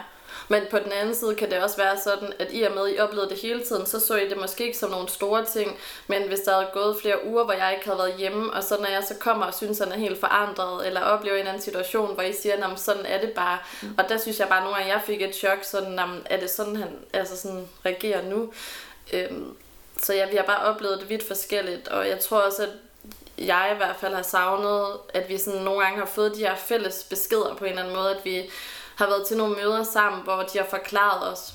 Men 0.49 0.63
på 0.71 0.79
den 0.79 0.93
anden 0.93 1.15
side 1.15 1.35
kan 1.35 1.51
det 1.51 1.63
også 1.63 1.77
være 1.77 1.99
sådan, 2.05 2.33
at 2.39 2.49
i 2.51 2.63
og 2.63 2.73
med, 2.73 2.89
at 2.89 2.95
I 2.97 2.99
oplevede 2.99 3.31
det 3.31 3.39
hele 3.39 3.65
tiden, 3.65 3.87
så 3.87 4.01
så 4.01 4.17
I 4.17 4.29
det 4.29 4.37
måske 4.41 4.65
ikke 4.67 4.79
som 4.79 4.91
nogle 4.91 5.09
store 5.09 5.45
ting. 5.45 5.79
Men 6.07 6.23
hvis 6.29 6.41
der 6.41 6.53
havde 6.53 6.69
gået 6.73 6.97
flere 7.01 7.27
uger, 7.27 7.45
hvor 7.45 7.53
jeg 7.53 7.73
ikke 7.73 7.85
havde 7.85 7.99
været 7.99 8.15
hjemme, 8.19 8.53
og 8.53 8.65
så 8.65 8.77
når 8.79 8.89
jeg 8.89 9.05
så 9.09 9.15
kommer 9.21 9.47
og 9.47 9.55
synes, 9.55 9.81
at 9.81 9.89
han 9.89 9.97
er 9.97 10.01
helt 10.01 10.21
forandret, 10.21 10.87
eller 10.87 11.01
oplever 11.01 11.37
en 11.37 11.47
anden 11.47 11.63
situation, 11.63 12.15
hvor 12.15 12.23
I 12.23 12.33
siger, 12.33 12.67
at 12.67 12.81
sådan 12.81 13.07
er 13.07 13.21
det 13.21 13.31
bare. 13.31 13.59
Mm. 13.83 13.95
Og 13.99 14.09
der 14.09 14.19
synes 14.19 14.39
jeg 14.41 14.49
bare 14.49 14.61
nogle 14.61 14.77
gange, 14.77 14.93
jeg 14.93 15.03
fik 15.07 15.23
et 15.23 15.35
chok, 15.35 15.65
sådan, 15.65 15.99
er 16.25 16.41
det 16.41 16.51
sådan, 16.51 16.77
han 16.77 16.89
altså 17.13 17.37
sådan, 17.37 17.69
reagerer 17.85 18.23
nu? 18.23 18.53
Øhm, 19.13 19.57
så 20.03 20.15
ja, 20.15 20.31
vi 20.31 20.37
har 20.37 20.45
bare 20.45 20.65
oplevet 20.65 21.01
det 21.01 21.09
vidt 21.09 21.27
forskelligt, 21.27 21.89
og 21.89 22.09
jeg 22.09 22.21
tror 22.21 22.39
også, 22.39 22.63
at 22.63 22.69
jeg 23.39 23.71
i 23.75 23.77
hvert 23.77 23.97
fald 23.97 24.15
har 24.15 24.23
savnet, 24.23 24.87
at 25.15 25.29
vi 25.29 25.39
sådan 25.39 25.61
nogle 25.61 25.85
gange 25.85 25.99
har 25.99 26.07
fået 26.07 26.35
de 26.35 26.41
her 26.41 26.57
fælles 26.57 27.07
beskeder 27.11 27.55
på 27.59 27.65
en 27.65 27.71
eller 27.71 27.83
anden 27.83 27.97
måde, 27.97 28.11
at 28.11 28.25
vi 28.25 28.51
har 28.97 29.07
været 29.07 29.27
til 29.27 29.37
nogle 29.37 29.57
møder 29.57 29.83
sammen, 29.83 30.23
hvor 30.23 30.43
de 30.53 30.59
har 30.59 30.67
forklaret 30.71 31.33
os, 31.33 31.55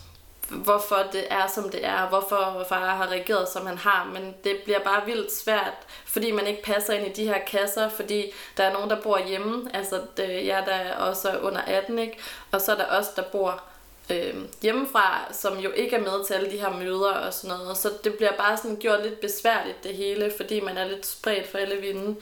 hvorfor 0.50 0.98
det 1.12 1.24
er, 1.30 1.48
som 1.48 1.70
det 1.70 1.86
er, 1.86 2.10
hvorfor 2.10 2.66
far 2.70 2.96
har 2.96 3.08
reageret, 3.08 3.50
som 3.50 3.66
han 3.66 3.78
har, 3.78 4.10
men 4.14 4.36
det 4.44 4.58
bliver 4.64 4.80
bare 4.80 5.06
vildt 5.06 5.32
svært, 5.34 5.74
fordi 6.06 6.32
man 6.32 6.48
ikke 6.48 6.64
passer 6.64 6.94
ind 6.94 7.08
i 7.08 7.22
de 7.22 7.28
her 7.28 7.40
kasser, 7.48 7.90
fordi 7.90 8.26
der 8.58 8.64
er 8.64 8.74
nogen, 8.74 8.90
der 8.90 9.02
bor 9.02 9.28
hjemme, 9.28 9.70
altså 9.74 10.02
det, 10.18 10.46
jeg 10.46 10.64
der 10.66 10.74
er 10.74 10.96
også 10.96 11.40
under 11.42 11.62
18, 11.62 12.00
ikke? 12.00 12.18
og 12.52 12.62
så 12.62 12.72
er 12.72 12.76
der 12.76 13.00
os, 13.00 13.08
der 13.08 13.24
bor 13.24 13.64
øh, 14.12 14.36
hjemmefra, 14.62 15.34
som 15.34 15.60
jo 15.60 15.72
ikke 15.72 15.96
er 15.96 16.02
med 16.02 16.26
til 16.26 16.34
alle 16.34 16.52
de 16.52 16.58
her 16.58 16.70
møder 16.70 17.12
og 17.12 17.34
sådan 17.34 17.58
noget, 17.58 17.78
så 17.78 17.90
det 18.04 18.14
bliver 18.14 18.38
bare 18.38 18.58
sådan 18.58 18.78
gjort 18.78 19.04
lidt 19.04 19.20
besværligt 19.20 19.84
det 19.84 19.96
hele, 19.96 20.34
fordi 20.38 20.60
man 20.60 20.78
er 20.78 20.88
lidt 20.88 21.06
spredt 21.06 21.52
for 21.52 21.58
alle 21.58 21.76
vinden. 21.76 22.18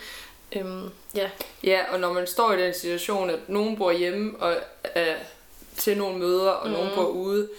Øhm, 0.55 0.89
ja. 1.15 1.29
ja, 1.63 1.79
og 1.93 1.99
når 1.99 2.13
man 2.13 2.27
står 2.27 2.53
i 2.53 2.61
den 2.61 2.73
situation, 2.73 3.29
at 3.29 3.39
nogen 3.47 3.77
bor 3.77 3.91
hjemme 3.91 4.39
og 4.39 4.55
er 4.83 5.15
til 5.77 5.97
nogle 5.97 6.19
møder, 6.19 6.51
og 6.51 6.67
mm. 6.67 6.73
nogen 6.73 6.89
bor 6.95 7.05
ude, 7.05 7.49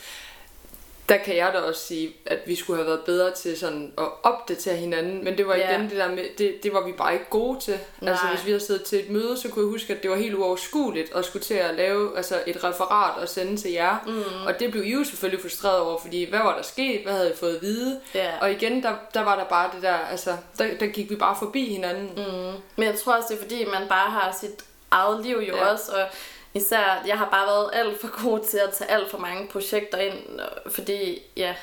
der 1.10 1.16
kan 1.16 1.36
jeg 1.36 1.52
da 1.52 1.58
også 1.58 1.80
sige, 1.86 2.16
at 2.26 2.38
vi 2.46 2.54
skulle 2.54 2.76
have 2.76 2.86
været 2.86 3.00
bedre 3.00 3.30
til 3.30 3.58
sådan 3.58 3.92
at 3.98 4.04
opdatere 4.22 4.76
hinanden, 4.76 5.24
men 5.24 5.38
det 5.38 5.46
var 5.46 5.54
igen 5.54 5.68
yeah. 5.68 5.90
det 5.90 5.96
der 5.96 6.08
med, 6.08 6.24
det, 6.38 6.62
det 6.62 6.72
var 6.72 6.86
vi 6.86 6.92
bare 6.92 7.12
ikke 7.12 7.26
gode 7.30 7.60
til. 7.60 7.78
Nej. 8.00 8.10
Altså 8.10 8.26
hvis 8.26 8.46
vi 8.46 8.50
havde 8.50 8.64
siddet 8.64 8.84
til 8.84 9.00
et 9.00 9.10
møde, 9.10 9.36
så 9.36 9.48
kunne 9.48 9.64
jeg 9.64 9.70
huske, 9.70 9.94
at 9.94 10.02
det 10.02 10.10
var 10.10 10.16
helt 10.16 10.34
uoverskueligt 10.34 11.14
at 11.14 11.24
skulle 11.24 11.42
til 11.42 11.54
at 11.54 11.74
lave 11.74 12.16
altså, 12.16 12.42
et 12.46 12.64
referat 12.64 13.22
og 13.22 13.28
sende 13.28 13.56
til 13.56 13.70
jer. 13.70 13.96
Mm. 14.06 14.46
Og 14.46 14.60
det 14.60 14.70
blev 14.70 14.84
I 14.84 14.92
jo 14.92 15.04
selvfølgelig 15.04 15.42
frustreret 15.42 15.80
over, 15.80 15.98
fordi 16.00 16.30
hvad 16.30 16.38
var 16.38 16.56
der 16.56 16.62
sket, 16.62 17.02
hvad 17.02 17.12
havde 17.12 17.30
I 17.30 17.36
fået 17.36 17.54
at 17.56 17.62
vide? 17.62 18.00
Yeah. 18.16 18.32
Og 18.40 18.52
igen, 18.52 18.82
der, 18.82 18.92
der 19.14 19.20
var 19.20 19.36
der 19.36 19.44
bare 19.44 19.70
det 19.74 19.82
der, 19.82 19.94
altså, 19.94 20.36
der, 20.58 20.66
der 20.80 20.86
gik 20.86 21.10
vi 21.10 21.16
bare 21.16 21.36
forbi 21.38 21.64
hinanden. 21.64 22.10
Mm. 22.16 22.60
Men 22.76 22.88
jeg 22.88 22.98
tror 22.98 23.12
også, 23.12 23.26
det 23.30 23.36
er 23.36 23.42
fordi, 23.42 23.64
man 23.64 23.88
bare 23.88 24.10
har 24.10 24.36
sit 24.40 24.64
eget 24.90 25.24
liv 25.24 25.36
jo 25.36 25.56
ja. 25.56 25.66
også, 25.66 25.92
og 25.92 26.06
Især, 26.54 27.02
jeg 27.06 27.18
har 27.18 27.28
bare 27.30 27.46
været 27.46 27.70
alt 27.72 28.00
for 28.00 28.24
god 28.24 28.40
til 28.40 28.58
at 28.58 28.72
tage 28.72 28.90
alt 28.90 29.10
for 29.10 29.18
mange 29.18 29.48
projekter 29.48 29.98
ind, 29.98 30.40
øh, 30.40 30.72
fordi 30.72 31.22
ja, 31.36 31.54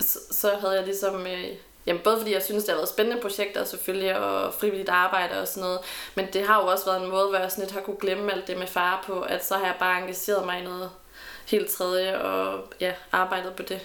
så, 0.00 0.18
så 0.30 0.56
havde 0.60 0.74
jeg 0.74 0.84
ligesom... 0.84 1.26
Øh, 1.26 1.48
jamen 1.86 2.02
både 2.02 2.18
fordi 2.18 2.32
jeg 2.32 2.42
synes, 2.42 2.64
det 2.64 2.70
har 2.70 2.76
været 2.76 2.88
spændende 2.88 3.22
projekter 3.22 3.64
selvfølgelig, 3.64 4.18
og 4.18 4.54
frivilligt 4.54 4.88
arbejde 4.88 5.40
og 5.40 5.48
sådan 5.48 5.62
noget, 5.62 5.80
men 6.14 6.26
det 6.32 6.46
har 6.46 6.62
jo 6.62 6.66
også 6.66 6.84
været 6.84 7.02
en 7.02 7.10
måde, 7.10 7.28
hvor 7.28 7.38
jeg 7.38 7.50
sådan 7.50 7.64
lidt 7.64 7.74
har 7.74 7.80
kunne 7.80 8.00
glemme 8.00 8.32
alt 8.32 8.46
det 8.46 8.58
med 8.58 8.66
far 8.66 9.04
på, 9.06 9.20
at 9.20 9.44
så 9.44 9.54
har 9.54 9.66
jeg 9.66 9.76
bare 9.78 10.00
engageret 10.00 10.46
mig 10.46 10.60
i 10.60 10.64
noget 10.64 10.90
helt 11.46 11.70
tredje, 11.70 12.18
og 12.18 12.64
ja, 12.80 12.92
arbejdet 13.12 13.56
på 13.56 13.62
det. 13.62 13.80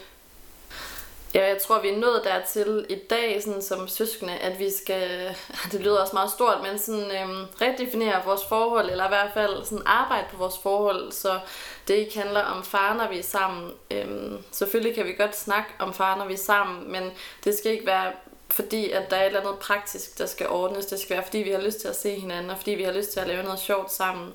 Ja, 1.33 1.47
jeg 1.47 1.57
tror, 1.61 1.81
vi 1.81 1.89
er 1.89 1.97
nået 1.97 2.21
dertil 2.23 2.85
i 2.89 2.95
dag, 2.95 3.43
sådan 3.43 3.61
som 3.61 3.87
søskende, 3.87 4.33
at 4.33 4.59
vi 4.59 4.71
skal, 4.71 5.35
det 5.71 5.81
lyder 5.81 6.01
også 6.01 6.13
meget 6.13 6.31
stort, 6.31 6.57
men 6.63 6.79
sådan 6.79 7.11
øhm, 7.11 7.45
redefinere 7.61 8.25
vores 8.25 8.45
forhold, 8.45 8.89
eller 8.89 9.05
i 9.05 9.07
hvert 9.07 9.31
fald 9.33 9.65
sådan 9.65 9.83
arbejde 9.85 10.27
på 10.31 10.37
vores 10.37 10.57
forhold, 10.63 11.11
så 11.11 11.39
det 11.87 11.93
ikke 11.93 12.17
handler 12.19 12.41
om 12.41 12.63
far, 12.63 12.93
når 12.93 13.09
vi 13.09 13.19
er 13.19 13.23
sammen. 13.23 13.71
Øhm, 13.91 14.37
selvfølgelig 14.51 14.95
kan 14.95 15.05
vi 15.05 15.13
godt 15.13 15.37
snakke 15.37 15.69
om 15.79 15.93
far, 15.93 16.17
når 16.17 16.25
vi 16.25 16.33
er 16.33 16.37
sammen, 16.37 16.91
men 16.91 17.11
det 17.43 17.57
skal 17.57 17.71
ikke 17.71 17.85
være 17.85 18.11
fordi, 18.49 18.91
at 18.91 19.09
der 19.09 19.17
er 19.17 19.21
et 19.21 19.25
eller 19.25 19.39
andet 19.39 19.59
praktisk, 19.59 20.17
der 20.17 20.25
skal 20.25 20.49
ordnes. 20.49 20.85
Det 20.85 20.99
skal 20.99 21.15
være, 21.15 21.25
fordi 21.25 21.37
vi 21.37 21.51
har 21.51 21.61
lyst 21.61 21.79
til 21.79 21.87
at 21.87 21.95
se 21.95 22.19
hinanden, 22.19 22.51
og 22.51 22.57
fordi 22.57 22.71
vi 22.71 22.83
har 22.83 22.91
lyst 22.91 23.11
til 23.11 23.19
at 23.19 23.27
lave 23.27 23.43
noget 23.43 23.59
sjovt 23.59 23.91
sammen. 23.91 24.33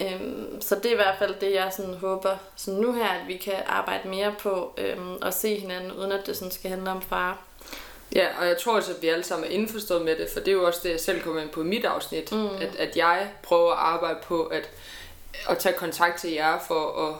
Øhm, 0.00 0.60
så 0.60 0.74
det 0.74 0.86
er 0.86 0.92
i 0.92 0.94
hvert 0.94 1.18
fald 1.18 1.34
det, 1.40 1.52
jeg 1.52 1.72
sådan 1.76 1.94
håber 1.94 2.36
sådan 2.56 2.80
nu 2.80 2.92
her, 2.92 3.08
at 3.08 3.28
vi 3.28 3.36
kan 3.36 3.54
arbejde 3.66 4.08
mere 4.08 4.34
på 4.38 4.72
øhm, 4.78 5.16
og 5.22 5.34
se 5.34 5.58
hinanden, 5.58 5.92
uden 5.92 6.12
at 6.12 6.26
det 6.26 6.36
sådan 6.36 6.52
skal 6.52 6.70
handle 6.70 6.90
om 6.90 7.02
far. 7.02 7.38
Ja, 8.14 8.26
og 8.40 8.46
jeg 8.46 8.58
tror 8.58 8.76
også, 8.76 8.92
at 8.92 9.02
vi 9.02 9.08
alle 9.08 9.24
sammen 9.24 9.48
er 9.48 9.52
indforstået 9.52 10.04
med 10.04 10.16
det, 10.16 10.28
for 10.32 10.40
det 10.40 10.48
er 10.48 10.52
jo 10.52 10.66
også 10.66 10.80
det, 10.82 10.90
jeg 10.90 11.00
selv 11.00 11.20
kommer 11.20 11.42
ind 11.42 11.50
på 11.50 11.60
i 11.60 11.64
mit 11.64 11.84
afsnit, 11.84 12.32
mm. 12.32 12.46
at, 12.46 12.76
at 12.78 12.96
jeg 12.96 13.30
prøver 13.42 13.72
at 13.72 13.78
arbejde 13.78 14.18
på 14.22 14.44
at, 14.44 14.70
at 15.48 15.58
tage 15.58 15.74
kontakt 15.74 16.20
til 16.20 16.32
jer 16.32 16.58
for 16.66 17.08
at 17.08 17.14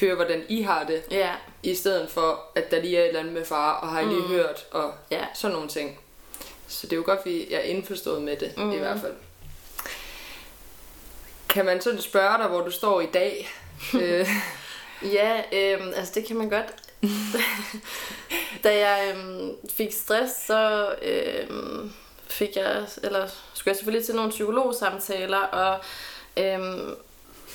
høre, 0.00 0.14
hvordan 0.14 0.44
I 0.48 0.62
har 0.62 0.84
det, 0.84 1.02
yeah. 1.12 1.34
i 1.62 1.74
stedet 1.74 2.10
for, 2.10 2.40
at 2.54 2.70
der 2.70 2.80
lige 2.80 2.96
er 2.96 3.00
et 3.00 3.08
eller 3.08 3.20
andet 3.20 3.34
med 3.34 3.44
far, 3.44 3.72
og 3.72 3.88
har 3.88 4.00
I 4.00 4.04
lige 4.04 4.20
mm. 4.20 4.28
hørt, 4.28 4.66
og 4.70 4.92
yeah. 5.12 5.26
sådan 5.34 5.54
nogle 5.54 5.68
ting. 5.68 5.98
Så 6.68 6.86
det 6.86 6.92
er 6.92 6.96
jo 6.96 7.02
godt, 7.06 7.18
at 7.18 7.50
jeg 7.50 7.58
er 7.58 7.60
indforstået 7.60 8.22
med 8.22 8.36
det, 8.36 8.56
mm. 8.56 8.72
i 8.72 8.76
hvert 8.76 9.00
fald. 9.00 9.14
Kan 11.48 11.64
man 11.64 11.80
sådan 11.80 12.00
spørge 12.00 12.38
dig, 12.38 12.46
hvor 12.46 12.60
du 12.60 12.70
står 12.70 13.00
i 13.00 13.06
dag? 13.06 13.48
øh, 14.00 14.28
Ja, 15.02 15.42
øhm, 15.52 15.92
altså 15.96 16.12
det 16.14 16.26
kan 16.26 16.36
man 16.36 16.48
godt. 16.48 16.74
da 18.64 18.88
jeg 18.88 19.14
øhm, 19.14 19.56
fik 19.70 19.92
stress, 19.92 20.46
så 20.46 20.94
øhm, 21.02 21.92
fik 22.28 22.56
jeg, 22.56 22.86
eller 23.02 23.28
skulle 23.54 23.70
jeg 23.70 23.76
selvfølgelig 23.76 24.06
til 24.06 24.14
nogle 24.14 24.30
psykologsamtaler, 24.30 25.38
og 25.38 25.80
øhm, 26.36 26.94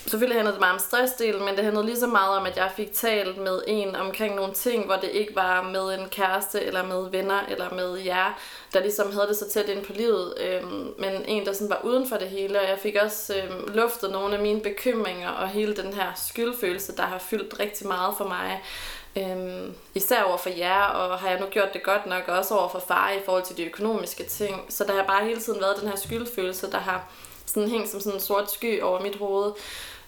selvfølgelig 0.07 0.37
handlede 0.37 0.53
det 0.53 0.59
meget 0.59 0.73
om 0.73 0.79
stressdelen, 0.79 1.45
men 1.45 1.55
det 1.55 1.63
handlede 1.63 1.85
lige 1.85 1.99
så 1.99 2.07
meget 2.07 2.37
om, 2.37 2.45
at 2.45 2.57
jeg 2.57 2.71
fik 2.75 2.93
talt 2.93 3.37
med 3.37 3.61
en 3.67 3.95
omkring 3.95 4.35
nogle 4.35 4.53
ting, 4.53 4.85
hvor 4.85 4.95
det 4.95 5.09
ikke 5.09 5.35
var 5.35 5.61
med 5.61 5.99
en 5.99 6.09
kæreste, 6.09 6.61
eller 6.61 6.85
med 6.85 7.09
venner, 7.09 7.39
eller 7.49 7.73
med 7.73 7.97
jer, 7.97 8.39
der 8.73 8.79
ligesom 8.79 9.11
havde 9.13 9.27
det 9.27 9.37
så 9.37 9.49
tæt 9.49 9.69
ind 9.69 9.85
på 9.85 9.93
livet, 9.93 10.33
øhm, 10.39 10.93
men 10.99 11.25
en, 11.25 11.45
der 11.45 11.53
sådan 11.53 11.69
var 11.69 11.81
uden 11.83 12.07
for 12.07 12.17
det 12.17 12.29
hele, 12.29 12.59
og 12.61 12.69
jeg 12.69 12.79
fik 12.79 12.95
også 13.03 13.35
øhm, 13.35 13.73
luftet 13.73 14.11
nogle 14.11 14.35
af 14.35 14.41
mine 14.41 14.61
bekymringer, 14.61 15.29
og 15.29 15.49
hele 15.49 15.75
den 15.75 15.93
her 15.93 16.11
skyldfølelse, 16.15 16.95
der 16.95 17.03
har 17.03 17.19
fyldt 17.19 17.59
rigtig 17.59 17.87
meget 17.87 18.13
for 18.17 18.27
mig, 18.27 18.63
øhm, 19.17 19.73
især 19.95 20.23
over 20.23 20.37
for 20.37 20.49
jer, 20.49 20.83
og 20.83 21.19
har 21.19 21.29
jeg 21.29 21.39
nu 21.39 21.45
gjort 21.45 21.73
det 21.73 21.83
godt 21.83 22.05
nok, 22.05 22.27
også 22.27 22.53
over 22.53 22.69
for 22.69 22.83
far 22.87 23.11
i 23.11 23.21
forhold 23.25 23.43
til 23.43 23.57
de 23.57 23.65
økonomiske 23.65 24.23
ting, 24.23 24.65
så 24.69 24.83
der 24.83 24.93
har 24.93 25.03
bare 25.03 25.25
hele 25.25 25.41
tiden 25.41 25.61
været 25.61 25.81
den 25.81 25.89
her 25.89 25.97
skyldfølelse, 25.97 26.71
der 26.71 26.79
har 26.79 27.09
sådan 27.45 27.69
hængt 27.69 27.89
som 27.89 27.99
sådan 27.99 28.17
en 28.17 28.21
sort 28.21 28.51
sky 28.51 28.81
over 28.81 29.01
mit 29.01 29.15
hoved, 29.15 29.51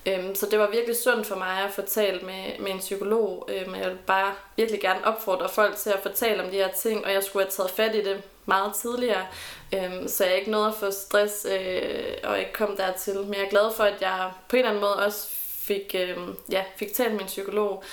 Øhm, 0.06 0.36
så 0.36 0.48
det 0.52 0.60
var 0.60 0.70
virkelig 0.70 0.96
sundt 0.96 1.28
for 1.28 1.36
mig 1.36 1.63
at 1.63 1.72
få 1.72 1.82
talt 1.82 2.24
med, 2.24 2.60
med 2.60 2.72
en 2.72 2.80
psykolog. 2.80 3.50
Øhm, 3.52 3.76
jeg 3.76 3.89
vil 3.89 3.98
bare 4.08 4.34
virkelig 4.56 4.82
gerne 4.82 5.06
opfordre 5.06 5.50
folk 5.50 5.76
til 5.76 5.89
at 5.89 6.00
fortælle 6.04 6.44
om 6.44 6.50
de 6.50 6.56
her 6.56 6.72
ting, 6.72 7.06
og 7.06 7.13
jeg 7.13 7.24
skulle 7.24 7.46
have 7.46 7.52
taget 7.52 7.72
fat 7.72 7.96
i 7.96 8.04
det 8.04 8.24
meget 8.46 8.76
tidligere, 8.76 9.26
øhm, 9.74 10.08
så 10.08 10.26
jeg 10.26 10.38
ikke 10.38 10.52
nåede 10.52 10.68
at 10.68 10.76
få 10.76 10.91
stress 10.91 11.46
øh, 11.46 12.13
og 12.24 12.39
ikke 12.39 12.54
kom 12.54 12.78
dertil. 12.78 13.15
Men 13.15 13.34
jeg 13.34 13.44
er 13.44 13.50
glad 13.50 13.74
for, 13.76 13.84
at 13.84 14.02
jeg 14.02 14.32
på 14.50 14.56
en 14.56 14.60
eller 14.60 14.70
anden 14.70 14.82
måde 14.82 15.06
også 15.06 15.28
fik, 15.60 15.96
øhm, 16.00 16.36
ja, 16.52 16.63
fik 16.76 16.94
talt 16.94 17.12
med 17.12 17.22
en 17.22 17.28
psykolog. 17.28 17.84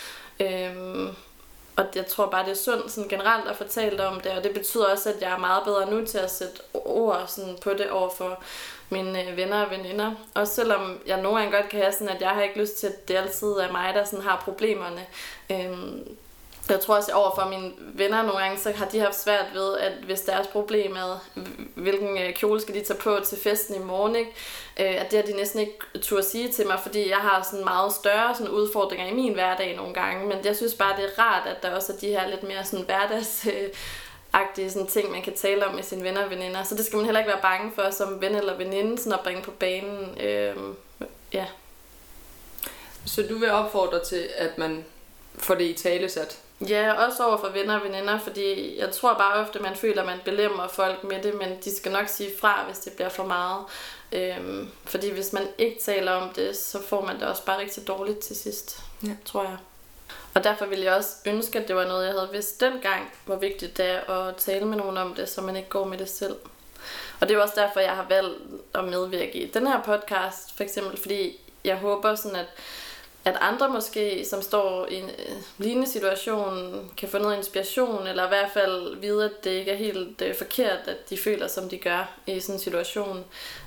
Øhm, 0.41 1.09
og 1.77 1.87
jeg 1.95 2.07
tror 2.07 2.27
bare, 2.27 2.45
det 2.45 2.51
er 2.51 2.55
sundt 2.55 2.91
sådan 2.91 3.09
generelt 3.09 3.49
at 3.49 3.57
fortælle 3.57 4.07
om 4.07 4.21
det, 4.21 4.33
og 4.33 4.45
det 4.45 4.55
betyder 4.55 4.87
også, 4.87 5.09
at 5.09 5.21
jeg 5.21 5.33
er 5.33 5.39
meget 5.39 5.65
bedre 5.65 5.91
nu 5.91 6.07
til 6.07 6.19
at 6.19 6.31
sætte 6.31 6.61
ord 6.75 7.25
sådan 7.27 7.59
på 7.63 7.71
det 7.71 7.91
over 7.91 8.11
for 8.11 8.43
mine 8.91 9.31
øh, 9.31 9.37
venner 9.37 9.65
og 9.65 9.71
veninder. 9.71 10.15
Også 10.35 10.55
selvom 10.55 11.01
jeg 11.07 11.23
nogle 11.23 11.39
gange 11.39 11.57
godt 11.57 11.69
kan 11.69 11.81
have 11.81 11.93
sådan, 11.93 12.09
at 12.09 12.21
jeg 12.21 12.31
har 12.31 12.43
ikke 12.43 12.61
lyst 12.61 12.77
til, 12.77 12.87
at 12.87 13.09
det 13.09 13.17
altid 13.17 13.49
er 13.49 13.73
mig, 13.73 13.95
der 13.95 14.05
sådan 14.05 14.25
har 14.25 14.43
problemerne. 14.45 15.07
Øhm, 15.51 16.17
jeg 16.75 16.81
tror 16.81 16.97
også, 16.97 17.11
at 17.11 17.17
overfor 17.17 17.49
mine 17.49 17.73
venner 17.79 18.23
nogle 18.23 18.39
gange, 18.39 18.59
så 18.59 18.73
har 18.73 18.87
de 18.87 19.01
haft 19.01 19.23
svært 19.23 19.47
ved, 19.55 19.79
at 19.79 19.93
hvis 19.93 20.21
deres 20.21 20.47
problem 20.47 20.97
er, 20.97 21.25
hvilken 21.75 22.19
øh, 22.19 22.35
kjole 22.35 22.61
skal 22.61 22.75
de 22.75 22.81
tage 22.81 22.99
på 22.99 23.19
til 23.25 23.39
festen 23.39 23.75
i 23.75 23.85
morgen, 23.85 24.17
ikke? 24.17 24.31
Øh, 24.81 25.01
at 25.01 25.11
det 25.11 25.19
har 25.19 25.27
de 25.27 25.37
næsten 25.37 25.61
ikke 25.61 25.79
turde 26.03 26.23
sige 26.23 26.53
til 26.53 26.67
mig, 26.67 26.81
fordi 26.83 27.11
jeg 27.11 27.19
har 27.19 27.49
sådan 27.51 27.65
meget 27.65 27.93
større 27.93 28.35
sådan 28.35 28.53
udfordringer 28.53 29.07
i 29.07 29.15
min 29.15 29.33
hverdag 29.33 29.77
nogle 29.77 29.95
gange. 29.95 30.27
Men 30.27 30.39
jeg 30.45 30.57
synes 30.57 30.75
bare, 30.75 30.97
det 30.97 31.05
er 31.05 31.23
rart, 31.23 31.47
at 31.47 31.63
der 31.63 31.75
også 31.75 31.93
er 31.93 31.97
de 31.97 32.09
her 32.09 32.29
lidt 32.29 32.43
mere 32.43 32.65
sådan 32.65 32.85
hverdags 32.85 33.47
agtige 34.33 34.71
sådan 34.71 34.87
ting, 34.87 35.11
man 35.11 35.23
kan 35.23 35.37
tale 35.37 35.67
om 35.67 35.75
med 35.75 35.83
sine 35.83 36.05
venner 36.05 36.25
og 36.25 36.31
veninder. 36.31 36.63
Så 36.63 36.75
det 36.75 36.87
skal 36.87 36.97
man 36.97 37.05
heller 37.05 37.21
ikke 37.21 37.33
være 37.33 37.43
bange 37.43 37.73
for 37.75 37.91
som 37.91 38.21
ven 38.21 38.35
eller 38.35 38.57
veninde, 38.57 38.99
sådan 38.99 39.13
at 39.13 39.21
bringe 39.21 39.43
på 39.43 39.51
banen. 39.51 40.21
Øhm, 40.21 40.77
ja. 41.33 41.47
så 43.07 43.23
du 43.23 43.39
vil 43.39 43.51
opfordre 43.51 44.05
til, 44.05 44.29
at 44.37 44.59
man 44.59 44.85
får 45.39 45.55
det 45.55 45.65
i 45.65 45.73
talesat? 45.73 46.39
Ja, 46.69 46.93
også 46.93 47.27
over 47.27 47.37
for 47.37 47.49
venner 47.49 47.79
og 47.79 47.85
veninder, 47.85 48.19
fordi 48.19 48.79
jeg 48.79 48.91
tror 48.93 49.15
bare 49.15 49.35
ofte, 49.35 49.59
man 49.59 49.77
føler, 49.77 50.01
at 50.03 50.07
man 50.07 50.19
belemmer 50.25 50.69
folk 50.69 51.05
med 51.05 51.23
det, 51.23 51.35
men 51.35 51.59
de 51.65 51.77
skal 51.77 51.93
nok 51.93 52.09
sige 52.09 52.31
fra, 52.41 52.65
hvis 52.67 52.79
det 52.79 52.93
bliver 52.93 53.09
for 53.09 53.25
meget. 53.25 53.65
Øhm, 54.13 54.69
fordi 54.85 55.11
hvis 55.11 55.33
man 55.33 55.43
ikke 55.59 55.81
taler 55.83 56.13
om 56.13 56.29
det, 56.29 56.57
så 56.57 56.83
får 56.89 57.05
man 57.07 57.21
det 57.21 57.29
også 57.29 57.45
bare 57.45 57.59
rigtig 57.61 57.89
dårligt 57.89 58.19
til 58.19 58.37
sidst, 58.37 58.81
Ja. 59.03 59.11
tror 59.25 59.43
jeg. 59.43 59.57
Og 60.35 60.45
derfor 60.45 60.67
ville 60.67 60.85
jeg 60.85 60.95
også 60.95 61.09
ønske, 61.27 61.59
at 61.59 61.69
det 61.69 61.77
var 61.77 61.85
noget, 61.87 62.07
jeg 62.07 62.13
havde 62.15 62.29
vidst 62.33 62.61
dengang, 62.61 63.13
hvor 63.25 63.37
vigtigt 63.37 63.77
det 63.77 63.91
er 63.91 64.11
at 64.11 64.37
tale 64.37 64.65
med 64.65 64.77
nogen 64.77 64.97
om 64.97 65.15
det, 65.15 65.29
så 65.29 65.41
man 65.41 65.57
ikke 65.57 65.69
går 65.69 65.85
med 65.85 65.99
det 65.99 66.09
selv. 66.11 66.37
Og 67.21 67.29
det 67.29 67.37
er 67.37 67.43
også 67.43 67.55
derfor, 67.57 67.81
jeg 67.81 67.91
har 67.97 68.07
valgt 68.09 68.39
at 68.75 68.85
medvirke 68.85 69.33
i 69.39 69.51
den 69.51 69.67
her 69.67 69.83
podcast, 69.83 70.57
for 70.57 70.65
eksempel, 70.65 71.01
fordi 71.01 71.41
jeg 71.65 71.77
håber 71.77 72.15
sådan, 72.15 72.37
at 72.37 72.47
at 73.25 73.37
andre 73.41 73.69
måske, 73.69 74.25
som 74.25 74.43
står 74.43 74.87
i 74.87 74.95
en 74.95 75.05
øh, 75.05 75.37
lignende 75.59 75.89
situation, 75.89 76.91
kan 76.97 77.09
få 77.09 77.19
noget 77.19 77.37
inspiration, 77.37 78.07
eller 78.07 78.25
i 78.25 78.29
hvert 78.29 78.51
fald 78.55 78.97
vide, 78.97 79.25
at 79.25 79.45
det 79.45 79.51
ikke 79.51 79.71
er 79.71 79.77
helt 79.77 80.23
øh, 80.23 80.35
forkert, 80.35 80.79
at 80.87 81.11
de 81.11 81.19
føler, 81.19 81.47
som 81.47 81.69
de 81.69 81.79
gør 81.79 82.15
i 82.27 82.41
sådan 82.41 82.55
en 82.55 82.61
situation. 82.61 83.25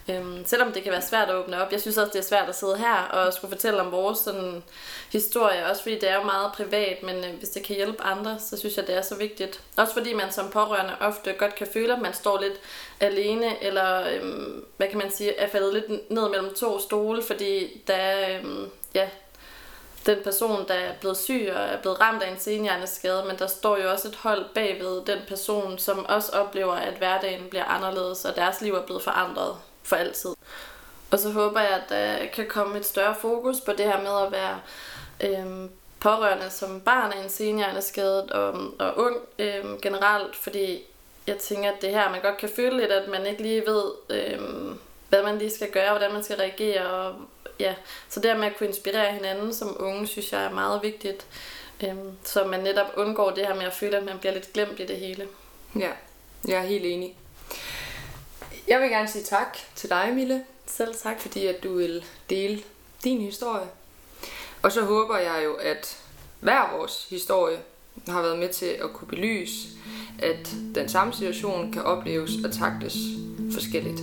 Øhm, 0.10 0.46
selvom 0.46 0.72
det 0.72 0.84
kan 0.84 0.92
være 0.92 1.02
svært 1.02 1.30
at 1.30 1.36
åbne 1.36 1.62
op. 1.62 1.72
Jeg 1.72 1.82
synes 1.82 1.98
også, 1.98 2.12
det 2.14 2.20
er 2.20 2.24
svært 2.24 2.50
at 2.50 2.56
sidde 2.56 2.78
her 2.78 2.96
og 2.96 3.34
skulle 3.34 3.52
fortælle 3.52 3.82
om 3.82 3.92
vores 3.92 4.20
sådan, 4.20 4.64
historie, 5.12 5.66
også 5.66 5.82
fordi 5.82 5.96
det 5.96 6.10
er 6.10 6.16
jo 6.16 6.24
meget 6.24 6.52
privat, 6.52 7.04
men 7.04 7.16
øh, 7.16 7.38
hvis 7.38 7.50
det 7.50 7.64
kan 7.64 7.76
hjælpe 7.76 8.04
andre, 8.04 8.38
så 8.40 8.58
synes 8.58 8.78
jeg, 8.78 8.88
det 8.88 8.98
er 8.98 9.02
så 9.02 9.16
vigtigt. 9.16 9.62
Også 9.78 9.94
fordi 9.94 10.14
man 10.14 10.32
som 10.32 10.50
pårørende 10.50 10.94
ofte 11.00 11.34
godt 11.34 11.56
kan 11.56 11.68
føle, 11.74 11.94
at 11.94 12.02
man 12.02 12.14
står 12.14 12.42
lidt 12.42 12.60
alene, 13.00 13.64
eller 13.64 14.10
øhm, 14.10 14.66
hvad 14.78 14.88
kan 14.88 14.98
man 14.98 15.12
sige, 15.12 15.38
er 15.38 15.48
faldet 15.48 15.74
lidt 15.74 16.12
ned 16.12 16.30
mellem 16.30 16.54
to 16.54 16.80
stole, 16.80 17.24
fordi 17.24 17.82
der 17.88 17.94
er, 17.94 18.40
øhm, 18.40 18.70
ja, 18.94 19.10
den 20.06 20.18
person, 20.24 20.68
der 20.68 20.74
er 20.74 20.94
blevet 21.00 21.18
syg 21.18 21.52
og 21.56 21.62
er 21.62 21.82
blevet 21.82 22.02
ramt 22.02 22.24
af 22.24 22.32
en 22.32 22.40
senhjerneskade, 22.40 23.24
men 23.28 23.40
der 23.40 23.48
står 23.48 23.78
jo 23.78 23.92
også 23.92 24.08
et 24.08 24.16
hold 24.16 24.46
bagved 24.54 25.06
den 25.06 25.20
person, 25.28 25.78
som 25.78 26.06
også 26.06 26.32
oplever, 26.32 26.74
at 26.74 26.94
hverdagen 26.94 27.50
bliver 27.50 27.66
anderledes, 27.66 28.26
og 28.26 28.36
deres 28.36 28.62
liv 28.62 28.74
er 28.74 28.86
blevet 28.86 29.04
forandret 29.04 29.56
for 29.84 29.96
altid. 29.96 30.30
Og 31.12 31.20
så 31.20 31.30
håber 31.30 31.60
jeg, 31.60 31.70
at 31.70 31.90
der 31.90 32.26
kan 32.34 32.48
komme 32.48 32.78
et 32.78 32.86
større 32.86 33.16
fokus 33.22 33.62
på 33.62 33.72
det 33.72 33.86
her 33.86 34.02
med 34.02 34.26
at 34.26 34.32
være 34.32 34.60
øhm, 35.22 35.70
pårørende 36.00 36.50
som 36.50 36.82
barn 36.82 37.12
af 37.12 37.24
en 37.24 37.30
senhjerneskadet 37.30 38.32
og, 38.32 38.54
og 38.80 38.98
ung 38.98 39.16
øhm, 39.40 39.82
generelt, 39.82 40.36
fordi 40.36 40.84
jeg 41.28 41.38
tænker, 41.38 41.72
at 41.72 41.82
det 41.82 41.90
her, 41.90 42.12
man 42.12 42.22
godt 42.22 42.38
kan 42.38 42.50
føle 42.56 42.78
lidt, 42.78 42.92
at 42.92 43.10
man 43.10 43.26
ikke 43.26 43.42
lige 43.42 43.64
ved, 43.66 43.84
øhm, 44.10 44.80
hvad 45.10 45.24
man 45.24 45.38
lige 45.38 45.52
skal 45.52 45.72
gøre, 45.72 45.90
hvordan 45.90 46.14
man 46.14 46.24
skal 46.24 46.38
reagere, 46.38 46.86
og 46.86 47.16
ja, 47.60 47.76
så 48.10 48.20
det 48.20 48.38
med 48.38 48.48
at 48.48 48.58
kunne 48.58 48.68
inspirere 48.68 49.14
hinanden 49.14 49.54
som 49.54 49.76
unge, 49.80 50.08
synes 50.08 50.34
jeg 50.34 50.44
er 50.44 50.52
meget 50.52 50.84
vigtigt. 50.84 51.26
Øhm, 51.84 52.12
så 52.24 52.44
man 52.44 52.60
netop 52.60 52.88
undgår 52.98 53.32
det 53.32 53.48
her 53.48 53.56
med 53.56 53.66
at 53.66 53.74
føle, 53.74 53.98
at 53.98 54.06
man 54.06 54.20
bliver 54.20 54.34
lidt 54.34 54.54
glemt 54.54 54.80
i 54.80 54.86
det 54.86 54.98
hele. 54.98 55.28
Ja, 55.80 55.92
jeg 56.48 56.58
er 56.58 56.66
helt 56.66 56.86
enig. 56.86 57.16
Jeg 58.68 58.82
vil 58.82 58.90
gerne 58.90 59.08
sige 59.08 59.24
tak 59.24 59.58
til 59.76 59.90
dig, 59.90 60.12
Mille, 60.14 60.44
Selv 60.66 60.96
tak. 60.96 61.22
fordi 61.22 61.46
at 61.46 61.64
du 61.64 61.78
vil 61.78 62.06
dele 62.30 62.64
din 63.04 63.22
historie. 63.22 63.68
Og 64.62 64.72
så 64.72 64.82
håber 64.82 65.18
jeg 65.18 65.42
jo, 65.46 65.54
at 65.54 65.98
hver 66.40 66.78
vores 66.78 67.08
historie 67.10 67.58
har 68.08 68.22
været 68.22 68.40
med 68.40 68.50
til 68.50 68.66
at 68.66 68.94
kunne 68.94 69.08
belyse, 69.08 69.68
at 70.20 70.56
den 70.76 70.90
samme 70.90 71.14
situation 71.14 71.72
kan 71.72 71.84
opleves 71.84 72.32
og 72.46 72.54
taktes 72.54 72.96
forskelligt. 73.54 74.00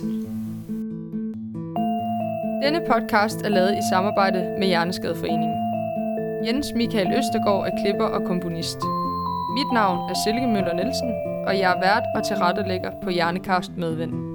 Denne 2.63 2.81
podcast 2.91 3.41
er 3.41 3.49
lavet 3.49 3.77
i 3.77 3.89
samarbejde 3.89 4.55
med 4.59 4.67
Hjerneskadeforeningen. 4.67 5.55
Jens 6.45 6.73
Michael 6.75 7.17
Østergaard 7.17 7.67
er 7.67 7.83
klipper 7.83 8.05
og 8.05 8.23
komponist. 8.25 8.77
Mit 9.57 9.71
navn 9.73 10.09
er 10.09 10.15
Silke 10.23 10.47
Møller 10.47 10.73
Nielsen, 10.73 11.11
og 11.47 11.59
jeg 11.59 11.71
er 11.71 11.79
vært 11.79 12.03
og 12.15 12.23
tilrettelægger 12.23 12.91
på 13.03 13.09
Hjernekast 13.09 13.71
Medvind. 13.77 14.32